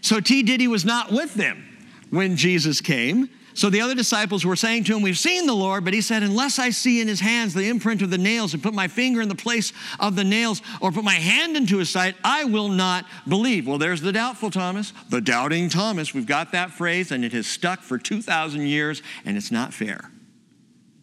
So 0.00 0.20
T. 0.20 0.42
Diddy 0.42 0.66
was 0.66 0.84
not 0.84 1.12
with 1.12 1.34
them 1.34 1.64
when 2.10 2.36
Jesus 2.36 2.80
came. 2.80 3.28
So 3.60 3.68
the 3.68 3.82
other 3.82 3.94
disciples 3.94 4.46
were 4.46 4.56
saying 4.56 4.84
to 4.84 4.96
him, 4.96 5.02
We've 5.02 5.18
seen 5.18 5.44
the 5.44 5.52
Lord, 5.52 5.84
but 5.84 5.92
he 5.92 6.00
said, 6.00 6.22
Unless 6.22 6.58
I 6.58 6.70
see 6.70 6.98
in 7.02 7.08
his 7.08 7.20
hands 7.20 7.52
the 7.52 7.68
imprint 7.68 8.00
of 8.00 8.08
the 8.08 8.16
nails 8.16 8.54
and 8.54 8.62
put 8.62 8.72
my 8.72 8.88
finger 8.88 9.20
in 9.20 9.28
the 9.28 9.34
place 9.34 9.74
of 9.98 10.16
the 10.16 10.24
nails 10.24 10.62
or 10.80 10.90
put 10.90 11.04
my 11.04 11.16
hand 11.16 11.58
into 11.58 11.76
his 11.76 11.90
side, 11.90 12.14
I 12.24 12.44
will 12.44 12.70
not 12.70 13.04
believe. 13.28 13.68
Well, 13.68 13.76
there's 13.76 14.00
the 14.00 14.12
doubtful 14.12 14.50
Thomas, 14.50 14.94
the 15.10 15.20
doubting 15.20 15.68
Thomas. 15.68 16.14
We've 16.14 16.24
got 16.24 16.52
that 16.52 16.70
phrase, 16.70 17.12
and 17.12 17.22
it 17.22 17.34
has 17.34 17.46
stuck 17.46 17.82
for 17.82 17.98
2,000 17.98 18.62
years, 18.62 19.02
and 19.26 19.36
it's 19.36 19.50
not 19.50 19.74
fair. 19.74 20.10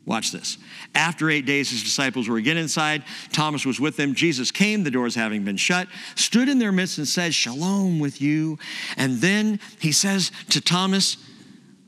Watch 0.07 0.31
this. 0.31 0.57
After 0.95 1.29
eight 1.29 1.45
days, 1.45 1.69
his 1.69 1.83
disciples 1.83 2.27
were 2.27 2.37
again 2.37 2.57
inside. 2.57 3.03
Thomas 3.31 3.67
was 3.67 3.79
with 3.79 3.97
them. 3.97 4.15
Jesus 4.15 4.49
came, 4.49 4.83
the 4.83 4.89
doors 4.89 5.13
having 5.13 5.43
been 5.43 5.57
shut, 5.57 5.87
stood 6.15 6.49
in 6.49 6.57
their 6.57 6.71
midst 6.71 6.97
and 6.97 7.07
said, 7.07 7.35
Shalom 7.35 7.99
with 7.99 8.19
you. 8.19 8.57
And 8.97 9.17
then 9.17 9.59
he 9.79 9.91
says 9.91 10.31
to 10.49 10.59
Thomas, 10.59 11.17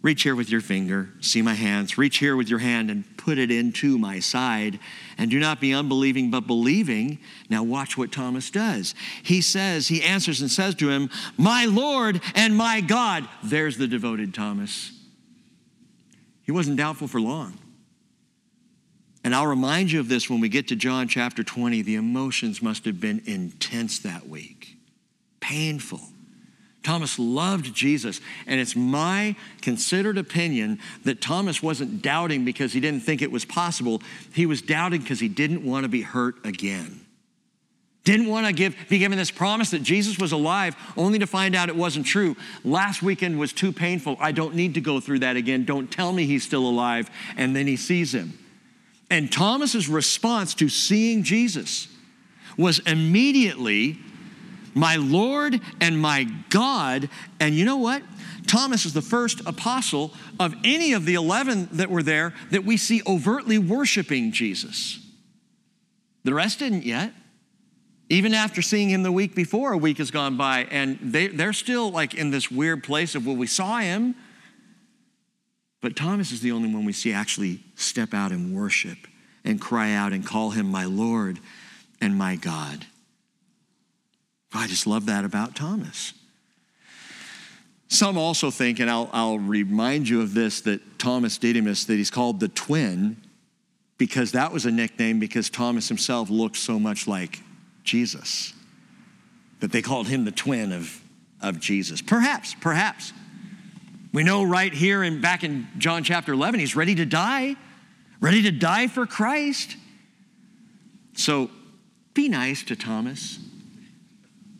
Reach 0.01 0.23
here 0.23 0.35
with 0.35 0.49
your 0.49 0.61
finger, 0.61 1.09
see 1.19 1.41
my 1.41 1.55
hands. 1.55 1.97
Reach 1.97 2.19
here 2.19 2.37
with 2.37 2.47
your 2.47 2.59
hand 2.59 2.89
and 2.89 3.03
put 3.17 3.37
it 3.37 3.51
into 3.51 3.97
my 3.97 4.19
side. 4.19 4.79
And 5.17 5.29
do 5.29 5.39
not 5.39 5.59
be 5.59 5.73
unbelieving, 5.73 6.31
but 6.31 6.47
believing. 6.47 7.19
Now, 7.49 7.63
watch 7.63 7.97
what 7.97 8.11
Thomas 8.11 8.49
does. 8.49 8.95
He 9.23 9.41
says, 9.41 9.89
he 9.89 10.01
answers 10.01 10.39
and 10.39 10.49
says 10.49 10.75
to 10.75 10.89
him, 10.89 11.09
My 11.37 11.65
Lord 11.65 12.21
and 12.33 12.55
my 12.55 12.79
God. 12.79 13.27
There's 13.43 13.77
the 13.77 13.87
devoted 13.87 14.33
Thomas. 14.33 14.93
He 16.43 16.53
wasn't 16.53 16.77
doubtful 16.77 17.09
for 17.09 17.19
long. 17.19 17.57
And 19.25 19.35
I'll 19.35 19.47
remind 19.47 19.91
you 19.91 19.99
of 19.99 20.07
this 20.07 20.29
when 20.29 20.39
we 20.39 20.47
get 20.47 20.69
to 20.69 20.77
John 20.77 21.09
chapter 21.09 21.43
20. 21.43 21.81
The 21.81 21.95
emotions 21.95 22.61
must 22.61 22.85
have 22.85 23.01
been 23.01 23.21
intense 23.25 23.99
that 23.99 24.29
week, 24.29 24.77
painful 25.41 25.99
Thomas 26.81 27.19
loved 27.19 27.73
Jesus, 27.75 28.21
and 28.47 28.59
it's 28.59 28.75
my 28.75 29.35
considered 29.61 30.17
opinion 30.17 30.79
that 31.03 31.21
Thomas 31.21 31.61
wasn't 31.61 32.01
doubting 32.01 32.45
because 32.45 32.71
he 32.71 32.79
didn't 32.79 33.01
think 33.01 33.21
it 33.21 33.31
was 33.31 33.43
possible. 33.43 34.01
He 34.33 34.45
was 34.45 34.61
doubting 34.61 35.01
because 35.01 35.19
he 35.19 35.27
didn't 35.27 35.65
want 35.65 35.83
to 35.83 35.89
be 35.89 36.01
hurt 36.01 36.45
again. 36.45 37.01
Didn't 38.05 38.27
want 38.27 38.47
to 38.47 38.53
give, 38.53 38.75
be 38.87 38.97
given 38.97 39.17
this 39.17 39.29
promise 39.29 39.71
that 39.71 39.83
Jesus 39.83 40.17
was 40.17 40.31
alive, 40.31 40.75
only 40.95 41.19
to 41.19 41.27
find 41.27 41.53
out 41.53 41.67
it 41.69 41.75
wasn't 41.75 42.05
true. 42.05 42.35
Last 42.63 43.03
weekend 43.03 43.37
was 43.37 43.51
too 43.51 43.73
painful. 43.73 44.17
I 44.19 44.31
don't 44.31 44.55
need 44.55 44.75
to 44.75 44.81
go 44.81 44.99
through 44.99 45.19
that 45.19 45.35
again. 45.35 45.65
Don't 45.65 45.91
tell 45.91 46.13
me 46.13 46.25
he's 46.25 46.43
still 46.43 46.67
alive. 46.67 47.09
And 47.35 47.55
then 47.55 47.67
he 47.67 47.75
sees 47.75 48.13
him. 48.15 48.39
And 49.11 49.31
Thomas's 49.31 49.89
response 49.89 50.53
to 50.55 50.69
seeing 50.69 51.23
Jesus 51.23 51.87
was 52.57 52.79
immediately 52.79 53.99
my 54.79 54.95
Lord 54.95 55.59
and 55.81 56.01
my 56.01 56.23
God. 56.49 57.09
And 57.39 57.53
you 57.53 57.65
know 57.65 57.77
what? 57.77 58.01
Thomas 58.47 58.85
is 58.85 58.93
the 58.93 59.01
first 59.01 59.41
apostle 59.45 60.13
of 60.39 60.55
any 60.63 60.93
of 60.93 61.05
the 61.05 61.15
11 61.15 61.69
that 61.73 61.89
were 61.89 62.01
there 62.01 62.33
that 62.51 62.63
we 62.63 62.77
see 62.77 63.01
overtly 63.05 63.57
worshiping 63.57 64.31
Jesus. 64.31 65.05
The 66.23 66.33
rest 66.33 66.59
didn't 66.59 66.85
yet. 66.85 67.13
Even 68.11 68.33
after 68.33 68.61
seeing 68.63 68.89
him 68.89 69.03
the 69.03 69.11
week 69.11 69.35
before, 69.35 69.73
a 69.73 69.77
week 69.77 69.99
has 69.99 70.09
gone 70.09 70.35
by, 70.35 70.65
and 70.71 70.97
they, 70.99 71.27
they're 71.27 71.53
still 71.53 71.91
like 71.91 72.15
in 72.15 72.31
this 72.31 72.49
weird 72.49 72.83
place 72.83 73.13
of, 73.13 73.27
well, 73.27 73.35
we 73.35 73.45
saw 73.45 73.77
him. 73.77 74.15
But 75.81 75.95
Thomas 75.95 76.31
is 76.31 76.41
the 76.41 76.51
only 76.51 76.73
one 76.73 76.85
we 76.85 76.93
see 76.93 77.13
actually 77.13 77.63
step 77.75 78.13
out 78.13 78.31
and 78.31 78.55
worship 78.55 78.97
and 79.43 79.61
cry 79.61 79.91
out 79.93 80.11
and 80.11 80.25
call 80.25 80.51
him 80.51 80.71
my 80.71 80.85
Lord 80.85 81.39
and 82.01 82.17
my 82.17 82.35
God. 82.35 82.85
I 84.53 84.67
just 84.67 84.87
love 84.87 85.05
that 85.05 85.25
about 85.25 85.55
Thomas. 85.55 86.13
Some 87.87 88.17
also 88.17 88.51
think, 88.51 88.79
and 88.79 88.89
I'll, 88.89 89.09
I'll 89.11 89.39
remind 89.39 90.07
you 90.07 90.21
of 90.21 90.33
this, 90.33 90.61
that 90.61 90.99
Thomas 90.99 91.37
Didymus, 91.37 91.85
that 91.85 91.95
he's 91.95 92.11
called 92.11 92.39
the 92.39 92.47
twin 92.47 93.17
because 93.97 94.31
that 94.31 94.51
was 94.53 94.65
a 94.65 94.71
nickname 94.71 95.19
because 95.19 95.49
Thomas 95.49 95.87
himself 95.87 96.29
looked 96.29 96.55
so 96.55 96.79
much 96.79 97.07
like 97.07 97.41
Jesus 97.83 98.53
that 99.59 99.71
they 99.71 99.81
called 99.81 100.07
him 100.07 100.23
the 100.23 100.31
twin 100.31 100.71
of, 100.71 101.01
of 101.41 101.59
Jesus. 101.59 102.01
Perhaps, 102.01 102.55
perhaps. 102.61 103.11
We 104.13 104.23
know 104.23 104.43
right 104.43 104.73
here 104.73 105.03
and 105.03 105.21
back 105.21 105.43
in 105.43 105.67
John 105.77 106.03
chapter 106.03 106.31
11, 106.31 106.59
he's 106.59 106.75
ready 106.75 106.95
to 106.95 107.05
die, 107.05 107.55
ready 108.21 108.43
to 108.43 108.51
die 108.51 108.87
for 108.87 109.05
Christ. 109.05 109.75
So 111.15 111.49
be 112.13 112.29
nice 112.29 112.63
to 112.63 112.75
Thomas 112.75 113.39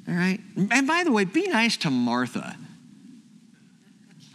All 0.09 0.15
right? 0.15 0.39
And 0.71 0.87
by 0.87 1.03
the 1.03 1.11
way, 1.11 1.25
be 1.25 1.47
nice 1.47 1.77
to 1.77 1.91
Martha. 1.91 2.57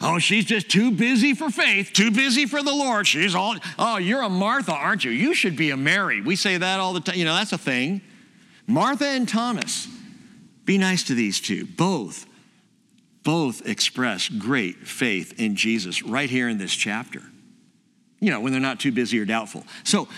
Oh, 0.00 0.18
she's 0.18 0.44
just 0.44 0.68
too 0.68 0.90
busy 0.90 1.34
for 1.34 1.50
faith, 1.50 1.92
too 1.92 2.10
busy 2.10 2.46
for 2.46 2.62
the 2.62 2.74
Lord. 2.74 3.06
She's 3.06 3.34
all, 3.34 3.56
oh, 3.78 3.96
you're 3.96 4.22
a 4.22 4.28
Martha, 4.28 4.72
aren't 4.72 5.02
you? 5.02 5.10
You 5.10 5.34
should 5.34 5.56
be 5.56 5.70
a 5.70 5.76
Mary. 5.76 6.20
We 6.20 6.36
say 6.36 6.58
that 6.58 6.78
all 6.78 6.92
the 6.92 7.00
time. 7.00 7.16
You 7.16 7.24
know, 7.24 7.34
that's 7.34 7.52
a 7.52 7.58
thing. 7.58 8.02
Martha 8.66 9.06
and 9.06 9.28
Thomas. 9.28 9.88
Be 10.64 10.78
nice 10.78 11.04
to 11.04 11.14
these 11.14 11.40
two. 11.40 11.66
Both, 11.66 12.26
both 13.22 13.66
express 13.66 14.28
great 14.28 14.86
faith 14.86 15.38
in 15.40 15.56
Jesus 15.56 16.02
right 16.02 16.30
here 16.30 16.48
in 16.48 16.58
this 16.58 16.74
chapter. 16.74 17.22
You 18.20 18.30
know, 18.30 18.40
when 18.40 18.52
they're 18.52 18.60
not 18.60 18.80
too 18.80 18.92
busy 18.92 19.18
or 19.18 19.24
doubtful. 19.24 19.64
So, 19.84 20.08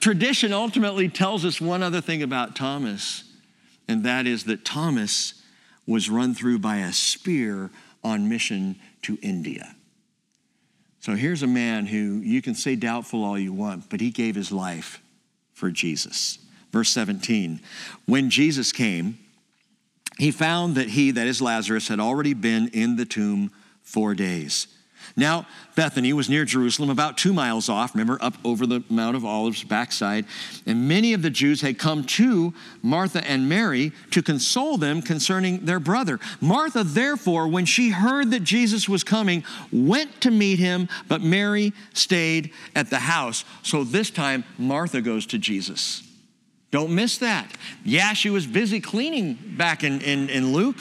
tradition 0.00 0.52
ultimately 0.52 1.08
tells 1.08 1.44
us 1.44 1.60
one 1.60 1.82
other 1.82 2.00
thing 2.00 2.22
about 2.22 2.56
Thomas, 2.56 3.24
and 3.88 4.04
that 4.04 4.26
is 4.26 4.44
that 4.44 4.64
Thomas 4.64 5.34
was 5.86 6.08
run 6.08 6.34
through 6.34 6.58
by 6.58 6.78
a 6.78 6.92
spear 6.92 7.70
on 8.04 8.28
mission 8.28 8.76
to 9.02 9.18
India. 9.22 9.74
So 11.00 11.14
here's 11.14 11.42
a 11.42 11.48
man 11.48 11.86
who 11.86 12.20
you 12.20 12.40
can 12.40 12.54
say 12.54 12.76
doubtful 12.76 13.24
all 13.24 13.38
you 13.38 13.52
want, 13.52 13.90
but 13.90 14.00
he 14.00 14.10
gave 14.10 14.36
his 14.36 14.52
life 14.52 15.02
for 15.52 15.70
Jesus. 15.70 16.38
Verse 16.70 16.90
17 16.90 17.60
When 18.06 18.30
Jesus 18.30 18.72
came, 18.72 19.18
he 20.18 20.30
found 20.30 20.76
that 20.76 20.90
he, 20.90 21.10
that 21.10 21.26
is 21.26 21.42
Lazarus, 21.42 21.88
had 21.88 22.00
already 22.00 22.34
been 22.34 22.68
in 22.68 22.96
the 22.96 23.04
tomb 23.04 23.50
four 23.82 24.14
days. 24.14 24.68
Now, 25.16 25.46
Bethany 25.74 26.12
was 26.12 26.28
near 26.28 26.44
Jerusalem, 26.44 26.90
about 26.90 27.18
two 27.18 27.32
miles 27.32 27.68
off, 27.68 27.94
remember, 27.94 28.18
up 28.20 28.34
over 28.44 28.66
the 28.66 28.82
Mount 28.88 29.16
of 29.16 29.24
Olives 29.24 29.62
backside. 29.62 30.24
And 30.66 30.88
many 30.88 31.12
of 31.12 31.22
the 31.22 31.30
Jews 31.30 31.60
had 31.60 31.78
come 31.78 32.04
to 32.04 32.54
Martha 32.82 33.26
and 33.26 33.48
Mary 33.48 33.92
to 34.10 34.22
console 34.22 34.78
them 34.78 35.02
concerning 35.02 35.64
their 35.64 35.80
brother. 35.80 36.18
Martha, 36.40 36.82
therefore, 36.84 37.48
when 37.48 37.64
she 37.64 37.90
heard 37.90 38.30
that 38.30 38.42
Jesus 38.42 38.88
was 38.88 39.04
coming, 39.04 39.44
went 39.70 40.20
to 40.22 40.30
meet 40.30 40.58
him, 40.58 40.88
but 41.08 41.20
Mary 41.20 41.72
stayed 41.92 42.52
at 42.74 42.90
the 42.90 42.98
house. 42.98 43.44
So 43.62 43.84
this 43.84 44.10
time, 44.10 44.44
Martha 44.58 45.00
goes 45.00 45.26
to 45.26 45.38
Jesus. 45.38 46.02
Don't 46.70 46.94
miss 46.94 47.18
that. 47.18 47.52
Yeah, 47.84 48.14
she 48.14 48.30
was 48.30 48.46
busy 48.46 48.80
cleaning 48.80 49.38
back 49.58 49.84
in, 49.84 50.00
in, 50.00 50.30
in 50.30 50.52
Luke, 50.52 50.76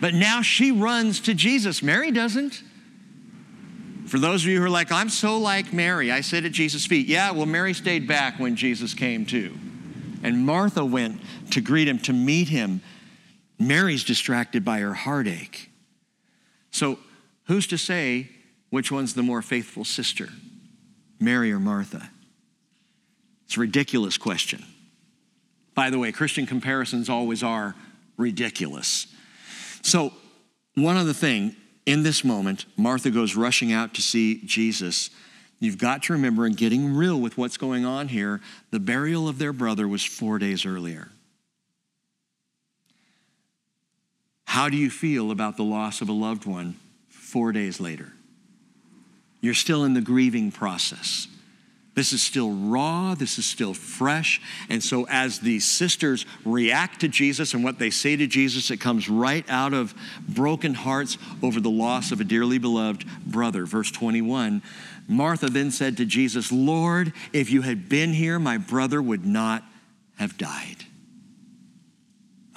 but 0.00 0.14
now 0.14 0.42
she 0.42 0.70
runs 0.70 1.20
to 1.20 1.34
Jesus. 1.34 1.82
Mary 1.82 2.12
doesn't. 2.12 2.62
For 4.14 4.20
those 4.20 4.44
of 4.44 4.48
you 4.48 4.60
who 4.60 4.66
are 4.66 4.70
like, 4.70 4.92
I'm 4.92 5.08
so 5.08 5.38
like 5.38 5.72
Mary, 5.72 6.12
I 6.12 6.20
sit 6.20 6.44
at 6.44 6.52
Jesus' 6.52 6.86
feet. 6.86 7.08
Yeah, 7.08 7.32
well, 7.32 7.46
Mary 7.46 7.74
stayed 7.74 8.06
back 8.06 8.38
when 8.38 8.54
Jesus 8.54 8.94
came 8.94 9.26
too. 9.26 9.58
And 10.22 10.46
Martha 10.46 10.84
went 10.84 11.20
to 11.50 11.60
greet 11.60 11.88
him, 11.88 11.98
to 12.02 12.12
meet 12.12 12.46
him. 12.46 12.80
Mary's 13.58 14.04
distracted 14.04 14.64
by 14.64 14.78
her 14.78 14.94
heartache. 14.94 15.68
So, 16.70 17.00
who's 17.48 17.66
to 17.66 17.76
say 17.76 18.30
which 18.70 18.92
one's 18.92 19.14
the 19.14 19.24
more 19.24 19.42
faithful 19.42 19.84
sister, 19.84 20.28
Mary 21.18 21.50
or 21.50 21.58
Martha? 21.58 22.08
It's 23.46 23.56
a 23.56 23.60
ridiculous 23.60 24.16
question. 24.16 24.64
By 25.74 25.90
the 25.90 25.98
way, 25.98 26.12
Christian 26.12 26.46
comparisons 26.46 27.08
always 27.08 27.42
are 27.42 27.74
ridiculous. 28.16 29.08
So, 29.82 30.12
one 30.76 30.96
other 30.96 31.12
thing 31.12 31.56
in 31.86 32.02
this 32.02 32.24
moment, 32.24 32.64
Martha 32.76 33.10
goes 33.10 33.36
rushing 33.36 33.72
out 33.72 33.94
to 33.94 34.02
see 34.02 34.40
Jesus. 34.44 35.10
You've 35.60 35.78
got 35.78 36.04
to 36.04 36.12
remember, 36.14 36.46
and 36.46 36.56
getting 36.56 36.94
real 36.94 37.20
with 37.20 37.36
what's 37.36 37.56
going 37.56 37.84
on 37.84 38.08
here, 38.08 38.40
the 38.70 38.80
burial 38.80 39.28
of 39.28 39.38
their 39.38 39.52
brother 39.52 39.86
was 39.86 40.04
four 40.04 40.38
days 40.38 40.64
earlier. 40.64 41.10
How 44.46 44.68
do 44.68 44.76
you 44.76 44.88
feel 44.88 45.30
about 45.30 45.56
the 45.56 45.64
loss 45.64 46.00
of 46.00 46.08
a 46.08 46.12
loved 46.12 46.46
one 46.46 46.76
four 47.08 47.52
days 47.52 47.80
later? 47.80 48.12
You're 49.40 49.52
still 49.52 49.84
in 49.84 49.94
the 49.94 50.00
grieving 50.00 50.52
process. 50.52 51.28
This 51.94 52.12
is 52.12 52.22
still 52.22 52.50
raw, 52.50 53.14
this 53.14 53.38
is 53.38 53.46
still 53.46 53.72
fresh. 53.72 54.40
And 54.68 54.82
so, 54.82 55.06
as 55.08 55.38
the 55.38 55.60
sisters 55.60 56.26
react 56.44 57.00
to 57.02 57.08
Jesus 57.08 57.54
and 57.54 57.62
what 57.62 57.78
they 57.78 57.90
say 57.90 58.16
to 58.16 58.26
Jesus, 58.26 58.72
it 58.72 58.78
comes 58.78 59.08
right 59.08 59.48
out 59.48 59.72
of 59.72 59.94
broken 60.28 60.74
hearts 60.74 61.18
over 61.40 61.60
the 61.60 61.70
loss 61.70 62.10
of 62.10 62.20
a 62.20 62.24
dearly 62.24 62.58
beloved 62.58 63.04
brother. 63.24 63.64
Verse 63.64 63.92
21 63.92 64.62
Martha 65.06 65.46
then 65.46 65.70
said 65.70 65.98
to 65.98 66.04
Jesus, 66.04 66.50
Lord, 66.50 67.12
if 67.32 67.50
you 67.50 67.62
had 67.62 67.88
been 67.88 68.12
here, 68.12 68.38
my 68.38 68.58
brother 68.58 69.00
would 69.02 69.26
not 69.26 69.62
have 70.16 70.36
died. 70.38 70.78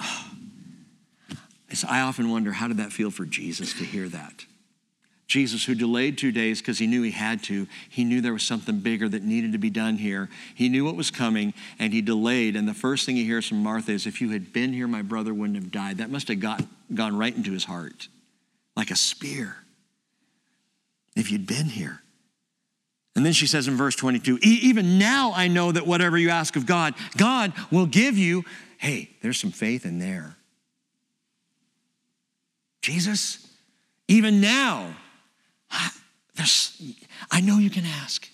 I 1.88 2.00
often 2.00 2.30
wonder 2.30 2.52
how 2.52 2.66
did 2.66 2.78
that 2.78 2.90
feel 2.92 3.10
for 3.10 3.26
Jesus 3.26 3.74
to 3.74 3.84
hear 3.84 4.08
that? 4.08 4.46
Jesus, 5.28 5.66
who 5.66 5.74
delayed 5.74 6.16
two 6.16 6.32
days 6.32 6.60
because 6.60 6.78
he 6.78 6.86
knew 6.86 7.02
he 7.02 7.10
had 7.10 7.42
to, 7.44 7.68
he 7.90 8.02
knew 8.02 8.22
there 8.22 8.32
was 8.32 8.42
something 8.42 8.80
bigger 8.80 9.10
that 9.10 9.22
needed 9.22 9.52
to 9.52 9.58
be 9.58 9.68
done 9.68 9.98
here. 9.98 10.30
He 10.54 10.70
knew 10.70 10.86
what 10.86 10.96
was 10.96 11.10
coming 11.10 11.52
and 11.78 11.92
he 11.92 12.00
delayed. 12.00 12.56
And 12.56 12.66
the 12.66 12.72
first 12.72 13.04
thing 13.04 13.16
he 13.16 13.24
hears 13.24 13.46
from 13.46 13.62
Martha 13.62 13.92
is, 13.92 14.06
If 14.06 14.22
you 14.22 14.30
had 14.30 14.54
been 14.54 14.72
here, 14.72 14.88
my 14.88 15.02
brother 15.02 15.34
wouldn't 15.34 15.56
have 15.56 15.70
died. 15.70 15.98
That 15.98 16.08
must 16.08 16.28
have 16.28 16.40
got, 16.40 16.64
gone 16.94 17.16
right 17.16 17.36
into 17.36 17.52
his 17.52 17.64
heart 17.64 18.08
like 18.74 18.90
a 18.90 18.96
spear. 18.96 19.56
If 21.14 21.30
you'd 21.30 21.46
been 21.46 21.66
here. 21.66 22.00
And 23.14 23.26
then 23.26 23.32
she 23.34 23.46
says 23.46 23.68
in 23.68 23.76
verse 23.76 23.96
22 23.96 24.38
Even 24.40 24.98
now 24.98 25.32
I 25.34 25.48
know 25.48 25.72
that 25.72 25.86
whatever 25.86 26.16
you 26.16 26.30
ask 26.30 26.56
of 26.56 26.64
God, 26.64 26.94
God 27.18 27.52
will 27.70 27.86
give 27.86 28.16
you. 28.16 28.46
Hey, 28.78 29.10
there's 29.20 29.38
some 29.38 29.50
faith 29.50 29.84
in 29.84 29.98
there. 29.98 30.36
Jesus, 32.80 33.46
even 34.06 34.40
now, 34.40 34.94
there's, 36.34 36.80
I 37.30 37.40
know 37.40 37.58
you 37.58 37.70
can 37.70 37.84
ask. 37.84 38.28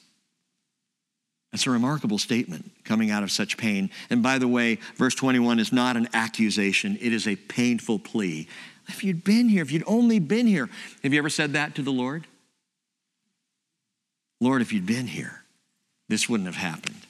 That's 1.52 1.66
a 1.66 1.70
remarkable 1.70 2.18
statement 2.18 2.72
coming 2.84 3.10
out 3.10 3.22
of 3.22 3.30
such 3.30 3.56
pain. 3.56 3.90
And 4.10 4.22
by 4.22 4.38
the 4.38 4.48
way, 4.48 4.78
verse 4.96 5.14
21 5.14 5.60
is 5.60 5.72
not 5.72 5.96
an 5.96 6.08
accusation, 6.12 6.98
it 7.00 7.12
is 7.12 7.28
a 7.28 7.36
painful 7.36 8.00
plea. 8.00 8.48
If 8.88 9.02
you'd 9.02 9.24
been 9.24 9.48
here, 9.48 9.62
if 9.62 9.70
you'd 9.72 9.84
only 9.86 10.18
been 10.18 10.46
here, 10.46 10.68
have 11.02 11.12
you 11.12 11.18
ever 11.18 11.30
said 11.30 11.54
that 11.54 11.74
to 11.76 11.82
the 11.82 11.92
Lord? 11.92 12.26
Lord, 14.40 14.62
if 14.62 14.72
you'd 14.72 14.84
been 14.84 15.06
here, 15.06 15.42
this 16.08 16.28
wouldn't 16.28 16.46
have 16.46 16.56
happened. 16.56 17.06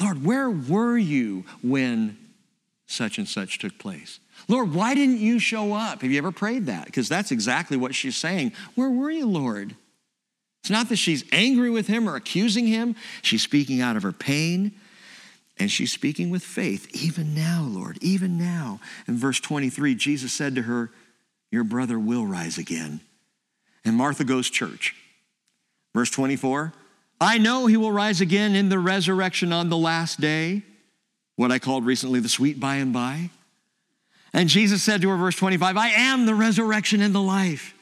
Lord, 0.00 0.24
where 0.24 0.48
were 0.48 0.96
you 0.96 1.44
when 1.62 2.16
such 2.86 3.18
and 3.18 3.28
such 3.28 3.58
took 3.58 3.78
place? 3.78 4.20
Lord, 4.48 4.74
why 4.74 4.94
didn't 4.94 5.18
you 5.18 5.38
show 5.38 5.72
up? 5.72 6.02
Have 6.02 6.10
you 6.10 6.18
ever 6.18 6.32
prayed 6.32 6.66
that? 6.66 6.86
Because 6.86 7.08
that's 7.08 7.30
exactly 7.30 7.76
what 7.76 7.94
she's 7.94 8.16
saying. 8.16 8.52
Where 8.74 8.90
were 8.90 9.10
you, 9.10 9.26
Lord? 9.26 9.76
It's 10.62 10.70
not 10.70 10.88
that 10.90 10.96
she's 10.96 11.24
angry 11.32 11.70
with 11.70 11.88
him 11.88 12.08
or 12.08 12.16
accusing 12.16 12.66
him. 12.66 12.94
She's 13.22 13.42
speaking 13.42 13.80
out 13.80 13.96
of 13.96 14.02
her 14.02 14.12
pain 14.12 14.72
and 15.58 15.70
she's 15.70 15.92
speaking 15.92 16.30
with 16.30 16.42
faith. 16.42 16.88
Even 16.94 17.34
now, 17.34 17.66
Lord, 17.68 17.98
even 18.00 18.38
now. 18.38 18.80
In 19.06 19.16
verse 19.16 19.40
23, 19.40 19.94
Jesus 19.94 20.32
said 20.32 20.54
to 20.54 20.62
her, 20.62 20.90
Your 21.50 21.64
brother 21.64 21.98
will 21.98 22.26
rise 22.26 22.58
again. 22.58 23.00
And 23.84 23.96
Martha 23.96 24.24
goes 24.24 24.48
church. 24.50 24.94
Verse 25.94 26.10
24, 26.10 26.72
I 27.20 27.38
know 27.38 27.66
he 27.66 27.76
will 27.76 27.92
rise 27.92 28.20
again 28.20 28.56
in 28.56 28.68
the 28.68 28.78
resurrection 28.78 29.52
on 29.52 29.68
the 29.68 29.76
last 29.76 30.20
day, 30.20 30.62
what 31.36 31.52
I 31.52 31.58
called 31.58 31.84
recently 31.84 32.20
the 32.20 32.28
sweet 32.28 32.58
by 32.58 32.76
and 32.76 32.92
by. 32.92 33.30
And 34.32 34.48
Jesus 34.48 34.82
said 34.82 35.02
to 35.02 35.10
her, 35.10 35.16
verse 35.16 35.36
25, 35.36 35.76
I 35.76 35.88
am 35.88 36.26
the 36.26 36.34
resurrection 36.34 37.02
and 37.02 37.14
the 37.14 37.20
life. 37.20 37.74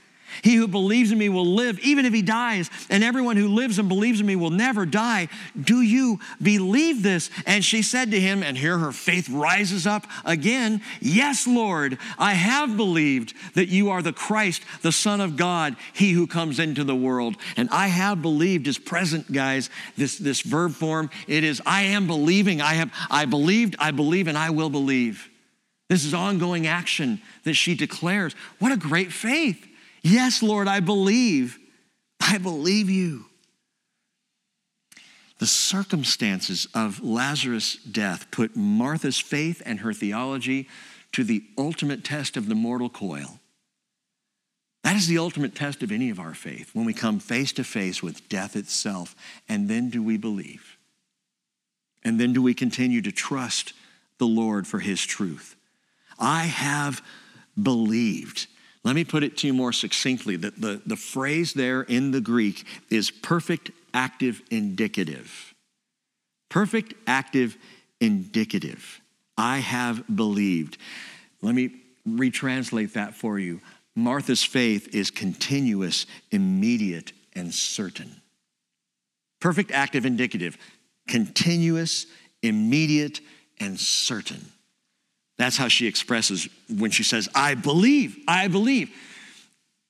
He 0.43 0.55
who 0.55 0.69
believes 0.69 1.13
in 1.13 1.19
me 1.19 1.29
will 1.29 1.55
live 1.55 1.79
even 1.81 2.07
if 2.07 2.15
he 2.15 2.23
dies, 2.23 2.71
and 2.89 3.03
everyone 3.03 3.37
who 3.37 3.49
lives 3.49 3.79
and 3.79 3.89
believes 3.89 4.21
in 4.21 4.27
me 4.27 4.37
will 4.37 4.51
never 4.51 4.87
die. 4.87 5.29
Do 5.61 5.83
you 5.83 6.21
believe 6.41 7.03
this? 7.03 7.31
And 7.47 7.65
she 7.65 7.83
said 7.83 8.11
to 8.13 8.21
him, 8.21 8.43
and 8.43 8.57
here 8.57 8.79
her 8.79 8.93
faith 8.93 9.29
rises 9.29 9.87
up 9.87 10.07
again 10.25 10.83
Yes, 11.01 11.47
Lord, 11.47 11.99
I 12.19 12.35
have 12.35 12.77
believed 12.77 13.35
that 13.55 13.69
you 13.69 13.91
are 13.91 14.03
the 14.03 14.13
Christ, 14.13 14.63
the 14.83 14.93
Son 14.93 15.21
of 15.21 15.37
God, 15.37 15.77
he 15.93 16.13
who 16.13 16.27
comes 16.27 16.59
into 16.59 16.85
the 16.85 16.97
world. 16.97 17.37
And 17.57 17.69
I 17.71 17.89
have 17.89 18.23
believed 18.23 18.67
is 18.67 18.79
present, 18.79 19.31
guys, 19.33 19.69
this, 19.97 20.19
this 20.19 20.41
verb 20.43 20.73
form. 20.73 21.11
It 21.27 21.45
is 21.45 21.61
I 21.67 21.83
am 21.83 22.07
believing. 22.07 22.61
I 22.61 22.75
have 22.75 22.93
I 23.11 23.25
believed, 23.25 23.77
I 23.79 23.91
believe, 23.91 24.29
and 24.29 24.39
I 24.39 24.51
will 24.51 24.71
believe. 24.71 25.29
This 25.91 26.05
is 26.05 26.15
ongoing 26.15 26.69
action 26.69 27.21
that 27.43 27.55
she 27.55 27.75
declares. 27.75 28.37
What 28.61 28.71
a 28.71 28.77
great 28.77 29.13
faith. 29.13 29.67
Yes, 30.03 30.41
Lord, 30.41 30.69
I 30.69 30.79
believe. 30.79 31.59
I 32.21 32.39
believe 32.39 32.89
you. 32.89 33.25
The 35.41 35.49
circumstances 35.49 36.69
of 36.75 37.03
Lazarus' 37.03 37.75
death 37.75 38.31
put 38.31 38.55
Martha's 38.55 39.19
faith 39.19 39.63
and 39.67 39.81
her 39.81 39.93
theology 39.93 40.69
to 41.11 41.25
the 41.25 41.43
ultimate 41.59 42.05
test 42.05 42.37
of 42.37 42.49
the 42.49 42.55
mortal 42.55 42.89
coil. 42.89 43.41
That 44.85 44.95
is 44.95 45.09
the 45.09 45.19
ultimate 45.19 45.57
test 45.57 45.83
of 45.83 45.91
any 45.91 46.09
of 46.09 46.21
our 46.21 46.35
faith 46.35 46.71
when 46.73 46.85
we 46.85 46.95
come 46.95 47.19
face 47.19 47.53
to 47.55 47.65
face 47.65 48.01
with 48.01 48.29
death 48.29 48.55
itself. 48.55 49.17
And 49.49 49.69
then 49.69 49.91
do 49.91 50.05
we 50.05 50.19
believe? 50.19 50.79
And 52.05 52.21
then 52.21 52.33
do 52.33 52.41
we 52.41 52.55
continue 52.55 53.03
to 53.03 53.11
trust 53.11 53.73
the 54.19 54.27
Lord 54.27 54.69
for 54.69 54.79
his 54.79 55.05
truth? 55.05 55.57
I 56.21 56.45
have 56.45 57.03
believed. 57.61 58.47
Let 58.85 58.95
me 58.95 59.05
put 59.05 59.23
it 59.23 59.37
to 59.39 59.47
you 59.47 59.55
more 59.55 59.73
succinctly. 59.73 60.37
that 60.37 60.61
the, 60.61 60.81
the 60.87 60.97
phrase 60.97 61.53
there 61.53 61.83
in 61.83 62.13
the 62.13 62.21
Greek 62.21 62.65
is 62.89 63.11
perfect 63.11 63.71
active 63.93 64.43
indicative. 64.51 65.55
Perfect 66.49 66.95
active 67.07 67.57
indicative. 68.01 69.01
I 69.37 69.59
have 69.59 70.05
believed. 70.15 70.79
Let 71.43 71.55
me 71.55 71.71
retranslate 72.09 72.95
that 72.95 73.15
for 73.15 73.39
you. 73.39 73.61
Martha's 73.95 74.43
faith 74.43 74.95
is 74.95 75.11
continuous, 75.11 76.07
immediate, 76.31 77.13
and 77.35 77.53
certain. 77.53 78.21
Perfect 79.41 79.71
active 79.73 80.07
indicative, 80.07 80.57
continuous, 81.09 82.07
immediate, 82.43 83.21
and 83.59 83.79
certain. 83.79 84.45
That's 85.41 85.57
how 85.57 85.69
she 85.69 85.87
expresses 85.87 86.51
when 86.69 86.91
she 86.91 87.03
says, 87.03 87.27
I 87.35 87.55
believe, 87.55 88.15
I 88.29 88.49
believe. 88.49 88.91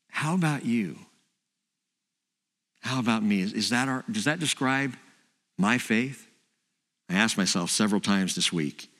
How 0.08 0.36
about 0.36 0.64
you? 0.64 0.96
How 2.82 3.00
about 3.00 3.24
me? 3.24 3.40
Is, 3.40 3.52
is 3.52 3.70
that 3.70 3.88
our, 3.88 4.04
does 4.08 4.26
that 4.26 4.38
describe 4.38 4.94
my 5.58 5.76
faith? 5.76 6.24
I 7.08 7.14
asked 7.14 7.36
myself 7.36 7.68
several 7.70 8.00
times 8.00 8.36
this 8.36 8.52
week 8.52 8.90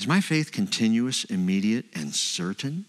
is 0.00 0.08
my 0.08 0.20
faith 0.20 0.50
continuous, 0.50 1.22
immediate, 1.22 1.84
and 1.94 2.12
certain? 2.12 2.86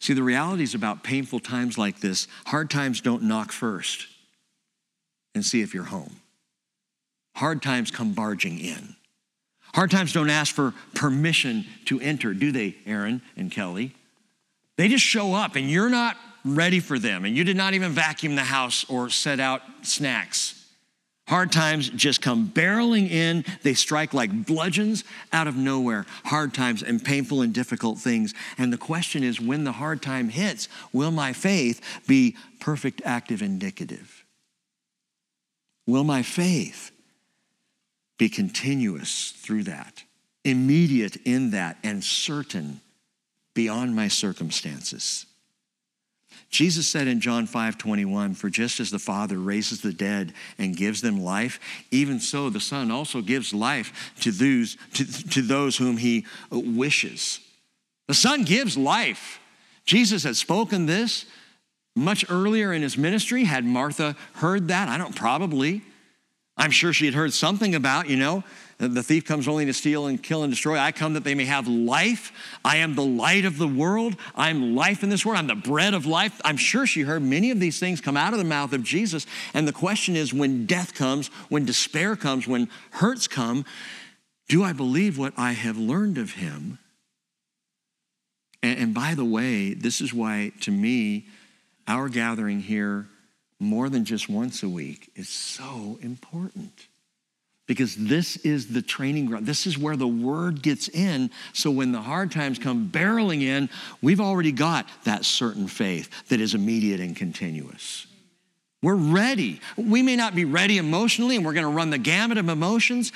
See, 0.00 0.14
the 0.14 0.24
reality 0.24 0.64
is 0.64 0.74
about 0.74 1.04
painful 1.04 1.38
times 1.38 1.78
like 1.78 2.00
this, 2.00 2.26
hard 2.46 2.70
times 2.70 3.00
don't 3.00 3.22
knock 3.22 3.52
first 3.52 4.08
and 5.32 5.44
see 5.44 5.62
if 5.62 5.74
you're 5.74 5.84
home. 5.84 6.16
Hard 7.36 7.62
times 7.62 7.92
come 7.92 8.14
barging 8.14 8.58
in. 8.58 8.96
Hard 9.76 9.90
times 9.90 10.14
don't 10.14 10.30
ask 10.30 10.54
for 10.54 10.72
permission 10.94 11.66
to 11.84 12.00
enter, 12.00 12.32
do 12.32 12.50
they, 12.50 12.76
Aaron 12.86 13.20
and 13.36 13.52
Kelly? 13.52 13.94
They 14.78 14.88
just 14.88 15.04
show 15.04 15.34
up 15.34 15.54
and 15.54 15.70
you're 15.70 15.90
not 15.90 16.16
ready 16.46 16.80
for 16.80 16.98
them 16.98 17.26
and 17.26 17.36
you 17.36 17.44
did 17.44 17.58
not 17.58 17.74
even 17.74 17.92
vacuum 17.92 18.36
the 18.36 18.44
house 18.44 18.86
or 18.88 19.10
set 19.10 19.38
out 19.38 19.60
snacks. 19.82 20.66
Hard 21.28 21.52
times 21.52 21.90
just 21.90 22.22
come 22.22 22.48
barreling 22.48 23.10
in. 23.10 23.44
They 23.64 23.74
strike 23.74 24.14
like 24.14 24.46
bludgeons 24.46 25.04
out 25.30 25.46
of 25.46 25.56
nowhere. 25.56 26.06
Hard 26.24 26.54
times 26.54 26.82
and 26.82 27.04
painful 27.04 27.42
and 27.42 27.52
difficult 27.52 27.98
things. 27.98 28.32
And 28.56 28.72
the 28.72 28.78
question 28.78 29.22
is 29.22 29.42
when 29.42 29.64
the 29.64 29.72
hard 29.72 30.00
time 30.00 30.30
hits, 30.30 30.70
will 30.94 31.10
my 31.10 31.34
faith 31.34 31.82
be 32.06 32.34
perfect, 32.60 33.02
active, 33.04 33.42
indicative? 33.42 34.24
Will 35.86 36.04
my 36.04 36.22
faith 36.22 36.92
be 38.18 38.28
continuous 38.28 39.32
through 39.32 39.64
that, 39.64 40.02
immediate 40.44 41.16
in 41.24 41.50
that, 41.50 41.76
and 41.82 42.02
certain 42.02 42.80
beyond 43.54 43.94
my 43.94 44.08
circumstances. 44.08 45.26
Jesus 46.50 46.86
said 46.86 47.06
in 47.08 47.20
John 47.20 47.46
5 47.46 47.76
21, 47.76 48.34
For 48.34 48.48
just 48.48 48.80
as 48.80 48.90
the 48.90 48.98
Father 48.98 49.38
raises 49.38 49.80
the 49.80 49.92
dead 49.92 50.32
and 50.58 50.76
gives 50.76 51.00
them 51.00 51.20
life, 51.20 51.58
even 51.90 52.20
so 52.20 52.48
the 52.48 52.60
Son 52.60 52.90
also 52.90 53.20
gives 53.20 53.52
life 53.52 54.12
to 54.20 54.30
those, 54.30 54.76
to, 54.94 55.30
to 55.30 55.42
those 55.42 55.76
whom 55.76 55.96
he 55.96 56.24
wishes. 56.50 57.40
The 58.06 58.14
Son 58.14 58.44
gives 58.44 58.76
life. 58.76 59.40
Jesus 59.84 60.22
had 60.22 60.36
spoken 60.36 60.86
this 60.86 61.26
much 61.94 62.24
earlier 62.30 62.72
in 62.72 62.82
his 62.82 62.96
ministry. 62.96 63.44
Had 63.44 63.64
Martha 63.64 64.16
heard 64.34 64.68
that? 64.68 64.88
I 64.88 64.98
don't, 64.98 65.16
probably. 65.16 65.82
I'm 66.56 66.70
sure 66.70 66.92
she 66.92 67.04
had 67.04 67.14
heard 67.14 67.34
something 67.34 67.74
about, 67.74 68.08
you 68.08 68.16
know, 68.16 68.42
the 68.78 69.02
thief 69.02 69.24
comes 69.24 69.48
only 69.48 69.64
to 69.66 69.72
steal 69.72 70.06
and 70.06 70.22
kill 70.22 70.42
and 70.42 70.52
destroy. 70.52 70.78
I 70.78 70.92
come 70.92 71.14
that 71.14 71.24
they 71.24 71.34
may 71.34 71.46
have 71.46 71.66
life. 71.66 72.32
I 72.62 72.76
am 72.78 72.94
the 72.94 73.04
light 73.04 73.46
of 73.46 73.56
the 73.56 73.68
world. 73.68 74.16
I'm 74.34 74.74
life 74.74 75.02
in 75.02 75.08
this 75.08 75.24
world. 75.24 75.38
I'm 75.38 75.46
the 75.46 75.54
bread 75.54 75.94
of 75.94 76.04
life. 76.04 76.40
I'm 76.44 76.58
sure 76.58 76.86
she 76.86 77.02
heard 77.02 77.22
many 77.22 77.50
of 77.50 77.58
these 77.58 77.78
things 77.78 78.02
come 78.02 78.16
out 78.16 78.32
of 78.34 78.38
the 78.38 78.44
mouth 78.44 78.74
of 78.74 78.82
Jesus. 78.82 79.26
And 79.54 79.66
the 79.66 79.72
question 79.72 80.14
is 80.14 80.34
when 80.34 80.66
death 80.66 80.94
comes, 80.94 81.28
when 81.48 81.64
despair 81.64 82.16
comes, 82.16 82.46
when 82.46 82.68
hurts 82.90 83.28
come, 83.28 83.64
do 84.48 84.62
I 84.62 84.72
believe 84.72 85.18
what 85.18 85.32
I 85.38 85.52
have 85.52 85.78
learned 85.78 86.18
of 86.18 86.32
him? 86.32 86.78
And, 88.62 88.78
and 88.78 88.94
by 88.94 89.14
the 89.14 89.24
way, 89.24 89.72
this 89.72 90.02
is 90.02 90.12
why, 90.12 90.52
to 90.60 90.70
me, 90.70 91.26
our 91.88 92.08
gathering 92.10 92.60
here 92.60 93.08
more 93.58 93.88
than 93.88 94.04
just 94.04 94.28
once 94.28 94.62
a 94.62 94.68
week 94.68 95.10
is 95.16 95.28
so 95.28 95.98
important 96.02 96.86
because 97.66 97.96
this 97.96 98.36
is 98.38 98.68
the 98.68 98.82
training 98.82 99.26
ground. 99.26 99.46
This 99.46 99.66
is 99.66 99.76
where 99.76 99.96
the 99.96 100.06
word 100.06 100.62
gets 100.62 100.88
in. 100.88 101.30
So 101.52 101.70
when 101.70 101.92
the 101.92 102.00
hard 102.00 102.30
times 102.30 102.58
come 102.58 102.88
barreling 102.88 103.42
in, 103.42 103.68
we've 104.00 104.20
already 104.20 104.52
got 104.52 104.86
that 105.04 105.24
certain 105.24 105.66
faith 105.66 106.08
that 106.28 106.40
is 106.40 106.54
immediate 106.54 107.00
and 107.00 107.16
continuous. 107.16 108.06
We're 108.82 108.94
ready. 108.94 109.60
We 109.76 110.02
may 110.02 110.16
not 110.16 110.34
be 110.34 110.44
ready 110.44 110.78
emotionally, 110.78 111.36
and 111.36 111.44
we're 111.44 111.54
going 111.54 111.64
to 111.64 111.70
run 111.70 111.90
the 111.90 111.98
gamut 111.98 112.38
of 112.38 112.48
emotions, 112.48 113.10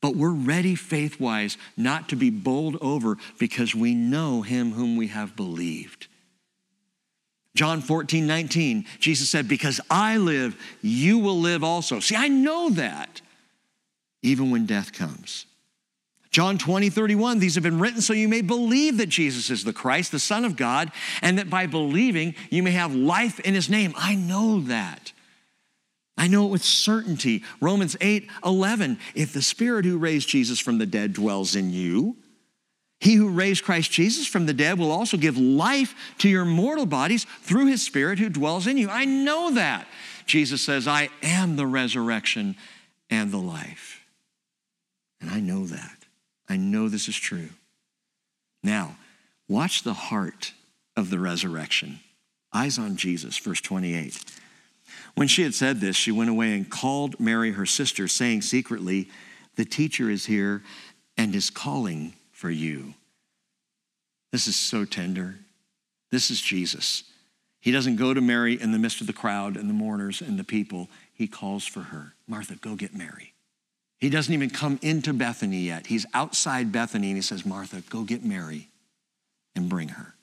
but 0.00 0.14
we're 0.14 0.30
ready 0.30 0.74
faith 0.74 1.18
wise 1.18 1.56
not 1.76 2.10
to 2.10 2.16
be 2.16 2.30
bowled 2.30 2.76
over 2.80 3.16
because 3.38 3.74
we 3.74 3.94
know 3.94 4.42
him 4.42 4.72
whom 4.72 4.96
we 4.96 5.08
have 5.08 5.34
believed. 5.34 6.06
John 7.54 7.82
14, 7.82 8.26
19, 8.26 8.86
Jesus 8.98 9.28
said, 9.28 9.46
Because 9.46 9.80
I 9.90 10.16
live, 10.16 10.56
you 10.80 11.18
will 11.18 11.38
live 11.38 11.62
also. 11.62 12.00
See, 12.00 12.16
I 12.16 12.28
know 12.28 12.70
that, 12.70 13.20
even 14.22 14.50
when 14.50 14.66
death 14.66 14.92
comes. 14.92 15.46
John 16.30 16.56
20, 16.56 16.88
31, 16.88 17.40
these 17.40 17.56
have 17.56 17.62
been 17.62 17.78
written 17.78 18.00
so 18.00 18.14
you 18.14 18.26
may 18.26 18.40
believe 18.40 18.96
that 18.96 19.10
Jesus 19.10 19.50
is 19.50 19.64
the 19.64 19.72
Christ, 19.74 20.12
the 20.12 20.18
Son 20.18 20.46
of 20.46 20.56
God, 20.56 20.90
and 21.20 21.38
that 21.38 21.50
by 21.50 21.66
believing 21.66 22.34
you 22.48 22.62
may 22.62 22.70
have 22.70 22.94
life 22.94 23.38
in 23.40 23.52
his 23.52 23.68
name. 23.68 23.92
I 23.98 24.14
know 24.14 24.60
that. 24.62 25.12
I 26.16 26.28
know 26.28 26.46
it 26.46 26.50
with 26.50 26.64
certainty. 26.64 27.44
Romans 27.60 27.96
8, 28.00 28.30
11, 28.46 28.98
if 29.14 29.34
the 29.34 29.42
Spirit 29.42 29.84
who 29.84 29.98
raised 29.98 30.28
Jesus 30.28 30.58
from 30.58 30.78
the 30.78 30.86
dead 30.86 31.12
dwells 31.12 31.54
in 31.54 31.70
you, 31.70 32.16
he 33.02 33.14
who 33.14 33.30
raised 33.30 33.64
Christ 33.64 33.90
Jesus 33.90 34.28
from 34.28 34.46
the 34.46 34.54
dead 34.54 34.78
will 34.78 34.92
also 34.92 35.16
give 35.16 35.36
life 35.36 35.92
to 36.18 36.28
your 36.28 36.44
mortal 36.44 36.86
bodies 36.86 37.26
through 37.40 37.66
his 37.66 37.82
Spirit 37.82 38.20
who 38.20 38.28
dwells 38.28 38.68
in 38.68 38.78
you. 38.78 38.88
I 38.88 39.06
know 39.06 39.50
that. 39.54 39.88
Jesus 40.24 40.62
says, 40.62 40.86
I 40.86 41.08
am 41.20 41.56
the 41.56 41.66
resurrection 41.66 42.54
and 43.10 43.32
the 43.32 43.38
life. 43.38 44.04
And 45.20 45.30
I 45.30 45.40
know 45.40 45.66
that. 45.66 45.96
I 46.48 46.56
know 46.56 46.88
this 46.88 47.08
is 47.08 47.16
true. 47.16 47.48
Now, 48.62 48.96
watch 49.48 49.82
the 49.82 49.94
heart 49.94 50.52
of 50.96 51.10
the 51.10 51.18
resurrection. 51.18 51.98
Eyes 52.52 52.78
on 52.78 52.94
Jesus, 52.94 53.36
verse 53.36 53.60
28. 53.60 54.24
When 55.16 55.26
she 55.26 55.42
had 55.42 55.54
said 55.54 55.80
this, 55.80 55.96
she 55.96 56.12
went 56.12 56.30
away 56.30 56.54
and 56.54 56.70
called 56.70 57.18
Mary, 57.18 57.50
her 57.50 57.66
sister, 57.66 58.06
saying 58.06 58.42
secretly, 58.42 59.08
The 59.56 59.64
teacher 59.64 60.08
is 60.08 60.26
here 60.26 60.62
and 61.16 61.34
is 61.34 61.50
calling 61.50 62.14
for 62.42 62.50
you. 62.50 62.92
This 64.32 64.48
is 64.48 64.56
so 64.56 64.84
tender. 64.84 65.36
This 66.10 66.28
is 66.28 66.40
Jesus. 66.40 67.04
He 67.60 67.70
doesn't 67.70 67.94
go 67.94 68.12
to 68.12 68.20
Mary 68.20 68.60
in 68.60 68.72
the 68.72 68.80
midst 68.80 69.00
of 69.00 69.06
the 69.06 69.12
crowd 69.12 69.56
and 69.56 69.70
the 69.70 69.74
mourners 69.74 70.20
and 70.20 70.36
the 70.36 70.42
people. 70.42 70.88
He 71.14 71.28
calls 71.28 71.64
for 71.64 71.82
her 71.82 72.14
Martha, 72.26 72.56
go 72.56 72.74
get 72.74 72.96
Mary. 72.96 73.34
He 74.00 74.10
doesn't 74.10 74.34
even 74.34 74.50
come 74.50 74.80
into 74.82 75.12
Bethany 75.12 75.60
yet. 75.60 75.86
He's 75.86 76.04
outside 76.14 76.72
Bethany 76.72 77.10
and 77.10 77.16
he 77.16 77.22
says, 77.22 77.46
Martha, 77.46 77.80
go 77.88 78.02
get 78.02 78.24
Mary 78.24 78.70
and 79.54 79.68
bring 79.68 79.90
her. 79.90 80.16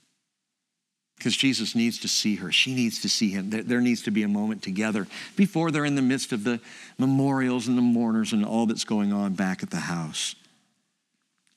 Because 1.18 1.38
Jesus 1.38 1.74
needs 1.74 2.00
to 2.00 2.10
see 2.10 2.36
her. 2.36 2.52
She 2.52 2.76
needs 2.76 3.02
to 3.04 3.08
see 3.08 3.30
him. 3.30 3.50
There, 3.50 3.80
needs 3.80 4.02
to 4.02 4.12
be 4.12 4.24
a 4.24 4.28
moment 4.28 4.62
together 4.62 5.08
before 5.38 5.72
they're 5.72 5.86
in 5.86 5.96
the 5.96 6.02
midst 6.02 6.34
of 6.34 6.44
the 6.44 6.60
memorials 6.98 7.70
and 7.70 7.78
the 7.78 7.82
mourners 7.82 8.34
and 8.34 8.44
all 8.44 8.66
that's 8.66 8.84
going 8.84 9.14
on 9.14 9.36
back 9.36 9.64
at 9.64 9.70
the 9.70 9.78
house. 9.78 10.36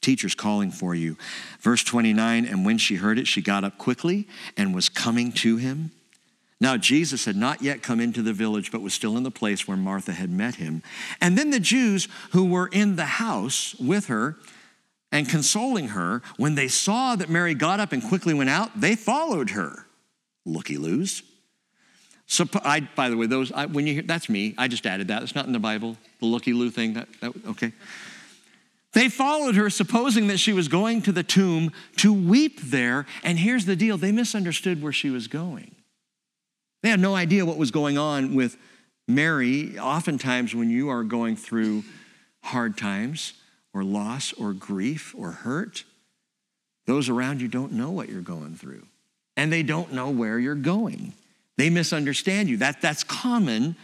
Teacher's 0.02 0.34
calling 0.34 0.70
for 0.70 0.94
you. 0.94 1.16
Verse 1.60 1.82
29 1.82 2.44
And 2.44 2.66
when 2.66 2.76
she 2.76 2.96
heard 2.96 3.18
it, 3.18 3.26
she 3.26 3.40
got 3.40 3.64
up 3.64 3.78
quickly 3.78 4.28
and 4.56 4.74
was 4.74 4.88
coming 4.88 5.32
to 5.32 5.56
him. 5.56 5.92
Now, 6.60 6.76
Jesus 6.76 7.24
had 7.24 7.34
not 7.34 7.60
yet 7.60 7.82
come 7.82 7.98
into 7.98 8.22
the 8.22 8.32
village, 8.32 8.70
but 8.70 8.82
was 8.82 8.94
still 8.94 9.16
in 9.16 9.24
the 9.24 9.32
place 9.32 9.66
where 9.66 9.76
Martha 9.76 10.12
had 10.12 10.30
met 10.30 10.56
him. 10.56 10.82
And 11.20 11.36
then 11.36 11.50
the 11.50 11.58
Jews 11.58 12.06
who 12.30 12.44
were 12.44 12.68
in 12.68 12.94
the 12.94 13.04
house 13.04 13.74
with 13.80 14.06
her 14.06 14.36
and 15.10 15.28
consoling 15.28 15.88
her, 15.88 16.22
when 16.36 16.54
they 16.54 16.68
saw 16.68 17.16
that 17.16 17.28
Mary 17.28 17.54
got 17.54 17.80
up 17.80 17.92
and 17.92 18.00
quickly 18.00 18.32
went 18.32 18.48
out, 18.48 18.80
they 18.80 18.94
followed 18.94 19.50
her. 19.50 19.86
Looky 20.46 20.76
loos. 20.76 21.24
So, 22.26 22.46
I, 22.64 22.88
by 22.94 23.10
the 23.10 23.16
way, 23.16 23.26
those 23.26 23.50
I, 23.50 23.66
when 23.66 23.86
you 23.88 23.94
hear 23.94 24.02
that's 24.02 24.28
me. 24.28 24.54
I 24.56 24.68
just 24.68 24.86
added 24.86 25.08
that. 25.08 25.24
It's 25.24 25.34
not 25.34 25.46
in 25.46 25.52
the 25.52 25.58
Bible. 25.58 25.96
The 26.20 26.26
looky 26.26 26.52
loo 26.52 26.70
thing. 26.70 26.94
That, 26.94 27.08
that, 27.20 27.32
okay. 27.48 27.72
They 28.92 29.08
followed 29.08 29.54
her, 29.54 29.70
supposing 29.70 30.26
that 30.26 30.38
she 30.38 30.52
was 30.52 30.68
going 30.68 31.02
to 31.02 31.12
the 31.12 31.22
tomb 31.22 31.72
to 31.96 32.12
weep 32.12 32.60
there. 32.60 33.06
And 33.22 33.38
here's 33.38 33.64
the 33.64 33.76
deal 33.76 33.96
they 33.96 34.12
misunderstood 34.12 34.82
where 34.82 34.92
she 34.92 35.08
was 35.08 35.28
going. 35.28 35.74
They 36.82 36.90
had 36.90 37.00
no 37.00 37.14
idea 37.14 37.46
what 37.46 37.56
was 37.56 37.70
going 37.70 37.96
on 37.96 38.34
with 38.34 38.56
Mary. 39.08 39.78
Oftentimes, 39.78 40.54
when 40.54 40.68
you 40.68 40.90
are 40.90 41.04
going 41.04 41.36
through 41.36 41.84
hard 42.42 42.76
times 42.76 43.32
or 43.72 43.82
loss 43.82 44.32
or 44.34 44.52
grief 44.52 45.14
or 45.16 45.30
hurt, 45.30 45.84
Those 46.86 47.08
around 47.08 47.40
you 47.40 47.48
don't 47.48 47.72
know 47.72 47.90
what 47.90 48.08
you're 48.08 48.20
going 48.20 48.56
through, 48.56 48.86
and 49.36 49.52
they 49.52 49.62
don't 49.62 49.92
know 49.92 50.10
where 50.10 50.38
you're 50.38 50.54
going. 50.54 51.12
They 51.56 51.70
misunderstand 51.70 52.48
you. 52.48 52.56
That, 52.56 52.80
that's 52.80 53.04
common 53.04 53.76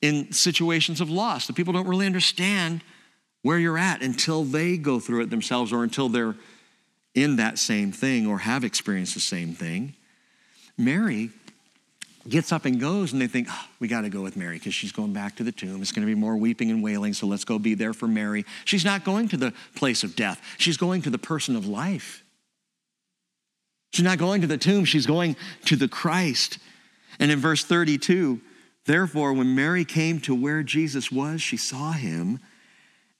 in 0.00 0.32
situations 0.32 1.00
of 1.00 1.10
loss. 1.10 1.46
The 1.46 1.52
people 1.52 1.72
don't 1.72 1.86
really 1.86 2.06
understand 2.06 2.82
where 3.44 3.58
you're 3.58 3.76
at 3.76 4.00
until 4.00 4.42
they 4.42 4.78
go 4.78 4.98
through 4.98 5.20
it 5.20 5.28
themselves 5.28 5.70
or 5.70 5.84
until 5.84 6.08
they're 6.08 6.34
in 7.14 7.36
that 7.36 7.58
same 7.58 7.92
thing 7.92 8.26
or 8.26 8.38
have 8.38 8.64
experienced 8.64 9.12
the 9.12 9.20
same 9.20 9.52
thing. 9.52 9.94
Mary 10.78 11.28
gets 12.26 12.52
up 12.52 12.64
and 12.64 12.80
goes, 12.80 13.12
and 13.12 13.20
they 13.20 13.26
think, 13.26 13.48
oh, 13.50 13.66
we 13.80 13.86
got 13.86 14.00
to 14.00 14.08
go 14.08 14.22
with 14.22 14.34
Mary 14.34 14.56
because 14.56 14.72
she's 14.72 14.92
going 14.92 15.12
back 15.12 15.36
to 15.36 15.44
the 15.44 15.52
tomb. 15.52 15.82
It's 15.82 15.92
going 15.92 16.06
to 16.06 16.12
be 16.12 16.18
more 16.18 16.38
weeping 16.38 16.70
and 16.70 16.82
wailing, 16.82 17.12
so 17.12 17.26
let's 17.26 17.44
go 17.44 17.58
be 17.58 17.74
there 17.74 17.92
for 17.92 18.08
Mary. 18.08 18.46
She's 18.64 18.82
not 18.84 19.04
going 19.04 19.28
to 19.28 19.36
the 19.36 19.52
place 19.76 20.02
of 20.04 20.16
death, 20.16 20.40
she's 20.56 20.78
going 20.78 21.02
to 21.02 21.10
the 21.10 21.18
person 21.18 21.54
of 21.54 21.66
life. 21.66 22.24
She's 23.92 24.04
not 24.06 24.18
going 24.18 24.40
to 24.40 24.46
the 24.46 24.56
tomb, 24.56 24.86
she's 24.86 25.06
going 25.06 25.36
to 25.66 25.76
the 25.76 25.86
Christ. 25.86 26.58
And 27.20 27.30
in 27.30 27.40
verse 27.40 27.62
32, 27.62 28.40
therefore, 28.86 29.34
when 29.34 29.54
Mary 29.54 29.84
came 29.84 30.18
to 30.22 30.34
where 30.34 30.62
Jesus 30.62 31.12
was, 31.12 31.42
she 31.42 31.58
saw 31.58 31.92
him 31.92 32.40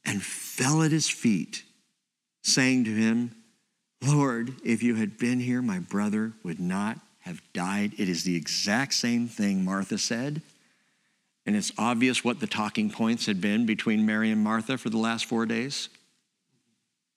and 0.05 0.23
fell 0.23 0.83
at 0.83 0.91
his 0.91 1.09
feet, 1.09 1.63
saying 2.43 2.85
to 2.85 2.91
him, 2.91 3.35
Lord, 4.03 4.55
if 4.65 4.83
you 4.83 4.97
had 4.97 5.19
been 5.19 5.41
here, 5.41 5.63
my 5.63 5.79
brother 5.79 6.33
would 6.43 6.61
not 6.61 6.99
have 7.21 7.41
died. 7.55 7.93
It 7.97 8.09
is 8.09 8.25
the 8.25 8.37
exact 8.37 8.95
same 8.95 9.29
thing 9.29 9.65
Martha 9.65 9.97
said. 9.97 10.43
And 11.47 11.57
it's 11.57 11.73
obvious 11.79 12.25
what 12.25 12.41
the 12.41 12.47
talking 12.47 12.91
points 12.91 13.27
had 13.27 13.41
been 13.41 13.67
between 13.67 14.05
Mary 14.05 14.31
and 14.31 14.43
Martha 14.43 14.77
for 14.77 14.91
the 14.91 14.99
last 14.99 15.25
four 15.25 15.47
days. 15.47 15.89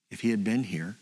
If 0.10 0.22
he 0.22 0.32
had 0.32 0.44
been 0.44 0.64
here. 0.64 0.96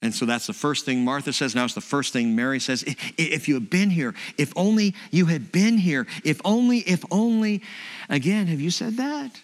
And 0.00 0.14
so 0.14 0.24
that's 0.26 0.46
the 0.46 0.52
first 0.52 0.84
thing 0.84 1.04
Martha 1.04 1.32
says. 1.32 1.54
Now 1.54 1.64
it's 1.64 1.74
the 1.74 1.80
first 1.80 2.12
thing 2.12 2.36
Mary 2.36 2.60
says. 2.60 2.84
If 3.18 3.48
you 3.48 3.54
had 3.54 3.68
been 3.68 3.90
here, 3.90 4.14
if 4.38 4.52
only 4.56 4.94
you 5.10 5.26
had 5.26 5.50
been 5.50 5.76
here, 5.76 6.06
if 6.24 6.40
only, 6.44 6.78
if 6.78 7.04
only. 7.10 7.62
Again, 8.08 8.46
have 8.46 8.60
you 8.60 8.70
said 8.70 8.96
that? 8.98 9.40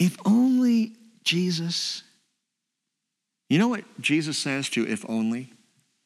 If 0.00 0.16
only 0.24 0.94
Jesus. 1.22 2.02
You 3.50 3.58
know 3.58 3.68
what 3.68 3.84
Jesus 4.00 4.38
says 4.38 4.68
to 4.70 4.86
if 4.86 5.08
only? 5.08 5.52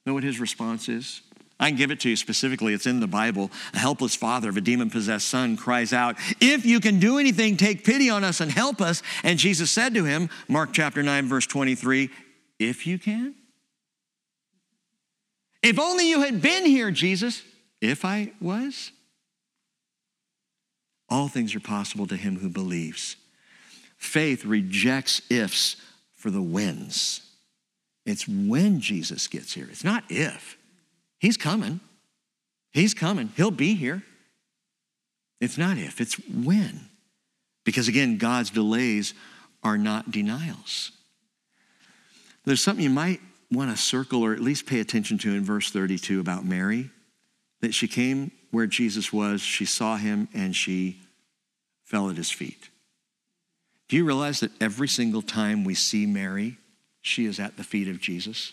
Know 0.04 0.12
what 0.12 0.24
his 0.24 0.40
response 0.40 0.88
is? 0.88 1.22
I 1.60 1.68
can 1.68 1.78
give 1.78 1.92
it 1.92 2.00
to 2.00 2.10
you 2.10 2.16
specifically. 2.16 2.74
It's 2.74 2.86
in 2.86 2.98
the 2.98 3.06
Bible. 3.06 3.50
A 3.72 3.78
helpless 3.78 4.16
father 4.16 4.48
of 4.48 4.56
a 4.56 4.60
demon 4.60 4.90
possessed 4.90 5.28
son 5.28 5.56
cries 5.56 5.92
out, 5.92 6.16
If 6.40 6.66
you 6.66 6.80
can 6.80 6.98
do 6.98 7.18
anything, 7.18 7.56
take 7.56 7.84
pity 7.84 8.10
on 8.10 8.24
us 8.24 8.40
and 8.40 8.50
help 8.50 8.80
us. 8.80 9.02
And 9.22 9.38
Jesus 9.38 9.70
said 9.70 9.94
to 9.94 10.04
him, 10.04 10.28
Mark 10.48 10.70
chapter 10.72 11.02
9, 11.02 11.28
verse 11.28 11.46
23, 11.46 12.10
If 12.58 12.86
you 12.88 12.98
can? 12.98 13.36
If 15.62 15.78
only 15.78 16.10
you 16.10 16.20
had 16.20 16.42
been 16.42 16.66
here, 16.66 16.90
Jesus. 16.90 17.42
If 17.80 18.04
I 18.04 18.32
was? 18.40 18.90
All 21.08 21.28
things 21.28 21.54
are 21.54 21.60
possible 21.60 22.06
to 22.08 22.16
him 22.16 22.40
who 22.40 22.48
believes. 22.48 23.16
Faith 24.04 24.44
rejects 24.44 25.22
ifs 25.30 25.76
for 26.14 26.30
the 26.30 26.42
whens. 26.42 27.22
It's 28.04 28.28
when 28.28 28.78
Jesus 28.78 29.26
gets 29.26 29.54
here, 29.54 29.66
it's 29.70 29.82
not 29.82 30.04
if. 30.10 30.58
He's 31.18 31.38
coming. 31.38 31.80
He's 32.70 32.92
coming. 32.92 33.30
He'll 33.34 33.50
be 33.50 33.74
here. 33.74 34.02
It's 35.40 35.56
not 35.56 35.78
if, 35.78 36.00
it's 36.02 36.14
when. 36.28 36.88
Because 37.64 37.88
again, 37.88 38.18
God's 38.18 38.50
delays 38.50 39.14
are 39.62 39.78
not 39.78 40.10
denials. 40.10 40.92
There's 42.44 42.62
something 42.62 42.84
you 42.84 42.90
might 42.90 43.20
want 43.50 43.74
to 43.74 43.82
circle 43.82 44.22
or 44.22 44.34
at 44.34 44.40
least 44.40 44.66
pay 44.66 44.80
attention 44.80 45.16
to 45.18 45.34
in 45.34 45.44
verse 45.44 45.70
32 45.70 46.20
about 46.20 46.44
Mary 46.44 46.90
that 47.62 47.74
she 47.74 47.88
came 47.88 48.30
where 48.50 48.66
Jesus 48.66 49.12
was, 49.12 49.40
she 49.40 49.64
saw 49.64 49.96
him, 49.96 50.28
and 50.34 50.54
she 50.54 51.00
fell 51.84 52.10
at 52.10 52.16
his 52.16 52.30
feet. 52.30 52.68
Do 53.94 53.98
you 53.98 54.04
realize 54.04 54.40
that 54.40 54.50
every 54.60 54.88
single 54.88 55.22
time 55.22 55.62
we 55.62 55.76
see 55.76 56.04
Mary, 56.04 56.58
she 57.00 57.26
is 57.26 57.38
at 57.38 57.56
the 57.56 57.62
feet 57.62 57.86
of 57.86 58.00
Jesus? 58.00 58.52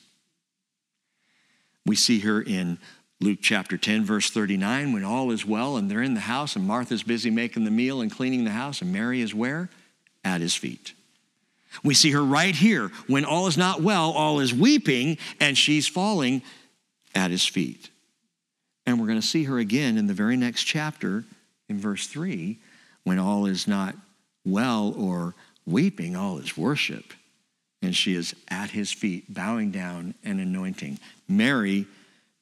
We 1.83 1.95
see 1.95 2.19
her 2.19 2.43
in 2.43 2.77
Luke 3.19 3.39
chapter 3.41 3.75
10, 3.75 4.05
verse 4.05 4.29
39, 4.29 4.93
when 4.93 5.03
all 5.03 5.31
is 5.31 5.43
well 5.43 5.77
and 5.77 5.89
they're 5.89 6.03
in 6.03 6.13
the 6.13 6.19
house 6.19 6.55
and 6.55 6.67
Martha's 6.67 7.01
busy 7.01 7.31
making 7.31 7.63
the 7.63 7.71
meal 7.71 8.01
and 8.01 8.11
cleaning 8.11 8.43
the 8.43 8.51
house, 8.51 8.83
and 8.83 8.93
Mary 8.93 9.19
is 9.19 9.33
where? 9.33 9.71
At 10.23 10.41
his 10.41 10.53
feet. 10.53 10.93
We 11.83 11.95
see 11.95 12.11
her 12.11 12.23
right 12.23 12.53
here 12.53 12.91
when 13.07 13.25
all 13.25 13.47
is 13.47 13.57
not 13.57 13.81
well, 13.81 14.11
all 14.11 14.41
is 14.41 14.53
weeping, 14.53 15.17
and 15.39 15.57
she's 15.57 15.87
falling 15.87 16.43
at 17.15 17.31
his 17.31 17.47
feet. 17.47 17.89
And 18.85 18.99
we're 18.99 19.07
going 19.07 19.19
to 19.19 19.27
see 19.27 19.45
her 19.45 19.57
again 19.57 19.97
in 19.97 20.05
the 20.05 20.13
very 20.13 20.37
next 20.37 20.65
chapter 20.65 21.23
in 21.67 21.79
verse 21.79 22.05
3 22.05 22.59
when 23.05 23.17
all 23.17 23.47
is 23.47 23.67
not 23.67 23.95
well 24.45 24.93
or 24.97 25.35
weeping, 25.65 26.15
all 26.15 26.37
is 26.37 26.57
worship 26.57 27.13
and 27.81 27.95
she 27.95 28.15
is 28.15 28.35
at 28.49 28.71
his 28.71 28.91
feet, 28.91 29.33
bowing 29.33 29.71
down 29.71 30.13
and 30.23 30.39
anointing. 30.39 30.99
Mary 31.27 31.87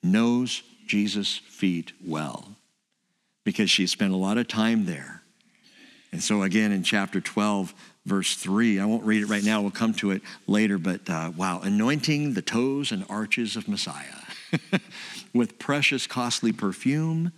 knows 0.03 0.63
Jesus' 0.85 1.37
feet 1.37 1.93
well 2.05 2.55
because 3.43 3.69
she 3.69 3.87
spent 3.87 4.13
a 4.13 4.17
lot 4.17 4.37
of 4.37 4.47
time 4.47 4.85
there. 4.85 5.21
And 6.11 6.21
so, 6.21 6.41
again, 6.41 6.71
in 6.71 6.83
chapter 6.83 7.21
12, 7.21 7.73
verse 8.05 8.35
3, 8.35 8.79
I 8.79 8.85
won't 8.85 9.03
read 9.03 9.21
it 9.21 9.27
right 9.27 9.43
now, 9.43 9.61
we'll 9.61 9.71
come 9.71 9.93
to 9.95 10.11
it 10.11 10.23
later, 10.47 10.77
but 10.77 11.09
uh, 11.09 11.31
wow, 11.37 11.61
anointing 11.61 12.33
the 12.33 12.41
toes 12.41 12.91
and 12.91 13.05
arches 13.09 13.55
of 13.55 13.67
Messiah 13.67 14.01
with 15.33 15.59
precious, 15.59 16.07
costly 16.07 16.51
perfume. 16.51 17.31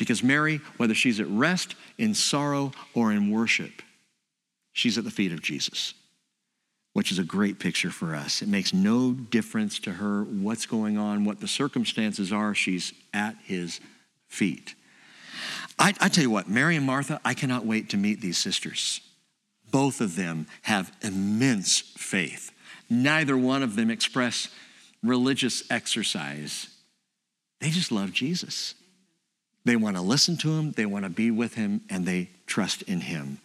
Because 0.00 0.24
Mary, 0.24 0.60
whether 0.78 0.94
she's 0.94 1.20
at 1.20 1.28
rest, 1.28 1.76
in 1.96 2.14
sorrow, 2.14 2.72
or 2.92 3.12
in 3.12 3.30
worship, 3.30 3.82
she's 4.72 4.98
at 4.98 5.04
the 5.04 5.12
feet 5.12 5.30
of 5.30 5.40
Jesus 5.40 5.94
which 6.92 7.12
is 7.12 7.18
a 7.18 7.24
great 7.24 7.58
picture 7.58 7.90
for 7.90 8.14
us. 8.14 8.42
It 8.42 8.48
makes 8.48 8.74
no 8.74 9.12
difference 9.12 9.78
to 9.80 9.92
her 9.92 10.24
what's 10.24 10.66
going 10.66 10.98
on, 10.98 11.24
what 11.24 11.40
the 11.40 11.48
circumstances 11.48 12.32
are. 12.32 12.54
She's 12.54 12.92
at 13.14 13.36
his 13.44 13.80
feet. 14.26 14.74
I, 15.78 15.94
I, 16.00 16.08
tell 16.08 16.22
you 16.22 16.30
what, 16.30 16.48
Mary 16.48 16.76
and 16.76 16.84
Martha, 16.84 17.20
I 17.24 17.34
cannot 17.34 17.64
wait 17.64 17.90
to 17.90 17.96
meet 17.96 18.20
these 18.20 18.38
sisters. 18.38 19.00
Both 19.70 20.00
of 20.00 20.16
them 20.16 20.46
have 20.62 20.92
immense 21.00 21.78
faith. 21.78 22.50
Neither 22.90 23.38
one 23.38 23.62
of 23.62 23.76
them 23.76 23.88
express 23.88 24.48
religious 25.02 25.62
exercise. 25.70 26.66
They 27.60 27.70
just 27.70 27.92
love 27.92 28.12
Jesus. 28.12 28.74
They 29.64 29.76
want 29.76 29.96
to 29.96 30.02
listen 30.02 30.36
to 30.38 30.50
him, 30.56 30.72
they 30.72 30.86
want 30.86 31.04
to 31.04 31.10
be 31.10 31.30
with 31.30 31.54
him, 31.54 31.82
and 31.90 32.06
they 32.06 32.30
trust 32.46 32.82
in 32.82 33.00
him. 33.00 33.38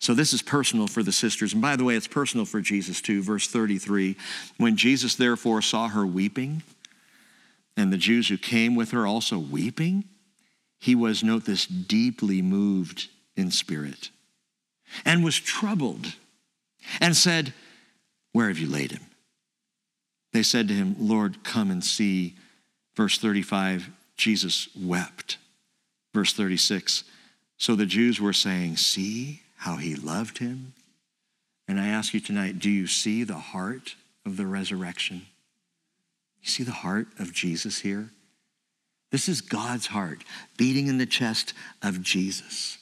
So 0.00 0.14
this 0.14 0.32
is 0.32 0.42
personal 0.42 0.86
for 0.86 1.02
the 1.02 1.12
sisters. 1.12 1.52
And 1.52 1.60
by 1.60 1.76
the 1.76 1.84
way, 1.84 1.94
it's 1.94 2.08
personal 2.08 2.46
for 2.46 2.60
Jesus 2.60 3.00
too. 3.00 3.22
Verse 3.22 3.46
33 3.46 4.16
When 4.56 4.76
Jesus 4.76 5.14
therefore 5.14 5.62
saw 5.62 5.88
her 5.88 6.06
weeping, 6.06 6.62
and 7.76 7.92
the 7.92 7.98
Jews 7.98 8.28
who 8.28 8.38
came 8.38 8.74
with 8.74 8.90
her 8.90 9.06
also 9.06 9.38
weeping, 9.38 10.04
he 10.78 10.94
was, 10.94 11.22
note 11.22 11.44
this, 11.44 11.66
deeply 11.66 12.42
moved 12.42 13.08
in 13.36 13.50
spirit 13.50 14.10
and 15.04 15.24
was 15.24 15.38
troubled 15.38 16.14
and 17.00 17.16
said, 17.16 17.52
Where 18.32 18.48
have 18.48 18.58
you 18.58 18.68
laid 18.68 18.92
him? 18.92 19.04
They 20.32 20.42
said 20.42 20.68
to 20.68 20.74
him, 20.74 20.96
Lord, 20.98 21.42
come 21.44 21.70
and 21.70 21.84
see. 21.84 22.36
Verse 22.94 23.18
35, 23.18 23.90
Jesus 24.16 24.68
wept. 24.76 25.38
Verse 26.12 26.32
36, 26.32 27.04
so 27.56 27.76
the 27.76 27.86
Jews 27.86 28.20
were 28.20 28.32
saying, 28.32 28.76
See 28.76 29.42
how 29.58 29.76
he 29.76 29.94
loved 29.94 30.38
him. 30.38 30.72
And 31.68 31.78
I 31.78 31.88
ask 31.88 32.12
you 32.12 32.20
tonight 32.20 32.58
do 32.58 32.68
you 32.68 32.88
see 32.88 33.22
the 33.22 33.34
heart 33.34 33.94
of 34.26 34.36
the 34.36 34.46
resurrection? 34.46 35.26
You 36.42 36.48
see 36.48 36.64
the 36.64 36.72
heart 36.72 37.06
of 37.18 37.32
Jesus 37.32 37.80
here? 37.80 38.10
This 39.12 39.28
is 39.28 39.40
God's 39.40 39.86
heart 39.86 40.24
beating 40.56 40.88
in 40.88 40.98
the 40.98 41.06
chest 41.06 41.52
of 41.82 42.02
Jesus. 42.02 42.78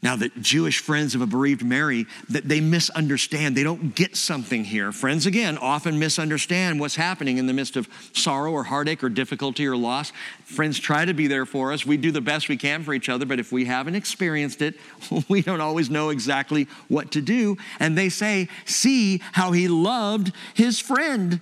Now, 0.00 0.14
the 0.14 0.28
Jewish 0.40 0.78
friends 0.78 1.16
of 1.16 1.22
a 1.22 1.26
bereaved 1.26 1.64
Mary, 1.64 2.06
that 2.28 2.48
they 2.48 2.60
misunderstand. 2.60 3.56
They 3.56 3.64
don't 3.64 3.96
get 3.96 4.16
something 4.16 4.62
here. 4.64 4.92
Friends, 4.92 5.26
again, 5.26 5.58
often 5.58 5.98
misunderstand 5.98 6.78
what's 6.78 6.94
happening 6.94 7.38
in 7.38 7.46
the 7.46 7.52
midst 7.52 7.76
of 7.76 7.88
sorrow 8.12 8.52
or 8.52 8.62
heartache 8.62 9.02
or 9.02 9.08
difficulty 9.08 9.66
or 9.66 9.76
loss. 9.76 10.12
Friends 10.44 10.78
try 10.78 11.04
to 11.04 11.14
be 11.14 11.26
there 11.26 11.44
for 11.44 11.72
us. 11.72 11.84
We 11.84 11.96
do 11.96 12.12
the 12.12 12.20
best 12.20 12.48
we 12.48 12.56
can 12.56 12.84
for 12.84 12.94
each 12.94 13.08
other, 13.08 13.26
but 13.26 13.40
if 13.40 13.50
we 13.50 13.64
haven't 13.64 13.96
experienced 13.96 14.62
it, 14.62 14.76
we 15.28 15.42
don't 15.42 15.60
always 15.60 15.90
know 15.90 16.10
exactly 16.10 16.68
what 16.86 17.10
to 17.12 17.20
do. 17.20 17.56
And 17.80 17.98
they 17.98 18.08
say, 18.08 18.48
See 18.66 19.20
how 19.32 19.50
he 19.50 19.66
loved 19.66 20.32
his 20.54 20.78
friend. 20.78 21.40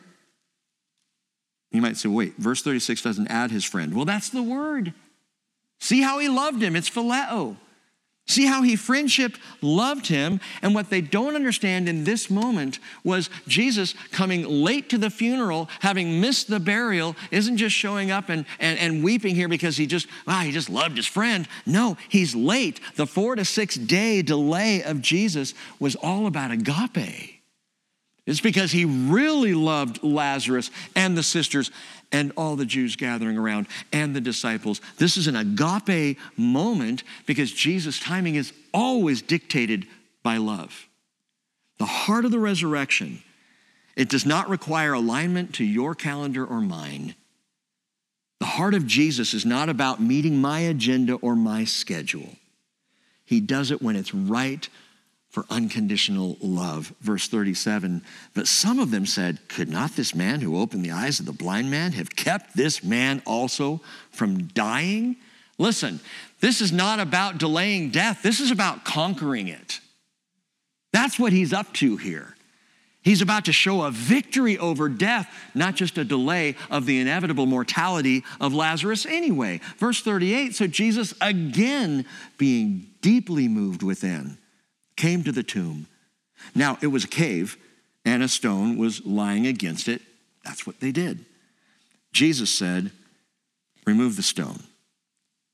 You 1.72 1.82
might 1.82 1.98
say, 1.98 2.08
wait, 2.08 2.36
verse 2.38 2.62
36 2.62 3.02
doesn't 3.02 3.28
add 3.28 3.50
his 3.50 3.64
friend. 3.64 3.94
Well, 3.94 4.06
that's 4.06 4.30
the 4.30 4.42
word. 4.42 4.94
See 5.78 6.00
how 6.00 6.20
he 6.20 6.28
loved 6.30 6.62
him. 6.62 6.74
It's 6.74 6.88
phileo. 6.88 7.56
See 8.28 8.46
how 8.46 8.62
he 8.62 8.74
friendship 8.74 9.36
loved 9.62 10.08
him. 10.08 10.40
And 10.60 10.74
what 10.74 10.90
they 10.90 11.00
don't 11.00 11.36
understand 11.36 11.88
in 11.88 12.02
this 12.02 12.28
moment 12.28 12.80
was 13.04 13.30
Jesus 13.46 13.94
coming 14.10 14.44
late 14.44 14.90
to 14.90 14.98
the 14.98 15.10
funeral, 15.10 15.68
having 15.80 16.20
missed 16.20 16.48
the 16.48 16.58
burial, 16.58 17.14
isn't 17.30 17.56
just 17.56 17.76
showing 17.76 18.10
up 18.10 18.28
and, 18.28 18.44
and, 18.58 18.78
and 18.80 19.04
weeping 19.04 19.36
here 19.36 19.48
because 19.48 19.76
he 19.76 19.86
just, 19.86 20.08
wow, 20.26 20.40
he 20.40 20.50
just 20.50 20.68
loved 20.68 20.96
his 20.96 21.06
friend. 21.06 21.46
No, 21.64 21.96
he's 22.08 22.34
late. 22.34 22.80
The 22.96 23.06
four 23.06 23.36
to 23.36 23.44
six 23.44 23.76
day 23.76 24.22
delay 24.22 24.82
of 24.82 25.00
Jesus 25.00 25.54
was 25.78 25.94
all 25.94 26.26
about 26.26 26.50
agape. 26.50 27.35
It's 28.26 28.40
because 28.40 28.72
he 28.72 28.84
really 28.84 29.54
loved 29.54 30.02
Lazarus 30.02 30.72
and 30.96 31.16
the 31.16 31.22
sisters 31.22 31.70
and 32.10 32.32
all 32.36 32.56
the 32.56 32.66
Jews 32.66 32.96
gathering 32.96 33.38
around 33.38 33.68
and 33.92 34.14
the 34.14 34.20
disciples. 34.20 34.80
This 34.98 35.16
is 35.16 35.28
an 35.28 35.36
agape 35.36 36.18
moment 36.36 37.04
because 37.26 37.52
Jesus' 37.52 38.00
timing 38.00 38.34
is 38.34 38.52
always 38.74 39.22
dictated 39.22 39.86
by 40.24 40.38
love. 40.38 40.88
The 41.78 41.86
heart 41.86 42.24
of 42.24 42.32
the 42.32 42.40
resurrection, 42.40 43.22
it 43.94 44.08
does 44.08 44.26
not 44.26 44.48
require 44.48 44.92
alignment 44.92 45.54
to 45.54 45.64
your 45.64 45.94
calendar 45.94 46.44
or 46.44 46.60
mine. 46.60 47.14
The 48.40 48.46
heart 48.46 48.74
of 48.74 48.86
Jesus 48.86 49.34
is 49.34 49.46
not 49.46 49.68
about 49.68 50.02
meeting 50.02 50.40
my 50.40 50.60
agenda 50.60 51.14
or 51.14 51.36
my 51.36 51.64
schedule. 51.64 52.30
He 53.24 53.40
does 53.40 53.70
it 53.70 53.80
when 53.80 53.96
it's 53.96 54.14
right 54.14 54.68
for 55.36 55.44
unconditional 55.50 56.38
love. 56.40 56.94
Verse 57.02 57.28
37 57.28 58.02
But 58.32 58.48
some 58.48 58.78
of 58.78 58.90
them 58.90 59.04
said, 59.04 59.38
Could 59.48 59.68
not 59.68 59.94
this 59.94 60.14
man 60.14 60.40
who 60.40 60.58
opened 60.58 60.82
the 60.82 60.92
eyes 60.92 61.20
of 61.20 61.26
the 61.26 61.32
blind 61.34 61.70
man 61.70 61.92
have 61.92 62.16
kept 62.16 62.56
this 62.56 62.82
man 62.82 63.20
also 63.26 63.82
from 64.12 64.44
dying? 64.44 65.16
Listen, 65.58 66.00
this 66.40 66.62
is 66.62 66.72
not 66.72 67.00
about 67.00 67.36
delaying 67.36 67.90
death, 67.90 68.22
this 68.22 68.40
is 68.40 68.50
about 68.50 68.86
conquering 68.86 69.48
it. 69.48 69.80
That's 70.94 71.18
what 71.18 71.34
he's 71.34 71.52
up 71.52 71.70
to 71.74 71.98
here. 71.98 72.34
He's 73.02 73.20
about 73.20 73.44
to 73.44 73.52
show 73.52 73.82
a 73.82 73.90
victory 73.90 74.56
over 74.56 74.88
death, 74.88 75.30
not 75.54 75.74
just 75.74 75.98
a 75.98 76.04
delay 76.04 76.56
of 76.70 76.86
the 76.86 76.98
inevitable 76.98 77.44
mortality 77.44 78.24
of 78.40 78.54
Lazarus 78.54 79.04
anyway. 79.04 79.60
Verse 79.76 80.00
38 80.00 80.54
So 80.54 80.66
Jesus, 80.66 81.12
again 81.20 82.06
being 82.38 82.86
deeply 83.02 83.48
moved 83.48 83.82
within, 83.82 84.38
came 84.96 85.22
to 85.24 85.32
the 85.32 85.42
tomb. 85.42 85.86
Now, 86.54 86.78
it 86.80 86.88
was 86.88 87.04
a 87.04 87.08
cave, 87.08 87.56
and 88.04 88.22
a 88.22 88.28
stone 88.28 88.78
was 88.78 89.04
lying 89.04 89.46
against 89.46 89.88
it. 89.88 90.02
That's 90.44 90.66
what 90.66 90.80
they 90.80 90.92
did. 90.92 91.24
Jesus 92.12 92.52
said, 92.52 92.90
Remove 93.86 94.16
the 94.16 94.22
stone. 94.22 94.64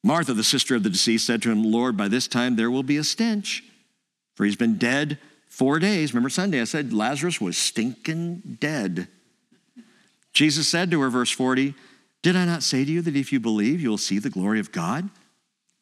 Martha, 0.05 0.33
the 0.35 0.43
sister 0.43 0.75
of 0.75 0.83
the 0.83 0.91
deceased, 0.91 1.27
said 1.27 1.43
to 1.43 1.51
him, 1.51 1.63
Lord, 1.63 1.97
by 1.97 2.09
this 2.09 2.27
time 2.27 2.57
there 2.57 2.71
will 2.71 2.83
be 2.83 2.97
a 2.97 3.05
stench, 3.05 3.63
for 4.35 4.45
he's 4.45 4.57
been 4.57 4.79
dead 4.79 5.19
four 5.49 5.79
days. 5.79 6.13
Remember 6.13 6.31
Sunday, 6.31 6.61
I 6.61 6.65
said 6.65 6.93
Lazarus 6.93 7.41
was 7.41 7.57
stinking 7.57 8.59
dead. 8.59 9.07
Jesus 10.33 10.67
said 10.67 10.91
to 10.91 11.01
her, 11.03 11.11
verse 11.11 11.31
40, 11.31 11.75
Did 12.23 12.37
I 12.37 12.47
not 12.47 12.63
say 12.63 12.85
to 12.85 12.91
you 12.91 13.03
that 13.03 13.17
if 13.17 13.33
you 13.33 13.39
believe, 13.39 13.81
you 13.81 13.91
will 13.91 13.99
see 13.99 14.19
the 14.19 14.31
glory 14.31 14.59
of 14.59 14.73
God? 14.73 15.11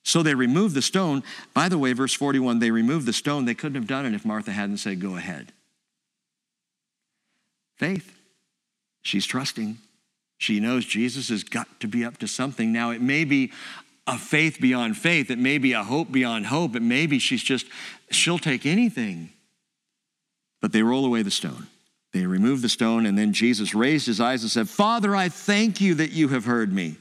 So 0.03 0.23
they 0.23 0.35
removed 0.35 0.75
the 0.75 0.83
stone. 0.83 1.23
By 1.55 1.69
the 1.69 1.79
way, 1.79 1.93
verse 1.93 2.15
41, 2.15 2.59
they 2.59 2.71
removed 2.71 3.07
the 3.07 3.13
stone. 3.13 3.45
They 3.45 3.55
couldn't 3.55 3.77
have 3.77 3.87
done 3.87 4.07
it 4.07 4.15
if 4.15 4.25
Martha 4.25 4.53
hadn't 4.53 4.79
said, 4.79 5.01
Go 5.01 5.17
ahead. 5.17 5.53
Faith. 7.77 8.17
She's 9.03 9.27
trusting. 9.27 9.79
She 10.39 10.59
knows 10.61 10.85
Jesus 10.85 11.29
has 11.29 11.45
got 11.45 11.81
to 11.81 11.87
be 11.87 12.05
up 12.05 12.19
to 12.19 12.29
something. 12.29 12.73
Now, 12.73 12.91
it 12.91 13.03
may 13.03 13.25
be 13.25 13.53
a 14.07 14.19
faith 14.19 14.59
beyond 14.61 14.97
faith, 14.97 15.31
it 15.31 15.39
may 15.39 15.59
be 15.59 15.73
a 15.73 15.85
hope 15.85 16.11
beyond 16.11 16.47
hope, 16.47 16.75
it 16.75 16.83
may 16.83 17.07
be 17.07 17.19
she's 17.19 17.43
just, 17.43 17.67
she'll 18.11 18.39
take 18.39 18.67
anything. 18.67 19.31
But 20.61 20.73
they 20.73 20.83
roll 20.83 21.07
away 21.07 21.23
the 21.23 21.31
stone. 21.31 21.69
They 22.13 22.27
remove 22.27 22.61
the 22.61 22.69
stone, 22.69 23.07
and 23.07 23.17
then 23.17 23.33
Jesus 23.33 23.75
raised 23.75 24.07
his 24.07 24.21
eyes 24.21 24.43
and 24.43 24.51
said, 24.51 24.69
Father, 24.69 25.15
I 25.15 25.29
thank 25.29 25.81
you 25.81 25.95
that 25.97 26.11
you 26.11 26.29
have 26.29 26.45
heard 26.45 26.73
me. 26.73 26.97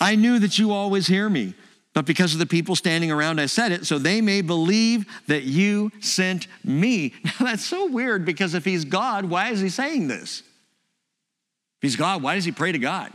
I 0.00 0.16
knew 0.16 0.38
that 0.40 0.58
you 0.58 0.72
always 0.72 1.06
hear 1.06 1.30
me. 1.30 1.54
But 1.94 2.06
because 2.06 2.32
of 2.32 2.38
the 2.38 2.46
people 2.46 2.74
standing 2.74 3.10
around, 3.10 3.38
I 3.38 3.46
said 3.46 3.70
it, 3.70 3.86
so 3.86 3.98
they 3.98 4.20
may 4.20 4.40
believe 4.40 5.04
that 5.26 5.42
you 5.42 5.92
sent 6.00 6.46
me. 6.64 7.12
Now 7.24 7.46
that's 7.46 7.64
so 7.64 7.86
weird 7.86 8.24
because 8.24 8.54
if 8.54 8.64
he's 8.64 8.84
God, 8.84 9.26
why 9.26 9.50
is 9.50 9.60
he 9.60 9.68
saying 9.68 10.08
this? 10.08 10.40
If 10.40 11.82
he's 11.82 11.96
God, 11.96 12.22
why 12.22 12.34
does 12.34 12.44
he 12.44 12.52
pray 12.52 12.72
to 12.72 12.78
God? 12.78 13.12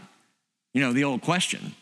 You 0.74 0.82
know, 0.82 0.94
the 0.94 1.06
old 1.06 1.22
question. 1.22 1.74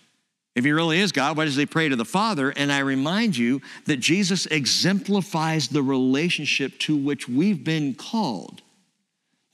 If 0.56 0.64
he 0.64 0.72
really 0.72 1.00
is 1.00 1.12
God, 1.12 1.36
why 1.36 1.46
does 1.46 1.58
he 1.58 1.66
pray 1.66 1.90
to 1.90 1.98
the 1.98 2.06
Father? 2.06 2.52
And 2.52 2.72
I 2.72 2.80
remind 2.80 3.36
you 3.36 3.62
that 3.86 3.98
Jesus 3.98 4.46
exemplifies 4.46 5.68
the 5.68 5.82
relationship 5.82 6.80
to 6.80 6.96
which 6.96 7.28
we've 7.28 7.62
been 7.62 7.94
called. 7.94 8.62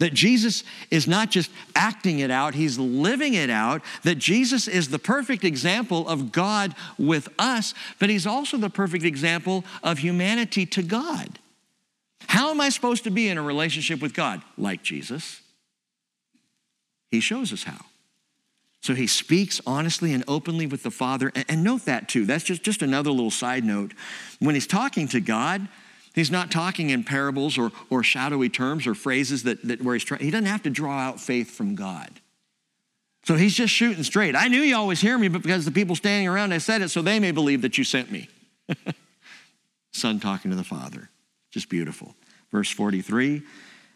That 0.01 0.15
Jesus 0.15 0.63
is 0.89 1.07
not 1.07 1.29
just 1.29 1.51
acting 1.75 2.19
it 2.19 2.31
out, 2.31 2.55
he's 2.55 2.79
living 2.79 3.35
it 3.35 3.51
out. 3.51 3.83
That 4.01 4.15
Jesus 4.15 4.67
is 4.67 4.89
the 4.89 4.97
perfect 4.97 5.43
example 5.43 6.07
of 6.09 6.31
God 6.31 6.73
with 6.97 7.29
us, 7.37 7.75
but 7.99 8.09
he's 8.09 8.25
also 8.25 8.57
the 8.57 8.71
perfect 8.71 9.05
example 9.05 9.63
of 9.83 9.99
humanity 9.99 10.65
to 10.65 10.81
God. 10.81 11.37
How 12.25 12.49
am 12.49 12.59
I 12.59 12.69
supposed 12.69 13.03
to 13.03 13.11
be 13.11 13.29
in 13.29 13.37
a 13.37 13.43
relationship 13.43 14.01
with 14.01 14.15
God? 14.15 14.41
Like 14.57 14.81
Jesus. 14.81 15.41
He 17.11 17.19
shows 17.19 17.53
us 17.53 17.65
how. 17.65 17.85
So 18.81 18.95
he 18.95 19.05
speaks 19.05 19.61
honestly 19.67 20.13
and 20.13 20.23
openly 20.27 20.65
with 20.65 20.81
the 20.81 20.89
Father. 20.89 21.31
And 21.47 21.63
note 21.63 21.85
that 21.85 22.09
too. 22.09 22.25
That's 22.25 22.43
just, 22.43 22.63
just 22.63 22.81
another 22.81 23.11
little 23.11 23.29
side 23.29 23.63
note. 23.63 23.93
When 24.39 24.55
he's 24.55 24.65
talking 24.65 25.07
to 25.09 25.19
God, 25.19 25.67
He's 26.13 26.31
not 26.31 26.51
talking 26.51 26.89
in 26.89 27.03
parables 27.03 27.57
or, 27.57 27.71
or 27.89 28.03
shadowy 28.03 28.49
terms 28.49 28.85
or 28.85 28.93
phrases 28.93 29.43
that, 29.43 29.65
that 29.67 29.81
where 29.81 29.95
he's 29.95 30.03
trying, 30.03 30.21
he 30.21 30.31
doesn't 30.31 30.45
have 30.45 30.63
to 30.63 30.69
draw 30.69 30.97
out 30.97 31.19
faith 31.19 31.51
from 31.51 31.75
God. 31.75 32.09
So 33.23 33.35
he's 33.35 33.53
just 33.53 33.73
shooting 33.73 34.03
straight. 34.03 34.35
I 34.35 34.47
knew 34.47 34.61
you 34.61 34.75
always 34.75 34.99
hear 34.99 35.17
me, 35.17 35.27
but 35.27 35.43
because 35.43 35.63
the 35.63 35.71
people 35.71 35.95
standing 35.95 36.27
around, 36.27 36.53
I 36.53 36.57
said 36.57 36.81
it 36.81 36.89
so 36.89 37.01
they 37.01 37.19
may 37.19 37.31
believe 37.31 37.61
that 37.61 37.77
you 37.77 37.83
sent 37.83 38.11
me. 38.11 38.29
Son 39.93 40.19
talking 40.19 40.51
to 40.51 40.57
the 40.57 40.63
Father. 40.63 41.09
Just 41.51 41.69
beautiful. 41.69 42.15
Verse 42.51 42.69
43 42.71 43.43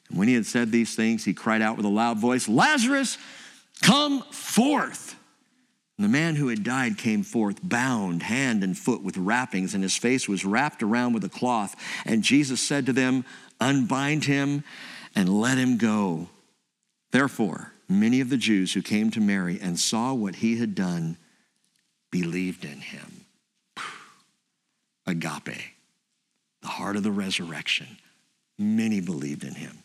And 0.10 0.18
when 0.18 0.28
he 0.28 0.36
had 0.36 0.46
said 0.46 0.72
these 0.72 0.96
things, 0.96 1.26
he 1.26 1.34
cried 1.34 1.62
out 1.62 1.76
with 1.76 1.86
a 1.86 1.90
loud 1.90 2.18
voice, 2.18 2.48
Lazarus, 2.48 3.18
come 3.82 4.22
forth. 4.32 5.16
The 5.98 6.08
man 6.10 6.36
who 6.36 6.50
had 6.50 6.64
died 6.64 6.98
came 6.98 7.24
forth, 7.24 7.60
bound 7.64 8.24
hand 8.24 8.64
and 8.64 8.78
foot 8.78 9.02
with 9.02 9.18
wrappings, 9.18 9.74
and 9.74 9.82
his 9.82 9.96
face 9.96 10.28
was 10.28 10.44
wrapped 10.44 10.84
around 10.84 11.14
with 11.14 11.24
a 11.24 11.30
cloth. 11.30 11.76
And 12.06 12.22
Jesus 12.22 12.60
said 12.62 12.86
to 12.86 12.94
them, 12.94 13.24
Unbind 13.62 14.26
him 14.26 14.66
and 15.16 15.30
let 15.30 15.58
him 15.58 15.78
go. 15.78 16.28
Therefore, 17.12 17.72
many 17.88 18.20
of 18.20 18.30
the 18.30 18.38
Jews 18.38 18.74
who 18.74 18.82
came 18.82 19.10
to 19.12 19.22
Mary 19.22 19.58
and 19.62 19.80
saw 19.80 20.14
what 20.14 20.36
he 20.36 20.58
had 20.58 20.76
done 20.76 21.16
believed 22.12 22.66
in 22.66 22.82
him. 22.82 23.26
Agape, 25.08 25.76
the 26.62 26.68
heart 26.68 26.98
of 26.98 27.04
the 27.04 27.12
resurrection. 27.12 28.00
Many 28.58 29.00
believed 29.00 29.46
in 29.46 29.56
him. 29.56 29.84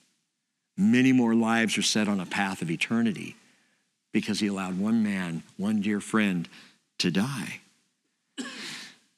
Many 0.77 1.13
more 1.13 1.35
lives 1.35 1.79
are 1.79 1.83
set 1.83 2.09
on 2.09 2.19
a 2.19 2.27
path 2.27 2.63
of 2.63 2.71
eternity 2.71 3.37
because 4.13 4.41
he 4.41 4.47
allowed 4.47 4.79
one 4.79 5.03
man, 5.03 5.43
one 5.57 5.81
dear 5.81 6.01
friend, 6.01 6.49
to 6.99 7.11
die. 7.11 7.61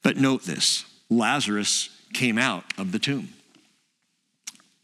But 0.02 0.16
note 0.16 0.42
this 0.44 0.84
Lazarus 1.08 1.88
came 2.12 2.38
out 2.38 2.64
of 2.76 2.92
the 2.92 2.98
tomb, 2.98 3.30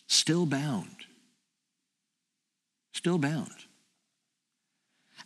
still 0.07 0.47
bound. 0.47 0.89
Still 2.93 3.19
bound. 3.19 3.53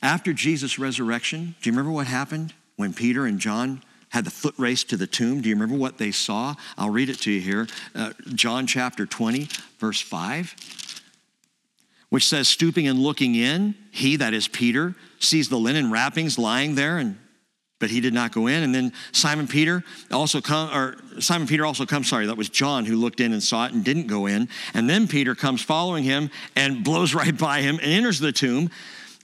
After 0.02 0.32
Jesus' 0.32 0.78
resurrection, 0.78 1.54
do 1.62 1.70
you 1.70 1.72
remember 1.72 1.92
what 1.92 2.06
happened 2.06 2.52
when 2.76 2.92
Peter 2.92 3.24
and 3.24 3.38
John 3.38 3.82
had 4.10 4.24
the 4.24 4.30
foot 4.30 4.54
race 4.58 4.84
to 4.84 4.96
the 4.96 5.06
tomb? 5.06 5.40
Do 5.40 5.48
you 5.48 5.54
remember 5.54 5.76
what 5.76 5.96
they 5.96 6.10
saw? 6.10 6.54
I'll 6.76 6.90
read 6.90 7.08
it 7.08 7.20
to 7.20 7.30
you 7.30 7.40
here. 7.40 7.66
Uh, 7.94 8.12
John 8.34 8.66
chapter 8.66 9.06
20, 9.06 9.48
verse 9.78 10.02
5 10.02 10.54
which 12.12 12.28
says, 12.28 12.46
stooping 12.46 12.86
and 12.86 12.98
looking 12.98 13.34
in, 13.34 13.74
he, 13.90 14.16
that 14.16 14.34
is 14.34 14.46
Peter, 14.46 14.94
sees 15.18 15.48
the 15.48 15.56
linen 15.56 15.90
wrappings 15.90 16.38
lying 16.38 16.74
there, 16.74 16.98
and 16.98 17.18
but 17.80 17.88
he 17.88 18.02
did 18.02 18.12
not 18.12 18.32
go 18.32 18.48
in. 18.48 18.62
And 18.62 18.74
then 18.74 18.92
Simon 19.12 19.48
Peter 19.48 19.82
also 20.10 20.42
come, 20.42 20.68
or 20.76 20.98
Simon 21.22 21.48
Peter 21.48 21.64
also 21.64 21.86
comes, 21.86 22.08
sorry, 22.08 22.26
that 22.26 22.36
was 22.36 22.50
John 22.50 22.84
who 22.84 22.96
looked 22.96 23.18
in 23.18 23.32
and 23.32 23.42
saw 23.42 23.64
it 23.64 23.72
and 23.72 23.82
didn't 23.82 24.08
go 24.08 24.26
in. 24.26 24.50
And 24.74 24.90
then 24.90 25.08
Peter 25.08 25.34
comes 25.34 25.62
following 25.62 26.04
him 26.04 26.30
and 26.54 26.84
blows 26.84 27.14
right 27.14 27.36
by 27.36 27.62
him 27.62 27.76
and 27.76 27.90
enters 27.90 28.18
the 28.18 28.30
tomb. 28.30 28.68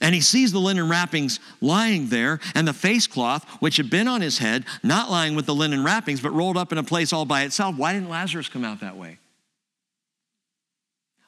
And 0.01 0.15
he 0.15 0.19
sees 0.19 0.51
the 0.51 0.59
linen 0.59 0.89
wrappings 0.89 1.39
lying 1.61 2.09
there, 2.09 2.39
and 2.55 2.67
the 2.67 2.73
face 2.73 3.05
cloth, 3.05 3.47
which 3.59 3.77
had 3.77 3.91
been 3.91 4.07
on 4.07 4.21
his 4.21 4.39
head, 4.39 4.65
not 4.81 5.11
lying 5.11 5.35
with 5.35 5.45
the 5.45 5.53
linen 5.53 5.83
wrappings, 5.83 6.21
but 6.21 6.31
rolled 6.31 6.57
up 6.57 6.71
in 6.71 6.79
a 6.79 6.83
place 6.83 7.13
all 7.13 7.25
by 7.25 7.43
itself. 7.43 7.77
Why 7.77 7.93
didn't 7.93 8.09
Lazarus 8.09 8.49
come 8.49 8.65
out 8.65 8.79
that 8.79 8.97
way? 8.97 9.19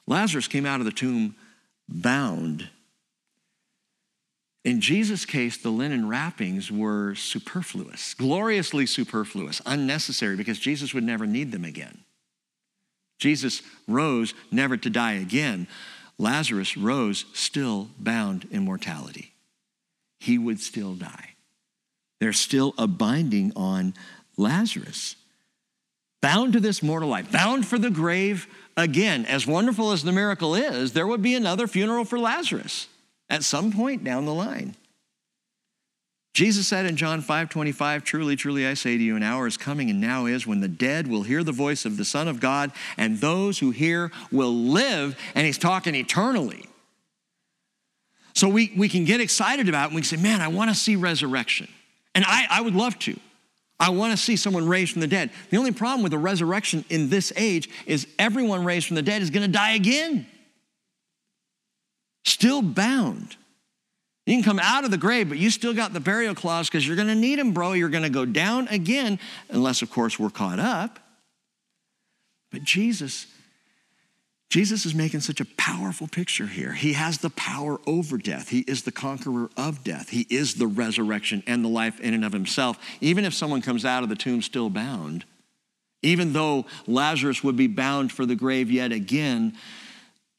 Lazarus 0.08 0.48
came 0.48 0.66
out 0.66 0.80
of 0.80 0.86
the 0.86 0.92
tomb 0.92 1.36
bound. 1.88 2.68
In 4.64 4.80
Jesus' 4.80 5.24
case, 5.24 5.56
the 5.56 5.70
linen 5.70 6.08
wrappings 6.08 6.70
were 6.70 7.14
superfluous, 7.16 8.14
gloriously 8.14 8.86
superfluous, 8.86 9.60
unnecessary, 9.66 10.36
because 10.36 10.58
Jesus 10.58 10.94
would 10.94 11.04
never 11.04 11.26
need 11.26 11.50
them 11.50 11.64
again. 11.64 12.04
Jesus 13.18 13.62
rose 13.88 14.34
never 14.50 14.76
to 14.76 14.90
die 14.90 15.14
again. 15.14 15.66
Lazarus 16.18 16.76
rose 16.76 17.24
still 17.32 17.90
bound 17.98 18.46
in 18.50 18.64
mortality. 18.64 19.32
He 20.20 20.38
would 20.38 20.60
still 20.60 20.94
die. 20.94 21.30
There's 22.20 22.38
still 22.38 22.74
a 22.78 22.86
binding 22.86 23.52
on 23.56 23.94
Lazarus. 24.36 25.16
Bound 26.20 26.52
to 26.52 26.60
this 26.60 26.84
mortal 26.84 27.08
life, 27.08 27.32
bound 27.32 27.66
for 27.66 27.78
the 27.78 27.90
grave 27.90 28.46
again. 28.76 29.24
As 29.26 29.46
wonderful 29.46 29.92
as 29.92 30.02
the 30.02 30.12
miracle 30.12 30.54
is, 30.54 30.92
there 30.92 31.06
would 31.06 31.22
be 31.22 31.34
another 31.34 31.66
funeral 31.66 32.04
for 32.04 32.18
Lazarus 32.18 32.88
at 33.28 33.44
some 33.44 33.72
point 33.72 34.04
down 34.04 34.26
the 34.26 34.34
line. 34.34 34.76
Jesus 36.34 36.66
said 36.66 36.86
in 36.86 36.96
John 36.96 37.20
5 37.20 37.50
25, 37.50 38.04
Truly, 38.04 38.36
truly, 38.36 38.66
I 38.66 38.74
say 38.74 38.96
to 38.96 39.02
you, 39.02 39.16
an 39.16 39.22
hour 39.22 39.46
is 39.46 39.58
coming 39.58 39.90
and 39.90 40.00
now 40.00 40.24
is 40.24 40.46
when 40.46 40.60
the 40.60 40.68
dead 40.68 41.06
will 41.06 41.24
hear 41.24 41.44
the 41.44 41.52
voice 41.52 41.84
of 41.84 41.98
the 41.98 42.06
Son 42.06 42.26
of 42.26 42.40
God, 42.40 42.72
and 42.96 43.18
those 43.18 43.58
who 43.58 43.70
hear 43.70 44.10
will 44.30 44.54
live. 44.54 45.18
And 45.34 45.46
he's 45.46 45.58
talking 45.58 45.94
eternally. 45.94 46.64
So 48.34 48.48
we, 48.48 48.72
we 48.76 48.88
can 48.88 49.04
get 49.04 49.20
excited 49.20 49.68
about 49.68 49.84
it 49.84 49.86
and 49.88 49.96
we 49.96 50.00
can 50.00 50.18
say, 50.18 50.22
Man, 50.22 50.40
I 50.40 50.48
want 50.48 50.70
to 50.70 50.76
see 50.76 50.96
resurrection. 50.96 51.68
And 52.14 52.24
I, 52.26 52.46
I 52.50 52.60
would 52.62 52.74
love 52.74 52.98
to. 53.00 53.18
I 53.80 53.90
want 53.90 54.12
to 54.12 54.16
see 54.16 54.36
someone 54.36 54.68
raised 54.68 54.92
from 54.92 55.00
the 55.00 55.06
dead. 55.06 55.30
The 55.50 55.56
only 55.56 55.72
problem 55.72 56.02
with 56.02 56.12
the 56.12 56.18
resurrection 56.18 56.84
in 56.88 57.08
this 57.08 57.32
age 57.36 57.68
is 57.86 58.06
everyone 58.18 58.64
raised 58.64 58.86
from 58.86 58.96
the 58.96 59.02
dead 59.02 59.22
is 59.22 59.30
going 59.30 59.46
to 59.46 59.52
die 59.52 59.74
again 59.74 60.26
still 62.24 62.62
bound. 62.62 63.36
You 64.26 64.34
can 64.34 64.44
come 64.44 64.60
out 64.60 64.84
of 64.84 64.90
the 64.90 64.98
grave, 64.98 65.28
but 65.28 65.38
you 65.38 65.50
still 65.50 65.74
got 65.74 65.92
the 65.92 66.00
burial 66.00 66.34
clause 66.34 66.68
because 66.68 66.86
you're 66.86 66.96
going 66.96 67.08
to 67.08 67.14
need 67.14 67.38
them, 67.38 67.52
bro. 67.52 67.72
You're 67.72 67.88
going 67.88 68.04
to 68.04 68.10
go 68.10 68.24
down 68.24 68.68
again, 68.68 69.18
unless, 69.48 69.82
of 69.82 69.90
course, 69.90 70.18
we're 70.18 70.30
caught 70.30 70.60
up. 70.60 71.00
But 72.52 72.62
Jesus, 72.62 73.26
Jesus 74.52 74.84
is 74.84 74.94
making 74.94 75.20
such 75.20 75.40
a 75.40 75.46
powerful 75.56 76.06
picture 76.06 76.46
here. 76.46 76.74
He 76.74 76.92
has 76.92 77.16
the 77.16 77.30
power 77.30 77.80
over 77.86 78.18
death. 78.18 78.50
He 78.50 78.58
is 78.60 78.82
the 78.82 78.92
conqueror 78.92 79.48
of 79.56 79.82
death. 79.82 80.10
He 80.10 80.26
is 80.28 80.56
the 80.56 80.66
resurrection 80.66 81.42
and 81.46 81.64
the 81.64 81.70
life 81.70 81.98
in 82.00 82.12
and 82.12 82.22
of 82.22 82.34
himself. 82.34 82.78
Even 83.00 83.24
if 83.24 83.32
someone 83.32 83.62
comes 83.62 83.86
out 83.86 84.02
of 84.02 84.10
the 84.10 84.14
tomb 84.14 84.42
still 84.42 84.68
bound, 84.68 85.24
even 86.02 86.34
though 86.34 86.66
Lazarus 86.86 87.42
would 87.42 87.56
be 87.56 87.66
bound 87.66 88.12
for 88.12 88.26
the 88.26 88.34
grave 88.34 88.70
yet 88.70 88.92
again, 88.92 89.54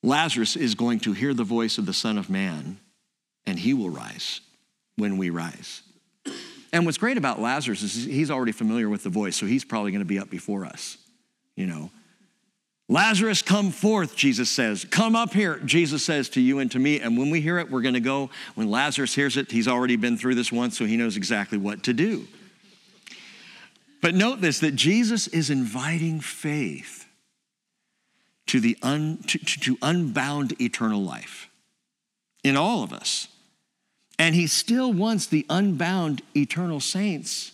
Lazarus 0.03 0.55
is 0.55 0.75
going 0.75 0.99
to 0.99 1.13
hear 1.13 1.33
the 1.33 1.43
voice 1.43 1.79
of 1.79 1.87
the 1.87 1.91
Son 1.91 2.19
of 2.19 2.29
Man, 2.29 2.77
and 3.47 3.57
he 3.57 3.73
will 3.73 3.89
rise 3.89 4.41
when 4.95 5.17
we 5.17 5.31
rise. 5.31 5.81
And 6.71 6.85
what's 6.85 6.99
great 6.99 7.17
about 7.17 7.41
Lazarus 7.41 7.81
is 7.81 8.05
he's 8.05 8.29
already 8.29 8.51
familiar 8.51 8.89
with 8.89 9.01
the 9.01 9.09
voice, 9.09 9.35
so 9.35 9.47
he's 9.47 9.65
probably 9.65 9.89
going 9.89 10.01
to 10.01 10.05
be 10.05 10.19
up 10.19 10.29
before 10.29 10.65
us. 10.65 10.99
You 11.55 11.65
know, 11.65 11.89
Lazarus, 12.93 13.41
come 13.41 13.71
forth, 13.71 14.15
Jesus 14.15 14.51
says. 14.51 14.85
Come 14.85 15.15
up 15.15 15.33
here, 15.33 15.59
Jesus 15.65 16.05
says 16.05 16.29
to 16.29 16.39
you 16.39 16.59
and 16.59 16.69
to 16.69 16.77
me. 16.77 16.99
And 16.99 17.17
when 17.17 17.31
we 17.31 17.41
hear 17.41 17.57
it, 17.57 17.71
we're 17.71 17.81
going 17.81 17.95
to 17.95 17.99
go. 17.99 18.29
When 18.53 18.69
Lazarus 18.69 19.15
hears 19.15 19.35
it, 19.35 19.49
he's 19.49 19.67
already 19.67 19.95
been 19.95 20.15
through 20.15 20.35
this 20.35 20.51
once, 20.51 20.77
so 20.77 20.85
he 20.85 20.95
knows 20.95 21.17
exactly 21.17 21.57
what 21.57 21.81
to 21.85 21.93
do. 21.93 22.27
But 23.99 24.13
note 24.13 24.41
this 24.41 24.59
that 24.59 24.75
Jesus 24.75 25.25
is 25.25 25.49
inviting 25.49 26.19
faith 26.19 27.07
to, 28.45 28.59
the 28.59 28.77
un, 28.83 29.23
to, 29.25 29.39
to, 29.39 29.75
unbound 29.81 30.61
eternal 30.61 31.01
life 31.01 31.49
in 32.43 32.55
all 32.55 32.83
of 32.83 32.93
us. 32.93 33.27
And 34.19 34.35
he 34.35 34.45
still 34.45 34.93
wants 34.93 35.25
the 35.25 35.47
unbound 35.49 36.21
eternal 36.37 36.79
saints 36.79 37.53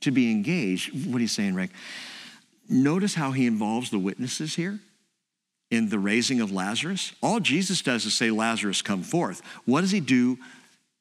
to 0.00 0.10
be 0.10 0.28
engaged. 0.32 1.06
What 1.06 1.18
are 1.18 1.22
you 1.22 1.28
saying, 1.28 1.54
Rick? 1.54 1.70
Notice 2.68 3.14
how 3.14 3.32
he 3.32 3.46
involves 3.46 3.90
the 3.90 3.98
witnesses 3.98 4.56
here 4.56 4.80
in 5.70 5.88
the 5.88 5.98
raising 5.98 6.40
of 6.40 6.52
Lazarus. 6.52 7.12
All 7.22 7.40
Jesus 7.40 7.82
does 7.82 8.04
is 8.06 8.14
say, 8.14 8.30
Lazarus, 8.30 8.82
come 8.82 9.02
forth. 9.02 9.42
What 9.64 9.80
does 9.82 9.90
he 9.90 10.00
do 10.00 10.38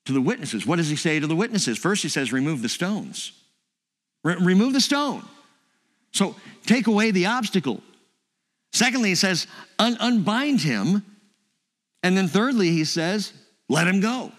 to 0.06 0.14
the 0.14 0.22
witnesses? 0.22 0.66
What 0.66 0.78
does 0.78 0.90
he 0.90 0.96
say 0.96 1.20
to 1.20 1.28
the 1.28 1.36
witnesses? 1.36 1.78
First, 1.78 2.04
he 2.04 2.10
says, 2.10 2.32
remove 2.32 2.62
the 2.62 2.70
stones. 2.70 3.32
Re- 4.24 4.38
remove 4.40 4.74
the 4.74 4.82
stone. 4.82 5.24
So 6.12 6.36
take 6.66 6.88
away 6.88 7.12
the 7.12 7.28
obstacle. 7.28 7.82
Secondly, 8.74 9.10
he 9.10 9.16
says, 9.16 9.48
Un- 9.80 9.98
unbind 10.00 10.62
him. 10.62 11.04
And 12.04 12.16
then 12.16 12.28
thirdly, 12.28 12.70
he 12.70 12.86
says, 12.86 13.34
let 13.68 13.88
him 13.88 14.00
go. 14.00 14.32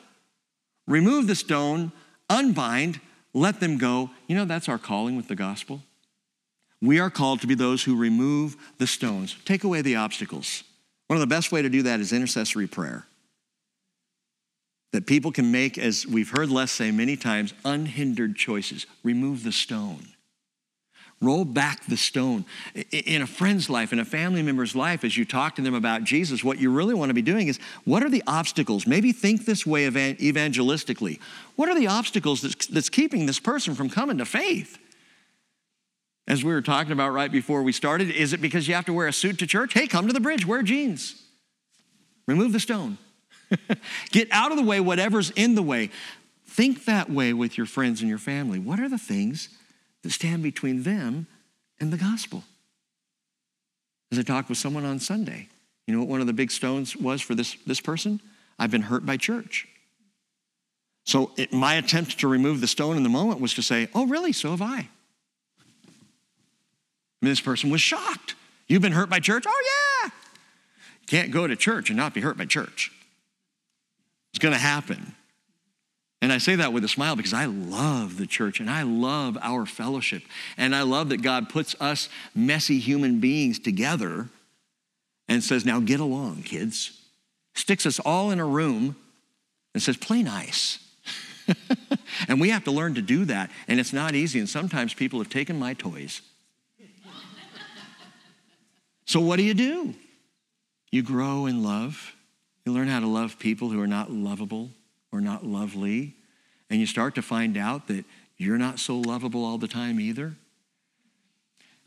Remove 0.87 1.27
the 1.27 1.35
stone, 1.35 1.91
unbind, 2.31 3.01
let 3.35 3.59
them 3.59 3.77
go. 3.77 4.11
You 4.29 4.37
know, 4.37 4.45
that's 4.45 4.69
our 4.69 4.79
calling 4.79 5.17
with 5.17 5.27
the 5.27 5.35
gospel. 5.35 5.83
We 6.87 7.01
are 7.01 7.11
called 7.11 7.41
to 7.41 7.49
be 7.49 7.57
those 7.57 7.83
who 7.83 7.97
remove 7.97 8.57
the 8.79 8.87
stones, 8.87 9.37
take 9.45 9.65
away 9.65 9.83
the 9.83 9.97
obstacles. 9.97 10.63
One 11.09 11.17
of 11.17 11.21
the 11.21 11.27
best 11.27 11.51
way 11.51 11.61
to 11.61 11.69
do 11.69 11.83
that 11.83 11.99
is 11.99 12.13
intercessory 12.13 12.69
prayer. 12.69 13.07
That 14.93 15.05
people 15.05 15.33
can 15.33 15.51
make, 15.51 15.79
as 15.79 16.07
we've 16.07 16.31
heard 16.31 16.49
Les 16.49 16.71
say 16.71 16.93
many 16.93 17.17
times, 17.17 17.55
unhindered 17.65 18.37
choices. 18.37 18.87
Remove 19.03 19.43
the 19.43 19.51
stone. 19.51 20.07
Roll 21.21 21.45
back 21.45 21.85
the 21.87 21.97
stone. 21.97 22.45
In 22.93 23.21
a 23.21 23.27
friend's 23.27 23.69
life, 23.69 23.93
in 23.93 23.99
a 23.99 24.05
family 24.05 24.43
member's 24.43 24.77
life, 24.77 25.03
as 25.03 25.17
you 25.17 25.25
talk 25.25 25.57
to 25.57 25.63
them 25.63 25.75
about 25.75 26.05
Jesus, 26.05 26.45
what 26.45 26.61
you 26.61 26.71
really 26.71 26.95
want 26.95 27.11
to 27.11 27.15
be 27.15 27.23
doing 27.23 27.49
is 27.49 27.59
what 27.85 28.05
are 28.05 28.11
the 28.11 28.23
obstacles? 28.29 28.87
Maybe 28.87 29.11
think 29.11 29.45
this 29.45 29.67
way 29.67 29.89
evangelistically. 29.89 31.19
What 31.57 31.69
are 31.69 31.75
the 31.75 31.89
obstacles 31.89 32.43
that's, 32.43 32.67
that's 32.67 32.91
keeping 32.91 33.27
this 33.27 33.41
person 33.41 33.75
from 33.75 33.91
coming 33.91 34.19
to 34.19 34.25
faith? 34.25 34.79
As 36.29 36.43
we 36.43 36.53
were 36.53 36.63
talking 36.63 36.93
about 36.93 37.13
right 37.13 37.31
before 37.31 37.63
we 37.63 37.73
started, 37.73 38.11
is 38.11 38.33
it 38.33 38.41
because 38.41 38.67
you 38.67 38.75
have 38.75 38.87
to 38.87 38.93
wear 38.93 39.07
a 39.07 39.13
suit 39.13 39.39
to 39.39 39.47
church? 39.47 39.73
Hey, 39.73 39.87
come 39.87 40.07
to 40.07 40.13
the 40.13 40.21
bridge, 40.21 40.47
wear 40.47 40.63
jeans. 40.63 41.23
Remove 42.27 42.53
the 42.53 42.61
stone. 42.61 42.99
Get 44.11 44.29
out 44.33 44.51
of 44.51 44.59
the 44.59 44.65
way, 44.65 44.81
whatever's 44.81 45.31
in 45.31 45.55
the 45.55 45.63
way. 45.63 45.91
Think 46.49 46.85
that 46.87 47.09
way 47.09 47.33
with 47.33 47.57
your 47.57 47.67
friends 47.67 48.01
and 48.01 48.09
your 48.09 48.19
family. 48.19 48.59
What 48.59 48.81
are 48.81 48.89
the 48.89 48.99
things 48.99 49.51
that 50.07 50.13
stand 50.13 50.43
between 50.43 50.85
them 50.85 51.27
and 51.81 51.93
the 51.93 51.97
gospel. 51.97 52.45
As 54.13 54.19
I 54.19 54.23
talked 54.23 54.49
with 54.49 54.57
someone 54.57 54.85
on 54.85 55.01
Sunday, 55.01 55.49
you 55.87 55.95
know 55.95 56.01
what 56.01 56.09
one 56.09 56.21
of 56.21 56.29
the 56.29 56.33
big 56.33 56.53
stones 56.53 56.97
was 56.97 57.21
for 57.21 57.35
this, 57.35 57.57
this 57.67 57.81
person? 57.81 58.21
I've 58.57 58.71
been 58.71 58.83
hurt 58.83 59.05
by 59.05 59.17
church. 59.17 59.67
So 61.05 61.33
it, 61.37 61.53
my 61.53 61.75
attempt 61.75 62.21
to 62.21 62.29
remove 62.29 62.61
the 62.61 62.67
stone 62.67 62.97
in 62.97 63.03
the 63.03 63.09
moment 63.09 63.41
was 63.41 63.55
to 63.55 63.63
say, 63.63 63.89
Oh, 63.95 64.07
really? 64.07 64.33
So 64.33 64.51
have 64.51 64.63
I. 64.63 64.89
And 67.21 67.31
this 67.31 67.41
person 67.41 67.71
was 67.71 67.81
shocked. 67.81 68.35
You've 68.69 68.83
been 68.83 68.93
hurt 68.93 69.09
by 69.09 69.21
church? 69.21 69.45
Oh, 69.47 69.63
yeah. 70.05 70.11
can't 71.07 71.31
go 71.31 71.47
to 71.47 71.57
church 71.57 71.91
and 71.91 71.97
not 71.97 72.15
be 72.15 72.21
hurt 72.21 72.37
by 72.37 72.45
church. 72.45 72.93
It's 74.33 74.39
going 74.43 74.55
to 74.55 74.61
happen. 74.61 75.15
And 76.23 76.33
I 76.33 76.39
say 76.39 76.57
that 76.57 76.73
with 76.73 76.85
a 76.85 76.89
smile 76.89 77.15
because 77.15 77.35
I 77.35 77.45
love 77.45 78.17
the 78.17 78.27
church 78.27 78.61
and 78.61 78.71
I 78.71 78.83
love 78.83 79.39
our 79.41 79.67
fellowship. 79.67 80.23
And 80.57 80.75
I 80.75 80.83
love 80.83 81.11
that 81.11 81.23
God 81.23 81.49
puts 81.49 81.77
us 81.81 82.09
messy 82.35 82.79
human 82.79 83.21
beings 83.21 83.59
together 83.59 84.29
and 85.29 85.43
says, 85.43 85.65
Now 85.65 85.81
get 85.81 86.01
along, 86.01 86.43
kids. 86.43 87.01
Sticks 87.55 87.87
us 87.87 87.99
all 88.01 88.31
in 88.31 88.41
a 88.41 88.47
room 88.47 88.97
and 89.75 89.83
says, 89.83 89.97
Play 89.97 90.23
nice. 90.23 90.79
and 92.29 92.41
we 92.41 92.51
have 92.51 92.65
to 92.65 92.71
learn 92.71 92.95
to 92.95 93.03
do 93.03 93.25
that. 93.27 93.51
And 93.69 93.79
it's 93.79 93.93
not 93.93 94.15
easy. 94.15 94.39
And 94.39 94.49
sometimes 94.49 94.95
people 94.95 95.21
have 95.21 95.29
taken 95.29 95.59
my 95.59 95.75
toys. 95.75 96.23
So 99.07 99.21
what 99.21 99.37
do 99.37 99.43
you 99.43 99.55
do? 99.55 99.95
You 100.91 101.03
grow 101.03 101.47
in 101.47 101.63
love. 101.63 102.15
You 102.65 102.73
learn 102.73 102.89
how 102.89 103.01
to 103.01 103.07
love 103.07 103.39
people 103.39 103.71
who 103.71 103.81
are 103.81 103.87
not 103.87 104.11
lovable 104.11 104.71
or 105.13 105.21
not 105.21 105.47
lovely, 105.47 106.15
and 106.69 106.81
you 106.81 106.87
start 106.87 107.15
to 107.15 107.23
find 107.23 107.57
out 107.57 107.87
that 107.87 108.05
you're 108.37 108.59
not 108.59 108.79
so 108.79 108.97
lovable 108.97 109.45
all 109.45 109.57
the 109.57 109.69
time 109.69 110.01
either, 110.01 110.35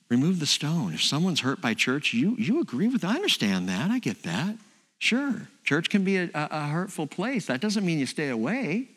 remove 0.10 0.40
the 0.40 0.46
stone. 0.46 0.94
If 0.94 1.04
someone's 1.04 1.42
hurt 1.42 1.62
by 1.62 1.74
church, 1.74 2.14
you, 2.14 2.36
you 2.40 2.62
agree 2.62 2.88
with. 2.88 3.04
I 3.04 3.16
understand 3.16 3.70
that. 3.70 3.92
I 3.92 4.00
get 4.00 4.24
that. 4.24 4.56
Sure, 4.98 5.48
church 5.64 5.90
can 5.90 6.04
be 6.04 6.18
a, 6.18 6.30
a 6.34 6.68
hurtful 6.68 7.08
place. 7.08 7.46
That 7.46 7.62
doesn't 7.62 7.86
mean 7.86 8.00
you 8.00 8.06
stay 8.06 8.30
away. 8.30 8.90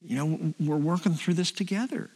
You 0.00 0.16
know, 0.16 0.54
we're 0.60 0.76
working 0.76 1.14
through 1.14 1.34
this 1.34 1.50
together. 1.50 2.10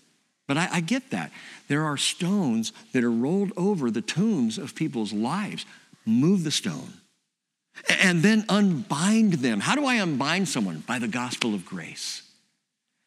But 0.51 0.59
I, 0.59 0.69
I, 0.73 0.81
get 0.81 1.11
that. 1.11 1.31
There 1.69 1.85
are 1.85 1.97
stones 1.97 2.73
that 2.93 3.05
are 3.05 3.11
rolled 3.13 3.53
over 3.57 3.89
the 3.89 4.03
tombs 4.03 4.59
of 4.59 4.75
people's 4.75 5.13
lives. 5.13 5.65
Move 6.05 6.43
the 6.43 6.51
stone 6.51 6.93
and 8.03 8.21
then 8.21 8.45
unbind 8.49 9.35
them. 9.35 9.61
How 9.61 9.77
do 9.77 9.85
I 9.87 10.01
unbind 10.01 10.49
someone? 10.49 10.83
By 10.89 10.99
the 10.99 11.07
gospel 11.07 11.55
of 11.55 11.65
grace. 11.65 12.23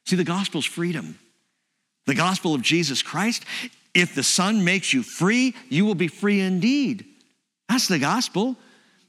See, 0.05 0.15
the 0.15 0.23
gospel's 0.23 0.63
freedom. 0.63 1.19
The 2.05 2.15
gospel 2.15 2.55
of 2.55 2.61
Jesus 2.61 3.01
Christ, 3.01 3.43
if 3.93 4.15
the 4.15 4.23
Son 4.23 4.63
makes 4.63 4.93
you 4.93 5.03
free, 5.03 5.53
you 5.67 5.83
will 5.83 5.95
be 5.95 6.07
free 6.07 6.39
indeed. 6.39 7.03
That's 7.67 7.89
the 7.89 7.99
gospel. 7.99 8.55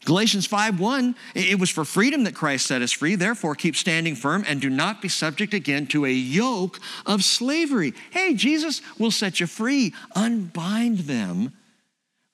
Galatians 0.05 0.47
5:1, 0.47 1.15
it 1.35 1.59
was 1.59 1.71
for 1.71 1.85
freedom 1.85 2.25
that 2.25 2.35
Christ 2.35 2.67
set 2.67 2.83
us 2.83 2.93
free. 2.93 3.15
Therefore, 3.15 3.55
keep 3.55 3.77
standing 3.77 4.15
firm 4.15 4.45
and 4.47 4.61
do 4.61 4.69
not 4.69 5.01
be 5.01 5.09
subject 5.09 5.55
again 5.55 5.87
to 5.89 6.05
a 6.05 6.13
yoke 6.13 6.79
of 7.07 7.25
slavery. 7.25 7.95
Hey, 8.11 8.35
Jesus 8.35 8.83
will 8.99 9.11
set 9.11 9.41
you 9.41 9.47
free. 9.47 9.95
Unbind 10.15 11.01
them, 11.01 11.53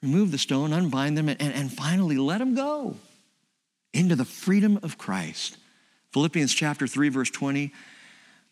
remove 0.03 0.33
the 0.33 0.39
stone, 0.39 0.73
unbind 0.73 1.17
them, 1.17 1.29
and, 1.29 1.41
and 1.41 1.73
finally 1.73 2.17
let 2.19 2.39
them 2.39 2.55
go 2.55 2.97
into 3.93 4.17
the 4.17 4.25
freedom 4.25 4.79
of 4.83 4.99
Christ. 4.99 5.57
Philippians 6.13 6.53
chapter 6.53 6.87
3, 6.87 7.09
verse 7.09 7.31
20. 7.31 7.73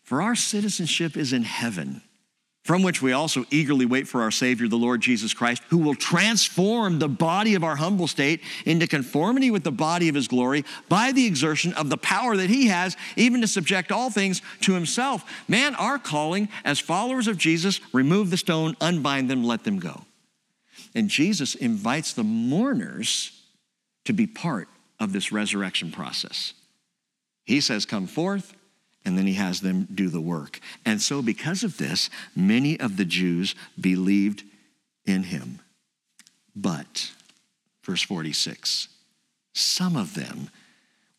For 0.03 0.21
our 0.21 0.35
citizenship 0.35 1.17
is 1.17 1.33
in 1.33 1.43
heaven 1.43 2.01
from 2.69 2.83
which 2.83 3.01
we 3.01 3.13
also 3.13 3.45
eagerly 3.49 3.87
wait 3.87 4.07
for 4.07 4.21
our 4.21 4.29
Savior, 4.29 4.67
the 4.67 4.75
Lord 4.75 5.01
Jesus 5.01 5.33
Christ, 5.33 5.63
who 5.69 5.79
will 5.79 5.95
transform 5.95 6.99
the 6.99 7.09
body 7.09 7.55
of 7.55 7.63
our 7.63 7.75
humble 7.75 8.05
state 8.05 8.41
into 8.63 8.85
conformity 8.85 9.49
with 9.49 9.63
the 9.63 9.71
body 9.71 10.07
of 10.07 10.13
his 10.13 10.27
glory 10.27 10.63
by 10.87 11.11
the 11.11 11.25
exertion 11.25 11.73
of 11.73 11.89
the 11.89 11.97
power 11.97 12.37
that 12.37 12.51
he 12.51 12.67
has, 12.67 12.95
even 13.15 13.41
to 13.41 13.47
subject 13.47 13.91
all 13.91 14.11
things 14.11 14.43
to 14.61 14.75
himself. 14.75 15.23
Man, 15.47 15.73
our 15.73 15.97
calling 15.97 16.47
as 16.63 16.77
followers 16.77 17.27
of 17.27 17.39
Jesus, 17.39 17.81
remove 17.91 18.29
the 18.29 18.37
stone, 18.37 18.77
unbind 18.79 19.31
them, 19.31 19.43
let 19.43 19.63
them 19.63 19.79
go. 19.79 20.03
And 20.93 21.09
Jesus 21.09 21.55
invites 21.55 22.13
the 22.13 22.23
mourners 22.23 23.31
to 24.05 24.13
be 24.13 24.27
part 24.27 24.67
of 24.99 25.11
this 25.11 25.31
resurrection 25.31 25.91
process. 25.91 26.53
He 27.45 27.61
says, 27.61 27.87
Come 27.87 28.05
forth, 28.05 28.53
and 29.09 29.17
then 29.17 29.25
he 29.25 29.33
has 29.33 29.61
them 29.61 29.87
do 29.91 30.07
the 30.07 30.21
work. 30.21 30.59
And 30.85 31.01
so, 31.01 31.23
because 31.23 31.63
of 31.63 31.79
this, 31.79 32.11
many 32.35 32.79
of 32.79 32.95
the 32.95 33.05
Jews 33.05 33.55
believed 33.81 34.43
in 35.03 35.23
him. 35.23 35.61
But, 36.55 37.09
verse 37.81 38.03
46, 38.03 38.87
some 39.51 39.95
of 39.95 40.13
them 40.13 40.51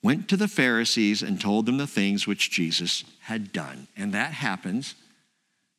went 0.04 0.28
to 0.28 0.36
the 0.36 0.46
Pharisees 0.46 1.20
and 1.20 1.40
told 1.40 1.66
them 1.66 1.78
the 1.78 1.86
things 1.88 2.28
which 2.28 2.52
Jesus 2.52 3.02
had 3.22 3.52
done. 3.52 3.88
And 3.96 4.14
that 4.14 4.34
happens. 4.34 4.94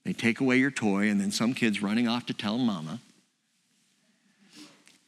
They 0.04 0.12
take 0.12 0.42
away 0.42 0.58
your 0.58 0.70
toy, 0.70 1.08
and 1.08 1.22
then 1.22 1.32
some 1.32 1.54
kid's 1.54 1.82
running 1.82 2.10
off 2.10 2.26
to 2.26 2.34
tell 2.34 2.58
mama. 2.58 3.00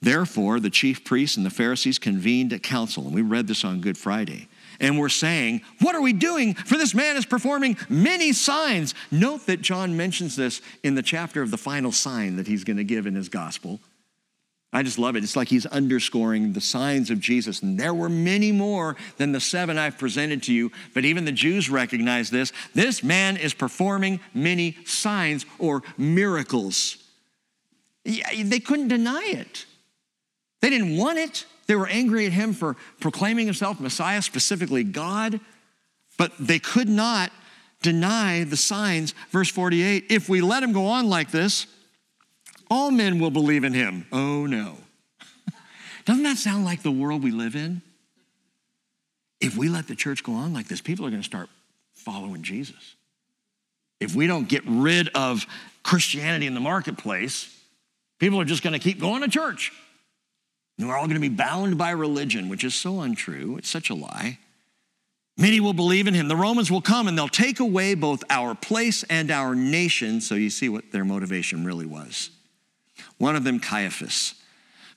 Therefore, 0.02 0.62
the 0.62 0.70
chief 0.70 1.04
priests 1.04 1.36
and 1.36 1.46
the 1.46 1.50
Pharisees 1.50 2.00
convened 2.00 2.54
a 2.54 2.60
council, 2.60 3.04
and 3.04 3.14
we 3.14 3.22
read 3.22 3.48
this 3.48 3.66
on 3.66 3.82
Good 3.82 3.98
Friday 3.98 4.48
and 4.80 5.00
we're 5.00 5.10
saying, 5.10 5.62
What 5.82 5.96
are 5.96 6.02
we 6.02 6.14
doing? 6.14 6.54
For 6.54 6.78
this 6.78 6.94
man 6.94 7.18
is 7.18 7.26
performing 7.26 7.78
many 7.90 8.34
signs. 8.34 8.94
Note 9.12 9.46
that 9.48 9.62
John 9.62 9.98
mentions 9.98 10.36
this 10.36 10.62
in 10.84 10.96
the 10.96 11.04
chapter 11.04 11.42
of 11.42 11.52
the 11.52 11.58
final 11.58 11.92
sign 11.92 12.38
that 12.38 12.48
he's 12.48 12.64
going 12.64 12.78
to 12.78 12.84
give 12.84 13.06
in 13.06 13.16
his 13.16 13.30
gospel. 13.30 13.80
I 14.76 14.82
just 14.82 14.98
love 14.98 15.16
it. 15.16 15.24
It's 15.24 15.36
like 15.36 15.50
he's 15.50 15.68
underscoring 15.68 16.54
the 16.54 16.62
signs 16.62 17.12
of 17.12 17.20
Jesus. 17.20 17.62
And 17.62 17.80
there 17.80 17.94
were 17.94 18.10
many 18.10 18.52
more 18.52 18.96
than 19.18 19.32
the 19.32 19.40
seven 19.40 19.78
I've 19.78 20.00
presented 20.00 20.42
to 20.44 20.54
you, 20.54 20.72
but 20.96 21.06
even 21.06 21.26
the 21.26 21.32
Jews 21.32 21.70
recognize 21.70 22.32
this. 22.32 22.52
This 22.74 23.04
man 23.04 23.38
is 23.38 23.54
performing 23.54 24.20
many 24.34 24.78
signs 24.86 25.46
or 25.60 25.84
miracles. 25.96 26.98
They 28.04 28.60
couldn't 28.60 28.88
deny 28.88 29.24
it, 29.26 29.66
they 30.62 30.72
didn't 30.72 30.98
want 30.98 31.20
it. 31.20 31.46
They 31.68 31.76
were 31.76 31.88
angry 31.88 32.26
at 32.26 32.34
him 32.34 32.54
for 32.54 32.76
proclaiming 33.00 33.46
himself 33.46 33.80
Messiah, 33.80 34.22
specifically 34.22 34.84
God, 34.84 35.40
but 36.18 36.32
they 36.40 36.60
could 36.60 36.90
not 36.90 37.32
deny 37.82 38.44
the 38.44 38.58
signs. 38.58 39.14
Verse 39.30 39.50
48 39.50 40.06
if 40.10 40.28
we 40.28 40.42
let 40.42 40.64
him 40.64 40.74
go 40.74 40.88
on 40.88 41.10
like 41.10 41.32
this, 41.32 41.68
all 42.70 42.92
men 42.92 43.20
will 43.20 43.32
believe 43.32 43.64
in 43.64 43.74
him. 43.74 44.06
Oh 44.12 44.46
no. 44.46 44.78
Doesn't 46.06 46.24
that 46.24 46.38
sound 46.38 46.66
like 46.66 46.82
the 46.82 46.92
world 46.92 47.24
we 47.24 47.32
live 47.32 47.56
in? 47.56 47.82
If 49.40 49.58
we 49.58 49.70
let 49.70 49.88
the 49.88 49.96
church 49.96 50.24
go 50.24 50.34
on 50.34 50.54
like 50.54 50.68
this, 50.68 50.82
people 50.82 51.06
are 51.06 51.10
going 51.10 51.22
to 51.22 51.26
start 51.26 51.50
following 51.94 52.44
Jesus. 52.44 52.96
If 54.00 54.16
we 54.16 54.28
don't 54.28 54.48
get 54.48 54.64
rid 54.66 55.10
of 55.10 55.46
Christianity 55.84 56.48
in 56.48 56.54
the 56.54 56.60
marketplace, 56.60 57.54
people 58.20 58.40
are 58.40 58.46
just 58.46 58.64
going 58.64 58.74
to 58.74 58.80
keep 58.80 59.00
going 59.00 59.22
to 59.22 59.28
church. 59.28 59.72
And 60.78 60.88
we're 60.88 60.98
all 60.98 61.06
going 61.06 61.22
to 61.22 61.30
be 61.30 61.30
bound 61.30 61.78
by 61.78 61.92
religion, 61.92 62.50
which 62.50 62.64
is 62.64 62.74
so 62.74 63.02
untrue. 63.02 63.58
It's 63.58 63.70
such 63.70 63.90
a 63.90 63.94
lie. 63.94 64.40
Many 65.38 65.60
will 65.60 65.74
believe 65.74 66.08
in 66.08 66.14
him. 66.14 66.28
The 66.28 66.36
Romans 66.36 66.72
will 66.72 66.82
come 66.82 67.08
and 67.08 67.18
they'll 67.18 67.28
take 67.28 67.60
away 67.60 67.96
both 67.96 68.24
our 68.30 68.54
place 68.54 69.04
and 69.04 69.32
our 69.32 69.56
nation. 69.56 70.22
So 70.22 70.36
you 70.36 70.50
see 70.50 70.70
what 70.70 70.92
their 70.92 71.06
motivation 71.06 71.66
really 71.66 71.86
was. 71.86 72.30
One 73.18 73.36
of 73.36 73.44
them, 73.44 73.60
Caiaphas, 73.60 74.36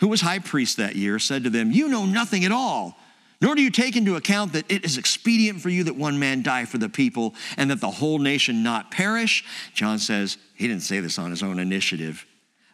who 0.01 0.09
was 0.09 0.21
high 0.21 0.39
priest 0.39 0.77
that 0.77 0.97
year, 0.97 1.19
said 1.19 1.45
to 1.45 1.51
them, 1.51 1.73
You 1.73 1.89
know 1.89 2.05
nothing 2.05 2.45
at 2.45 2.53
all, 2.53 2.99
nor 3.41 3.55
do 3.55 3.63
you 3.63 3.71
take 3.71 3.97
into 3.97 4.17
account 4.17 4.53
that 4.53 4.71
it 4.71 4.85
is 4.85 4.99
expedient 4.99 5.61
for 5.61 5.71
you 5.71 5.85
that 5.85 5.97
one 5.97 6.19
man 6.19 6.43
die 6.43 6.65
for 6.67 6.79
the 6.79 6.89
people 6.89 7.35
and 7.57 7.71
that 7.71 7.81
the 7.81 7.91
whole 7.91 8.19
nation 8.19 8.63
not 8.63 8.91
perish. 8.91 9.45
John 9.75 9.99
says, 9.99 10.37
he 10.55 10.67
didn't 10.69 10.83
say 10.83 11.01
this 11.01 11.19
on 11.19 11.31
his 11.31 11.43
own 11.43 11.59
initiative. 11.59 12.27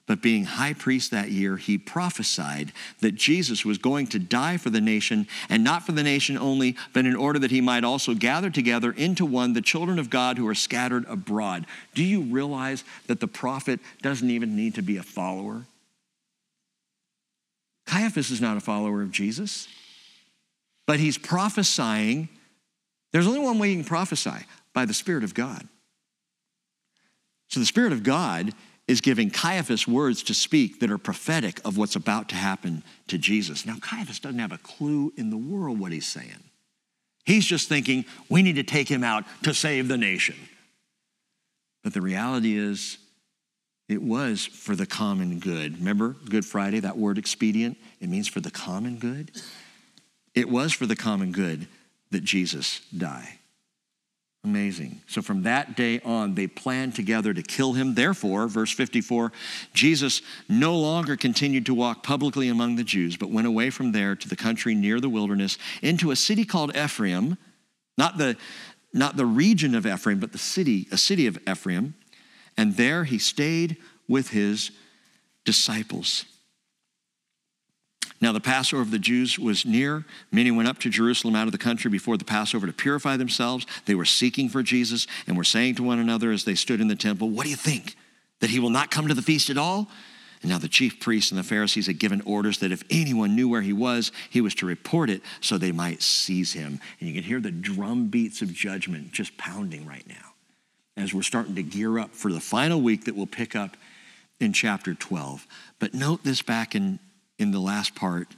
But 0.07 0.20
being 0.20 0.44
high 0.44 0.72
priest 0.72 1.12
that 1.12 1.30
year, 1.30 1.57
he 1.57 1.78
prophesied 1.78 2.72
that 3.00 3.14
Jesus 3.14 3.64
was 3.64 3.78
going 3.78 4.09
to 4.09 4.18
die 4.18 4.57
for 4.57 4.68
the 4.68 4.80
nation, 4.80 5.28
and 5.48 5.62
not 5.62 5.86
for 5.86 5.92
the 5.92 6.03
nation 6.03 6.36
only, 6.36 6.76
but 6.92 7.07
in 7.07 7.14
order 7.14 7.38
that 7.38 7.53
he 7.53 7.61
might 7.61 7.84
also 7.84 8.14
gather 8.14 8.50
together 8.50 8.90
into 8.90 9.24
one 9.24 9.53
the 9.53 9.61
children 9.61 10.00
of 10.00 10.11
God 10.11 10.38
who 10.38 10.48
are 10.48 10.57
scattered 10.57 11.05
abroad. 11.09 11.66
Do 11.94 12.03
you 12.03 12.22
realize 12.22 12.82
that 13.07 13.20
the 13.20 13.28
prophet 13.28 13.78
doesn't 14.03 14.28
even 14.28 14.57
need 14.57 14.74
to 14.74 14.82
be 14.82 14.96
a 14.96 15.05
follower? 15.05 15.66
Caiaphas 17.86 18.30
is 18.30 18.40
not 18.40 18.57
a 18.57 18.61
follower 18.61 19.03
of 19.03 19.12
Jesus, 19.12 19.68
but 20.86 20.98
he's 20.98 21.16
prophesying. 21.16 22.28
There's 23.12 23.26
only 23.26 23.40
one 23.40 23.59
way 23.61 23.70
you 23.70 23.76
can 23.76 23.84
prophesy 23.84 24.46
by 24.72 24.84
the 24.84 24.94
Spirit 24.94 25.22
of 25.22 25.32
God. 25.32 25.68
So 27.48 27.61
the 27.61 27.66
Spirit 27.66 27.92
of 27.92 28.03
God 28.03 28.53
is 28.88 29.00
giving 29.00 29.30
Caiaphas 29.30 29.86
words 29.86 30.22
to 30.24 30.34
speak 30.34 30.80
that 30.80 30.90
are 30.90 30.98
prophetic 30.98 31.60
of 31.64 31.76
what's 31.76 31.96
about 31.96 32.28
to 32.30 32.34
happen 32.34 32.82
to 33.08 33.16
Jesus. 33.16 33.64
Now, 33.64 33.76
Caiaphas 33.80 34.18
doesn't 34.18 34.38
have 34.38 34.52
a 34.52 34.58
clue 34.58 35.12
in 35.16 35.30
the 35.30 35.36
world 35.36 35.78
what 35.78 35.92
he's 35.92 36.06
saying. 36.06 36.42
He's 37.24 37.46
just 37.46 37.68
thinking, 37.68 38.04
we 38.28 38.42
need 38.42 38.56
to 38.56 38.64
take 38.64 38.88
him 38.88 39.04
out 39.04 39.24
to 39.44 39.54
save 39.54 39.88
the 39.88 39.96
nation. 39.96 40.34
But 41.84 41.94
the 41.94 42.00
reality 42.00 42.56
is, 42.56 42.98
it 43.88 44.02
was 44.02 44.46
for 44.46 44.74
the 44.74 44.86
common 44.86 45.38
good. 45.38 45.78
Remember 45.78 46.16
Good 46.28 46.44
Friday, 46.44 46.80
that 46.80 46.96
word 46.96 47.18
expedient? 47.18 47.76
It 48.00 48.08
means 48.08 48.26
for 48.26 48.40
the 48.40 48.50
common 48.50 48.98
good. 48.98 49.30
It 50.34 50.48
was 50.48 50.72
for 50.72 50.86
the 50.86 50.96
common 50.96 51.30
good 51.30 51.68
that 52.10 52.24
Jesus 52.24 52.80
died. 52.96 53.38
Amazing. 54.44 55.01
So 55.06 55.23
from 55.23 55.44
that 55.44 55.77
day 55.77 56.01
on, 56.05 56.35
they 56.35 56.48
planned 56.48 56.97
together 56.97 57.32
to 57.32 57.43
kill 57.43 57.74
him. 57.74 57.94
Therefore, 57.94 58.48
verse 58.48 58.73
54, 58.73 59.31
Jesus 59.73 60.20
no 60.48 60.77
longer 60.77 61.16
continued 61.16 61.66
to 61.66 61.74
walk 61.74 62.02
publicly 62.02 62.48
among 62.48 62.74
the 62.74 62.82
Jews, 62.82 63.16
but 63.16 63.31
went 63.31 63.47
away 63.47 63.70
from 63.70 63.93
there 63.93 64.16
to 64.16 64.28
the 64.28 64.35
country 64.35 64.74
near 64.74 64.98
the 64.98 65.09
wilderness, 65.09 65.59
into 65.81 66.10
a 66.10 66.16
city 66.16 66.44
called 66.44 66.77
Ephraim, 66.77 67.39
not 67.97 68.19
the, 68.19 68.36
not 68.93 69.16
the 69.16 69.27
region 69.27 69.77
of 69.77 69.86
Ephraim, 69.86 70.19
but 70.19 70.32
the 70.32 70.39
city, 70.39 70.89
a 70.90 70.98
city 70.98 71.28
of 71.28 71.39
Ephraim. 71.48 71.94
And 72.56 72.77
there 72.77 73.05
he 73.05 73.19
stayed 73.19 73.77
with 74.09 74.31
his 74.31 74.73
disciples. 75.44 76.24
Now, 78.23 78.31
the 78.31 78.40
Passover 78.40 78.81
of 78.81 78.93
the 78.93 79.01
Jews 79.01 79.36
was 79.36 79.66
near. 79.66 80.05
Many 80.31 80.53
went 80.53 80.69
up 80.69 80.78
to 80.78 80.89
Jerusalem 80.89 81.35
out 81.35 81.49
of 81.49 81.53
the 81.53 81.59
country 81.59 81.90
before 81.90 82.16
the 82.16 82.24
Passover 82.24 82.69
to 82.69 82.73
purify 82.73 83.16
themselves. 83.16 83.66
They 83.86 83.97
were 83.97 84.05
seeking 84.05 84.49
for 84.49 84.62
Jesus 84.62 85.09
and 85.27 85.36
were 85.36 85.43
saying 85.43 85.74
to 85.74 85.82
one 85.82 85.99
another 85.99 86.31
as 86.31 86.44
they 86.44 86.55
stood 86.55 86.81
in 86.81 86.86
the 86.86 86.94
temple, 86.94 87.31
What 87.31 87.43
do 87.43 87.51
you 87.51 87.57
think? 87.57 87.97
That 88.39 88.51
he 88.51 88.61
will 88.61 88.70
not 88.70 88.93
come 88.93 89.09
to 89.09 89.15
the 89.15 89.23
feast 89.23 89.51
at 89.51 89.59
all? 89.59 89.89
And 90.40 90.51
now 90.51 90.59
the 90.59 90.69
chief 90.69 91.01
priests 91.01 91.32
and 91.32 91.39
the 91.39 91.44
Pharisees 91.44 91.89
had 91.89 91.99
given 91.99 92.20
orders 92.20 92.59
that 92.59 92.70
if 92.70 92.85
anyone 92.90 93.35
knew 93.35 93.49
where 93.49 93.61
he 93.61 93.73
was, 93.73 94.12
he 94.31 94.40
was 94.40 94.55
to 94.57 94.66
report 94.66 95.11
it 95.11 95.23
so 95.40 95.59
they 95.59 95.73
might 95.73 96.01
seize 96.01 96.53
him. 96.53 96.81
And 97.01 97.09
you 97.09 97.15
can 97.15 97.24
hear 97.24 97.40
the 97.40 97.51
drum 97.51 98.07
beats 98.07 98.40
of 98.40 98.53
judgment 98.53 99.12
just 99.12 99.36
pounding 99.36 99.85
right 99.85 100.07
now 100.09 100.35
as 100.97 101.12
we're 101.12 101.23
starting 101.23 101.57
to 101.57 101.62
gear 101.62 101.99
up 101.99 102.15
for 102.15 102.32
the 102.32 102.40
final 102.40 102.81
week 102.81 103.05
that 103.05 103.16
we'll 103.16 103.27
pick 103.27 103.57
up 103.57 103.77
in 104.39 104.53
chapter 104.53 104.94
12. 104.94 105.47
But 105.81 105.94
note 105.94 106.23
this 106.23 106.43
back 106.43 106.74
in 106.74 107.01
in 107.43 107.51
the 107.51 107.60
last 107.60 107.94
part. 107.94 108.28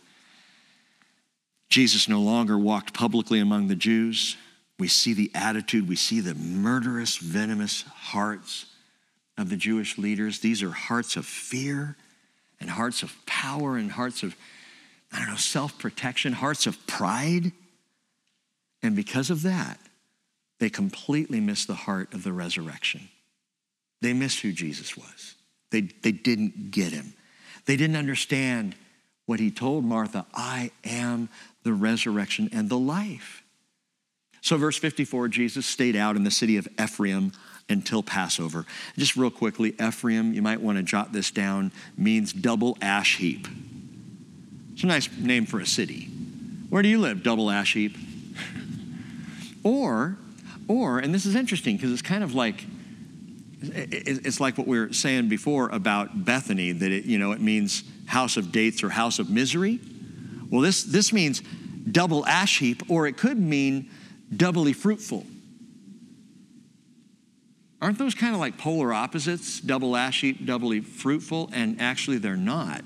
Jesus 1.69 2.09
no 2.09 2.21
longer 2.21 2.59
walked 2.59 2.95
publicly 2.95 3.39
among 3.39 3.69
the 3.69 3.77
Jews. 3.77 4.37
We 4.79 4.89
see 4.89 5.13
the 5.15 5.31
attitude, 5.35 5.89
we 5.89 5.97
see 5.97 6.21
the 6.21 6.35
murderous, 6.35 7.17
venomous 7.17 7.83
hearts 7.83 8.67
of 9.39 9.51
the 9.51 9.57
Jewish 9.57 9.99
leaders. 9.99 10.41
These 10.41 10.63
are 10.63 10.71
hearts 10.71 11.17
of 11.17 11.27
fear 11.27 11.97
and 12.61 12.71
hearts 12.71 13.03
of 13.03 13.15
power 13.27 13.77
and 13.77 13.91
hearts 13.91 14.23
of, 14.23 14.35
I 15.13 15.19
don't 15.19 15.29
know, 15.29 15.37
self 15.37 15.79
protection, 15.79 16.33
hearts 16.33 16.67
of 16.67 16.85
pride. 16.87 17.53
And 18.83 18.97
because 18.97 19.31
of 19.31 19.43
that, 19.43 19.79
they 20.59 20.71
completely 20.71 21.41
missed 21.41 21.67
the 21.67 21.75
heart 21.75 22.13
of 22.15 22.23
the 22.23 22.33
resurrection. 22.33 23.09
They 24.01 24.13
missed 24.13 24.41
who 24.41 24.53
Jesus 24.53 24.97
was. 24.97 25.35
They, 25.71 25.83
they 25.83 26.13
didn't 26.13 26.71
get 26.71 26.93
him. 26.93 27.15
They 27.67 27.77
didn't 27.77 27.97
understand 27.97 28.77
what 29.27 29.41
he 29.41 29.51
told 29.51 29.85
Martha 29.85 30.27
I 30.35 30.71
am 30.85 31.29
the 31.63 31.73
resurrection 31.73 32.49
and 32.53 32.69
the 32.69 32.79
life. 32.79 33.43
So, 34.41 34.59
verse 34.59 34.77
54, 34.77 35.29
Jesus 35.29 35.65
stayed 35.65 35.97
out 35.97 36.17
in 36.17 36.25
the 36.25 36.31
city 36.31 36.59
of 36.59 36.69
Ephraim 36.79 37.33
until 37.71 38.03
Passover. 38.03 38.67
Just 38.99 39.17
real 39.17 39.31
quickly, 39.31 39.75
Ephraim, 39.81 40.35
you 40.35 40.43
might 40.43 40.61
want 40.61 40.77
to 40.77 40.83
jot 40.83 41.15
this 41.15 41.31
down, 41.31 41.73
means 41.97 42.33
double 42.33 42.77
ash 42.83 43.17
heap. 43.17 43.49
It's 44.75 44.83
a 44.83 44.87
nice 44.87 45.09
name 45.17 45.47
for 45.47 45.61
a 45.61 45.67
city. 45.67 46.11
Where 46.69 46.83
do 46.83 46.89
you 46.89 46.99
live, 46.99 47.23
double 47.23 47.51
ash 47.51 47.73
heap? 47.73 47.97
or, 49.63 50.19
or, 50.69 50.99
and 50.99 51.15
this 51.15 51.25
is 51.25 51.35
interesting 51.35 51.77
because 51.77 51.91
it's 51.91 52.03
kind 52.03 52.23
of 52.23 52.35
like, 52.35 52.67
it's 53.63 54.41
like 54.41 54.59
what 54.59 54.67
we 54.67 54.79
were 54.79 54.93
saying 54.93 55.29
before 55.29 55.71
about 55.71 56.27
Bethany, 56.27 56.73
that 56.73 56.93
it, 56.93 57.05
you 57.05 57.19
know, 57.19 57.33
it 57.33 57.41
means 57.41 57.83
house 58.07 58.37
of 58.37 58.53
dates 58.53 58.83
or 58.83 58.91
house 58.91 59.19
of 59.19 59.31
misery. 59.31 59.81
Well, 60.51 60.61
this, 60.61 60.85
this 60.85 61.13
means 61.13 61.43
double 61.91 62.27
ash 62.27 62.59
heap, 62.59 62.83
or 62.89 63.07
it 63.07 63.17
could 63.17 63.39
mean 63.39 63.91
doubly 64.35 64.73
fruitful. 64.73 65.27
Aren't 67.81 67.99
those 67.99 68.15
kind 68.15 68.35
of 68.35 68.41
like 68.41 68.57
polar 68.57 68.95
opposites? 68.95 69.61
Double 69.61 69.97
ash 69.97 70.23
heap, 70.23 70.47
doubly 70.47 70.81
fruitful, 70.81 71.51
and 71.53 71.81
actually 71.81 72.19
they're 72.19 72.37
not. 72.37 72.83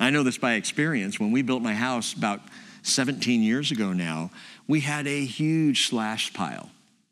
I 0.00 0.10
know 0.10 0.22
this 0.22 0.38
by 0.38 0.54
experience. 0.54 1.18
When 1.18 1.32
we 1.32 1.42
built 1.42 1.62
my 1.62 1.74
house 1.74 2.14
about 2.14 2.40
17 2.82 3.42
years 3.42 3.70
ago 3.70 3.92
now, 3.92 4.30
we 4.66 4.80
had 4.80 5.06
a 5.06 5.24
huge 5.24 5.88
slash 5.88 6.32
pile 6.32 6.70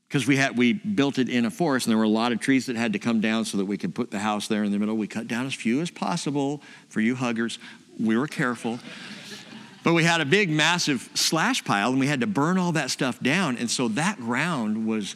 because 0.09 0.27
we 0.27 0.37
had 0.37 0.57
we 0.57 0.73
built 0.73 1.19
it 1.19 1.29
in 1.29 1.45
a 1.45 1.51
forest 1.51 1.87
and 1.87 1.91
there 1.91 1.99
were 1.99 2.05
a 2.05 2.09
lot 2.09 2.33
of 2.33 2.41
trees 2.41 2.67
that 2.67 2.77
had 2.77 2.93
to 2.93 2.99
come 2.99 3.21
down 3.21 3.45
so 3.45 3.59
that 3.59 3.65
we 3.65 3.77
could 3.77 3.95
put 3.95 4.11
the 4.11 4.19
house 4.19 4.49
there 4.49 4.65
in 4.65 4.73
the 4.73 4.79
middle. 4.79 4.97
We 4.97 5.07
cut 5.07 5.29
down 5.29 5.47
as 5.47 5.55
few 5.55 5.81
as 5.81 5.91
possible 5.91 6.63
for 6.89 7.01
you 7.01 7.15
huggers. 7.15 7.59
We 7.99 8.17
were 8.17 8.29
careful. 8.29 8.79
But 9.83 9.95
we 9.95 10.03
had 10.03 10.21
a 10.21 10.25
big, 10.25 10.51
massive 10.51 11.09
slash 11.15 11.65
pile, 11.65 11.91
and 11.91 12.01
we 12.01 12.09
had 12.09 12.21
to 12.21 12.27
burn 12.27 12.59
all 12.59 12.73
that 12.73 12.91
stuff 12.91 13.21
down. 13.21 13.57
And 13.57 13.71
so 13.71 13.87
that 13.89 14.19
ground 14.19 14.85
was 14.85 15.15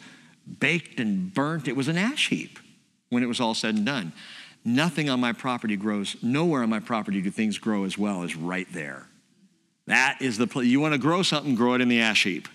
baked 0.61 1.01
and 1.01 1.35
burnt. 1.35 1.67
It 1.67 1.75
was 1.75 1.89
an 1.89 1.99
ash 1.99 2.29
heap 2.29 2.61
when 3.09 3.25
it 3.25 3.27
was 3.27 3.41
all 3.41 3.53
said 3.53 3.75
and 3.75 3.85
done. 3.85 4.13
Nothing 4.65 5.09
on 5.09 5.19
my 5.19 5.33
property 5.33 5.75
grows, 5.75 6.17
nowhere 6.23 6.63
on 6.63 6.71
my 6.71 6.79
property 6.79 7.21
do 7.21 7.31
things 7.33 7.59
grow 7.59 7.85
as 7.85 7.99
well 7.99 8.23
as 8.23 8.37
right 8.37 8.69
there. 8.73 9.07
That 9.87 10.19
is 10.21 10.39
the 10.39 10.47
place. 10.47 10.69
You 10.69 10.79
want 10.79 10.95
to 10.95 10.99
grow 10.99 11.23
something, 11.23 11.57
grow 11.57 11.75
it 11.75 11.81
in 11.81 11.89
the 11.89 12.01
ash 12.01 12.23
heap. 12.23 12.47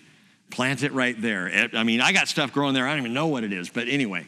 Plant 0.51 0.83
it 0.83 0.93
right 0.93 1.19
there. 1.19 1.69
I 1.73 1.83
mean, 1.83 2.01
I 2.01 2.11
got 2.11 2.27
stuff 2.27 2.53
growing 2.53 2.73
there, 2.73 2.87
I 2.87 2.91
don't 2.91 2.99
even 2.99 3.13
know 3.13 3.27
what 3.27 3.43
it 3.43 3.51
is. 3.51 3.69
But 3.69 3.87
anyway, 3.87 4.25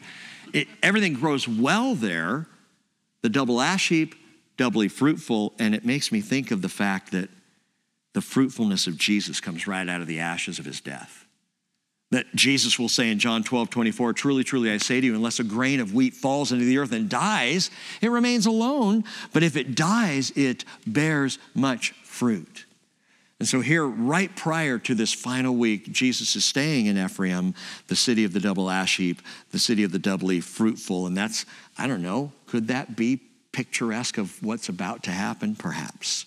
it, 0.52 0.68
everything 0.82 1.14
grows 1.14 1.46
well 1.48 1.94
there. 1.94 2.46
The 3.22 3.28
double 3.28 3.60
ash 3.60 3.88
heap, 3.88 4.14
doubly 4.56 4.88
fruitful. 4.88 5.54
And 5.58 5.74
it 5.74 5.84
makes 5.84 6.12
me 6.12 6.20
think 6.20 6.50
of 6.50 6.62
the 6.62 6.68
fact 6.68 7.12
that 7.12 7.30
the 8.12 8.20
fruitfulness 8.20 8.86
of 8.86 8.96
Jesus 8.96 9.40
comes 9.40 9.66
right 9.66 9.88
out 9.88 10.00
of 10.00 10.06
the 10.06 10.20
ashes 10.20 10.58
of 10.58 10.64
his 10.64 10.80
death. 10.80 11.26
That 12.10 12.34
Jesus 12.34 12.78
will 12.78 12.88
say 12.88 13.10
in 13.10 13.18
John 13.18 13.44
12, 13.44 13.68
24, 13.68 14.14
Truly, 14.14 14.42
truly, 14.42 14.70
I 14.70 14.78
say 14.78 15.00
to 15.00 15.06
you, 15.06 15.14
unless 15.14 15.40
a 15.40 15.44
grain 15.44 15.78
of 15.78 15.92
wheat 15.92 16.14
falls 16.14 16.52
into 16.52 16.64
the 16.64 16.78
earth 16.78 16.92
and 16.92 17.08
dies, 17.08 17.70
it 18.00 18.10
remains 18.10 18.46
alone. 18.46 19.04
But 19.32 19.42
if 19.42 19.56
it 19.56 19.74
dies, 19.74 20.30
it 20.34 20.64
bears 20.86 21.38
much 21.54 21.92
fruit. 22.02 22.64
And 23.38 23.46
so, 23.46 23.60
here, 23.60 23.86
right 23.86 24.34
prior 24.34 24.78
to 24.80 24.94
this 24.94 25.14
final 25.14 25.54
week, 25.54 25.92
Jesus 25.92 26.34
is 26.34 26.44
staying 26.44 26.86
in 26.86 26.98
Ephraim, 26.98 27.54
the 27.86 27.94
city 27.94 28.24
of 28.24 28.32
the 28.32 28.40
double 28.40 28.68
ash 28.68 28.96
heap, 28.96 29.22
the 29.52 29.60
city 29.60 29.84
of 29.84 29.92
the 29.92 29.98
doubly 29.98 30.40
fruitful. 30.40 31.06
And 31.06 31.16
that's, 31.16 31.46
I 31.76 31.86
don't 31.86 32.02
know, 32.02 32.32
could 32.46 32.66
that 32.68 32.96
be 32.96 33.20
picturesque 33.52 34.18
of 34.18 34.42
what's 34.42 34.68
about 34.68 35.04
to 35.04 35.12
happen? 35.12 35.54
Perhaps. 35.54 36.26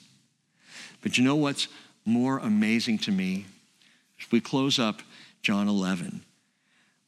But 1.01 1.17
you 1.17 1.23
know 1.25 1.35
what's 1.35 1.67
more 2.05 2.38
amazing 2.38 2.99
to 2.99 3.11
me? 3.11 3.45
If 4.17 4.31
we 4.31 4.39
close 4.39 4.79
up 4.79 5.01
John 5.41 5.67
11, 5.67 6.23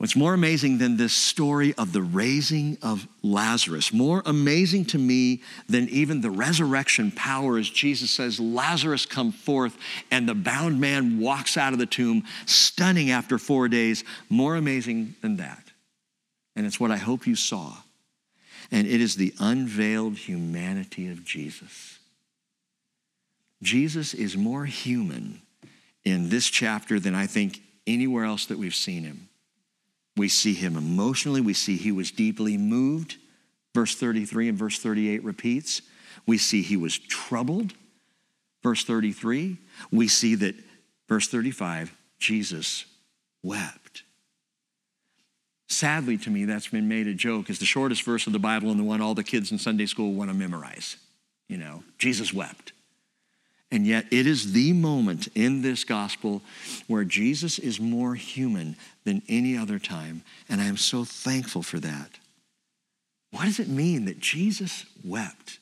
what's 0.03 0.17
more 0.17 0.33
amazing 0.33 0.79
than 0.79 0.97
this 0.97 1.13
story 1.13 1.73
of 1.75 1.93
the 1.93 2.01
raising 2.01 2.77
of 2.81 3.07
Lazarus, 3.21 3.93
more 3.93 4.21
amazing 4.25 4.83
to 4.83 4.97
me 4.97 5.41
than 5.69 5.87
even 5.87 6.19
the 6.19 6.29
resurrection 6.29 7.09
power 7.09 7.57
as 7.57 7.69
Jesus 7.69 8.11
says, 8.11 8.37
Lazarus 8.37 9.05
come 9.05 9.31
forth, 9.31 9.77
and 10.11 10.27
the 10.27 10.35
bound 10.35 10.81
man 10.81 11.21
walks 11.21 11.55
out 11.55 11.71
of 11.71 11.79
the 11.79 11.85
tomb, 11.85 12.25
stunning 12.45 13.11
after 13.11 13.37
four 13.37 13.69
days, 13.69 14.03
more 14.29 14.57
amazing 14.57 15.15
than 15.21 15.37
that. 15.37 15.71
And 16.53 16.65
it's 16.65 16.81
what 16.81 16.91
I 16.91 16.97
hope 16.97 17.25
you 17.25 17.37
saw. 17.37 17.73
And 18.71 18.85
it 18.85 18.99
is 18.99 19.15
the 19.15 19.33
unveiled 19.39 20.17
humanity 20.17 21.07
of 21.11 21.23
Jesus. 21.23 21.97
Jesus 23.61 24.13
is 24.13 24.35
more 24.35 24.65
human 24.65 25.41
in 26.03 26.27
this 26.27 26.49
chapter 26.49 26.99
than 26.99 27.15
I 27.15 27.25
think 27.25 27.61
anywhere 27.87 28.25
else 28.25 28.47
that 28.47 28.57
we've 28.57 28.75
seen 28.75 29.03
him. 29.03 29.29
We 30.15 30.29
see 30.29 30.53
him 30.53 30.77
emotionally, 30.77 31.41
we 31.41 31.53
see 31.53 31.77
he 31.77 31.91
was 31.91 32.11
deeply 32.11 32.57
moved. 32.57 33.17
Verse 33.73 33.95
33 33.95 34.49
and 34.49 34.57
verse 34.57 34.79
38 34.79 35.23
repeats. 35.23 35.81
We 36.27 36.37
see 36.37 36.61
he 36.61 36.77
was 36.77 36.97
troubled. 36.97 37.73
Verse 38.61 38.83
33. 38.85 39.57
We 39.91 40.07
see 40.07 40.35
that, 40.35 40.55
verse 41.09 41.27
35, 41.27 41.95
Jesus 42.19 42.85
wept. 43.41 44.03
Sadly, 45.67 46.17
to 46.19 46.29
me, 46.29 46.45
that's 46.45 46.67
been 46.67 46.87
made 46.87 47.07
a 47.07 47.13
joke 47.13 47.49
as 47.49 47.57
the 47.57 47.65
shortest 47.65 48.03
verse 48.03 48.27
of 48.27 48.33
the 48.33 48.39
Bible 48.39 48.69
and 48.69 48.79
the 48.79 48.83
one 48.83 49.01
all 49.01 49.15
the 49.15 49.23
kids 49.23 49.51
in 49.51 49.57
Sunday 49.57 49.87
school 49.87 50.13
want 50.13 50.29
to 50.29 50.35
memorize. 50.35 50.97
You 51.49 51.57
know, 51.57 51.83
Jesus 51.97 52.33
wept. 52.33 52.73
And 53.73 53.87
yet, 53.87 54.05
it 54.11 54.27
is 54.27 54.53
the 54.53 54.71
moment 54.71 55.29
in 55.33 55.63
this 55.63 55.83
gospel 55.83 56.43
where 56.85 57.03
Jesus 57.03 57.57
is 57.57 57.79
more 57.79 58.13
human 58.13 58.75
than 59.03 59.23
any 59.27 59.57
other 59.57 59.79
time. 59.79 60.21
And 60.47 60.61
I 60.61 60.65
am 60.65 60.77
so 60.77 61.03
thankful 61.03 61.63
for 61.63 61.79
that. 61.79 62.11
What 63.31 63.45
does 63.45 63.59
it 63.59 63.67
mean 63.67 64.05
that 64.05 64.19
Jesus 64.19 64.85
wept? 65.03 65.57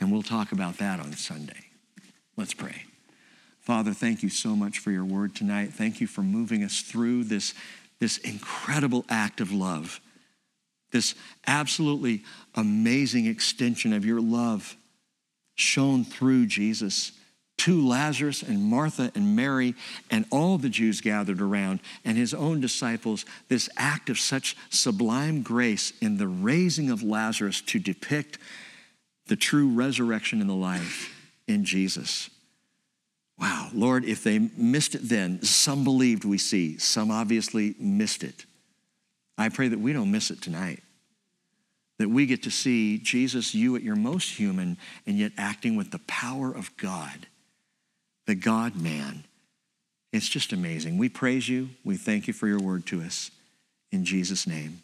And 0.00 0.10
we'll 0.10 0.24
talk 0.24 0.50
about 0.50 0.78
that 0.78 0.98
on 0.98 1.12
Sunday. 1.12 1.66
Let's 2.36 2.54
pray. 2.54 2.86
Father, 3.60 3.92
thank 3.92 4.24
you 4.24 4.28
so 4.28 4.56
much 4.56 4.80
for 4.80 4.90
your 4.90 5.04
word 5.04 5.36
tonight. 5.36 5.74
Thank 5.74 6.00
you 6.00 6.08
for 6.08 6.22
moving 6.22 6.64
us 6.64 6.80
through 6.80 7.22
this, 7.22 7.54
this 8.00 8.18
incredible 8.18 9.04
act 9.08 9.40
of 9.40 9.52
love, 9.52 10.00
this 10.90 11.14
absolutely 11.46 12.24
amazing 12.56 13.26
extension 13.26 13.92
of 13.92 14.04
your 14.04 14.20
love 14.20 14.76
shone 15.56 16.04
through 16.04 16.46
Jesus 16.46 17.12
to 17.58 17.86
Lazarus 17.86 18.42
and 18.42 18.62
Martha 18.62 19.10
and 19.14 19.34
Mary 19.34 19.74
and 20.10 20.26
all 20.30 20.58
the 20.58 20.68
Jews 20.68 21.00
gathered 21.00 21.40
around 21.40 21.80
and 22.04 22.16
his 22.16 22.34
own 22.34 22.60
disciples, 22.60 23.24
this 23.48 23.68
act 23.76 24.10
of 24.10 24.18
such 24.18 24.56
sublime 24.70 25.42
grace 25.42 25.92
in 26.00 26.18
the 26.18 26.28
raising 26.28 26.90
of 26.90 27.02
Lazarus 27.02 27.62
to 27.62 27.78
depict 27.78 28.38
the 29.26 29.36
true 29.36 29.68
resurrection 29.68 30.40
and 30.40 30.50
the 30.50 30.54
life 30.54 31.12
in 31.48 31.64
Jesus. 31.64 32.30
Wow, 33.38 33.70
Lord, 33.72 34.04
if 34.04 34.22
they 34.22 34.38
missed 34.38 34.94
it 34.94 35.08
then, 35.08 35.42
some 35.42 35.82
believed 35.82 36.24
we 36.24 36.38
see, 36.38 36.78
some 36.78 37.10
obviously 37.10 37.74
missed 37.78 38.22
it. 38.22 38.44
I 39.36 39.48
pray 39.48 39.68
that 39.68 39.80
we 39.80 39.92
don't 39.92 40.10
miss 40.10 40.30
it 40.30 40.40
tonight 40.40 40.82
that 41.98 42.10
we 42.10 42.26
get 42.26 42.42
to 42.42 42.50
see 42.50 42.98
Jesus, 42.98 43.54
you 43.54 43.76
at 43.76 43.82
your 43.82 43.96
most 43.96 44.36
human, 44.36 44.76
and 45.06 45.18
yet 45.18 45.32
acting 45.38 45.76
with 45.76 45.90
the 45.90 46.00
power 46.00 46.52
of 46.52 46.76
God, 46.76 47.26
the 48.26 48.34
God 48.34 48.76
man. 48.76 49.24
It's 50.12 50.28
just 50.28 50.52
amazing. 50.52 50.98
We 50.98 51.08
praise 51.08 51.48
you. 51.48 51.70
We 51.84 51.96
thank 51.96 52.26
you 52.26 52.32
for 52.32 52.46
your 52.46 52.60
word 52.60 52.86
to 52.86 53.02
us. 53.02 53.30
In 53.92 54.04
Jesus' 54.04 54.46
name. 54.46 54.82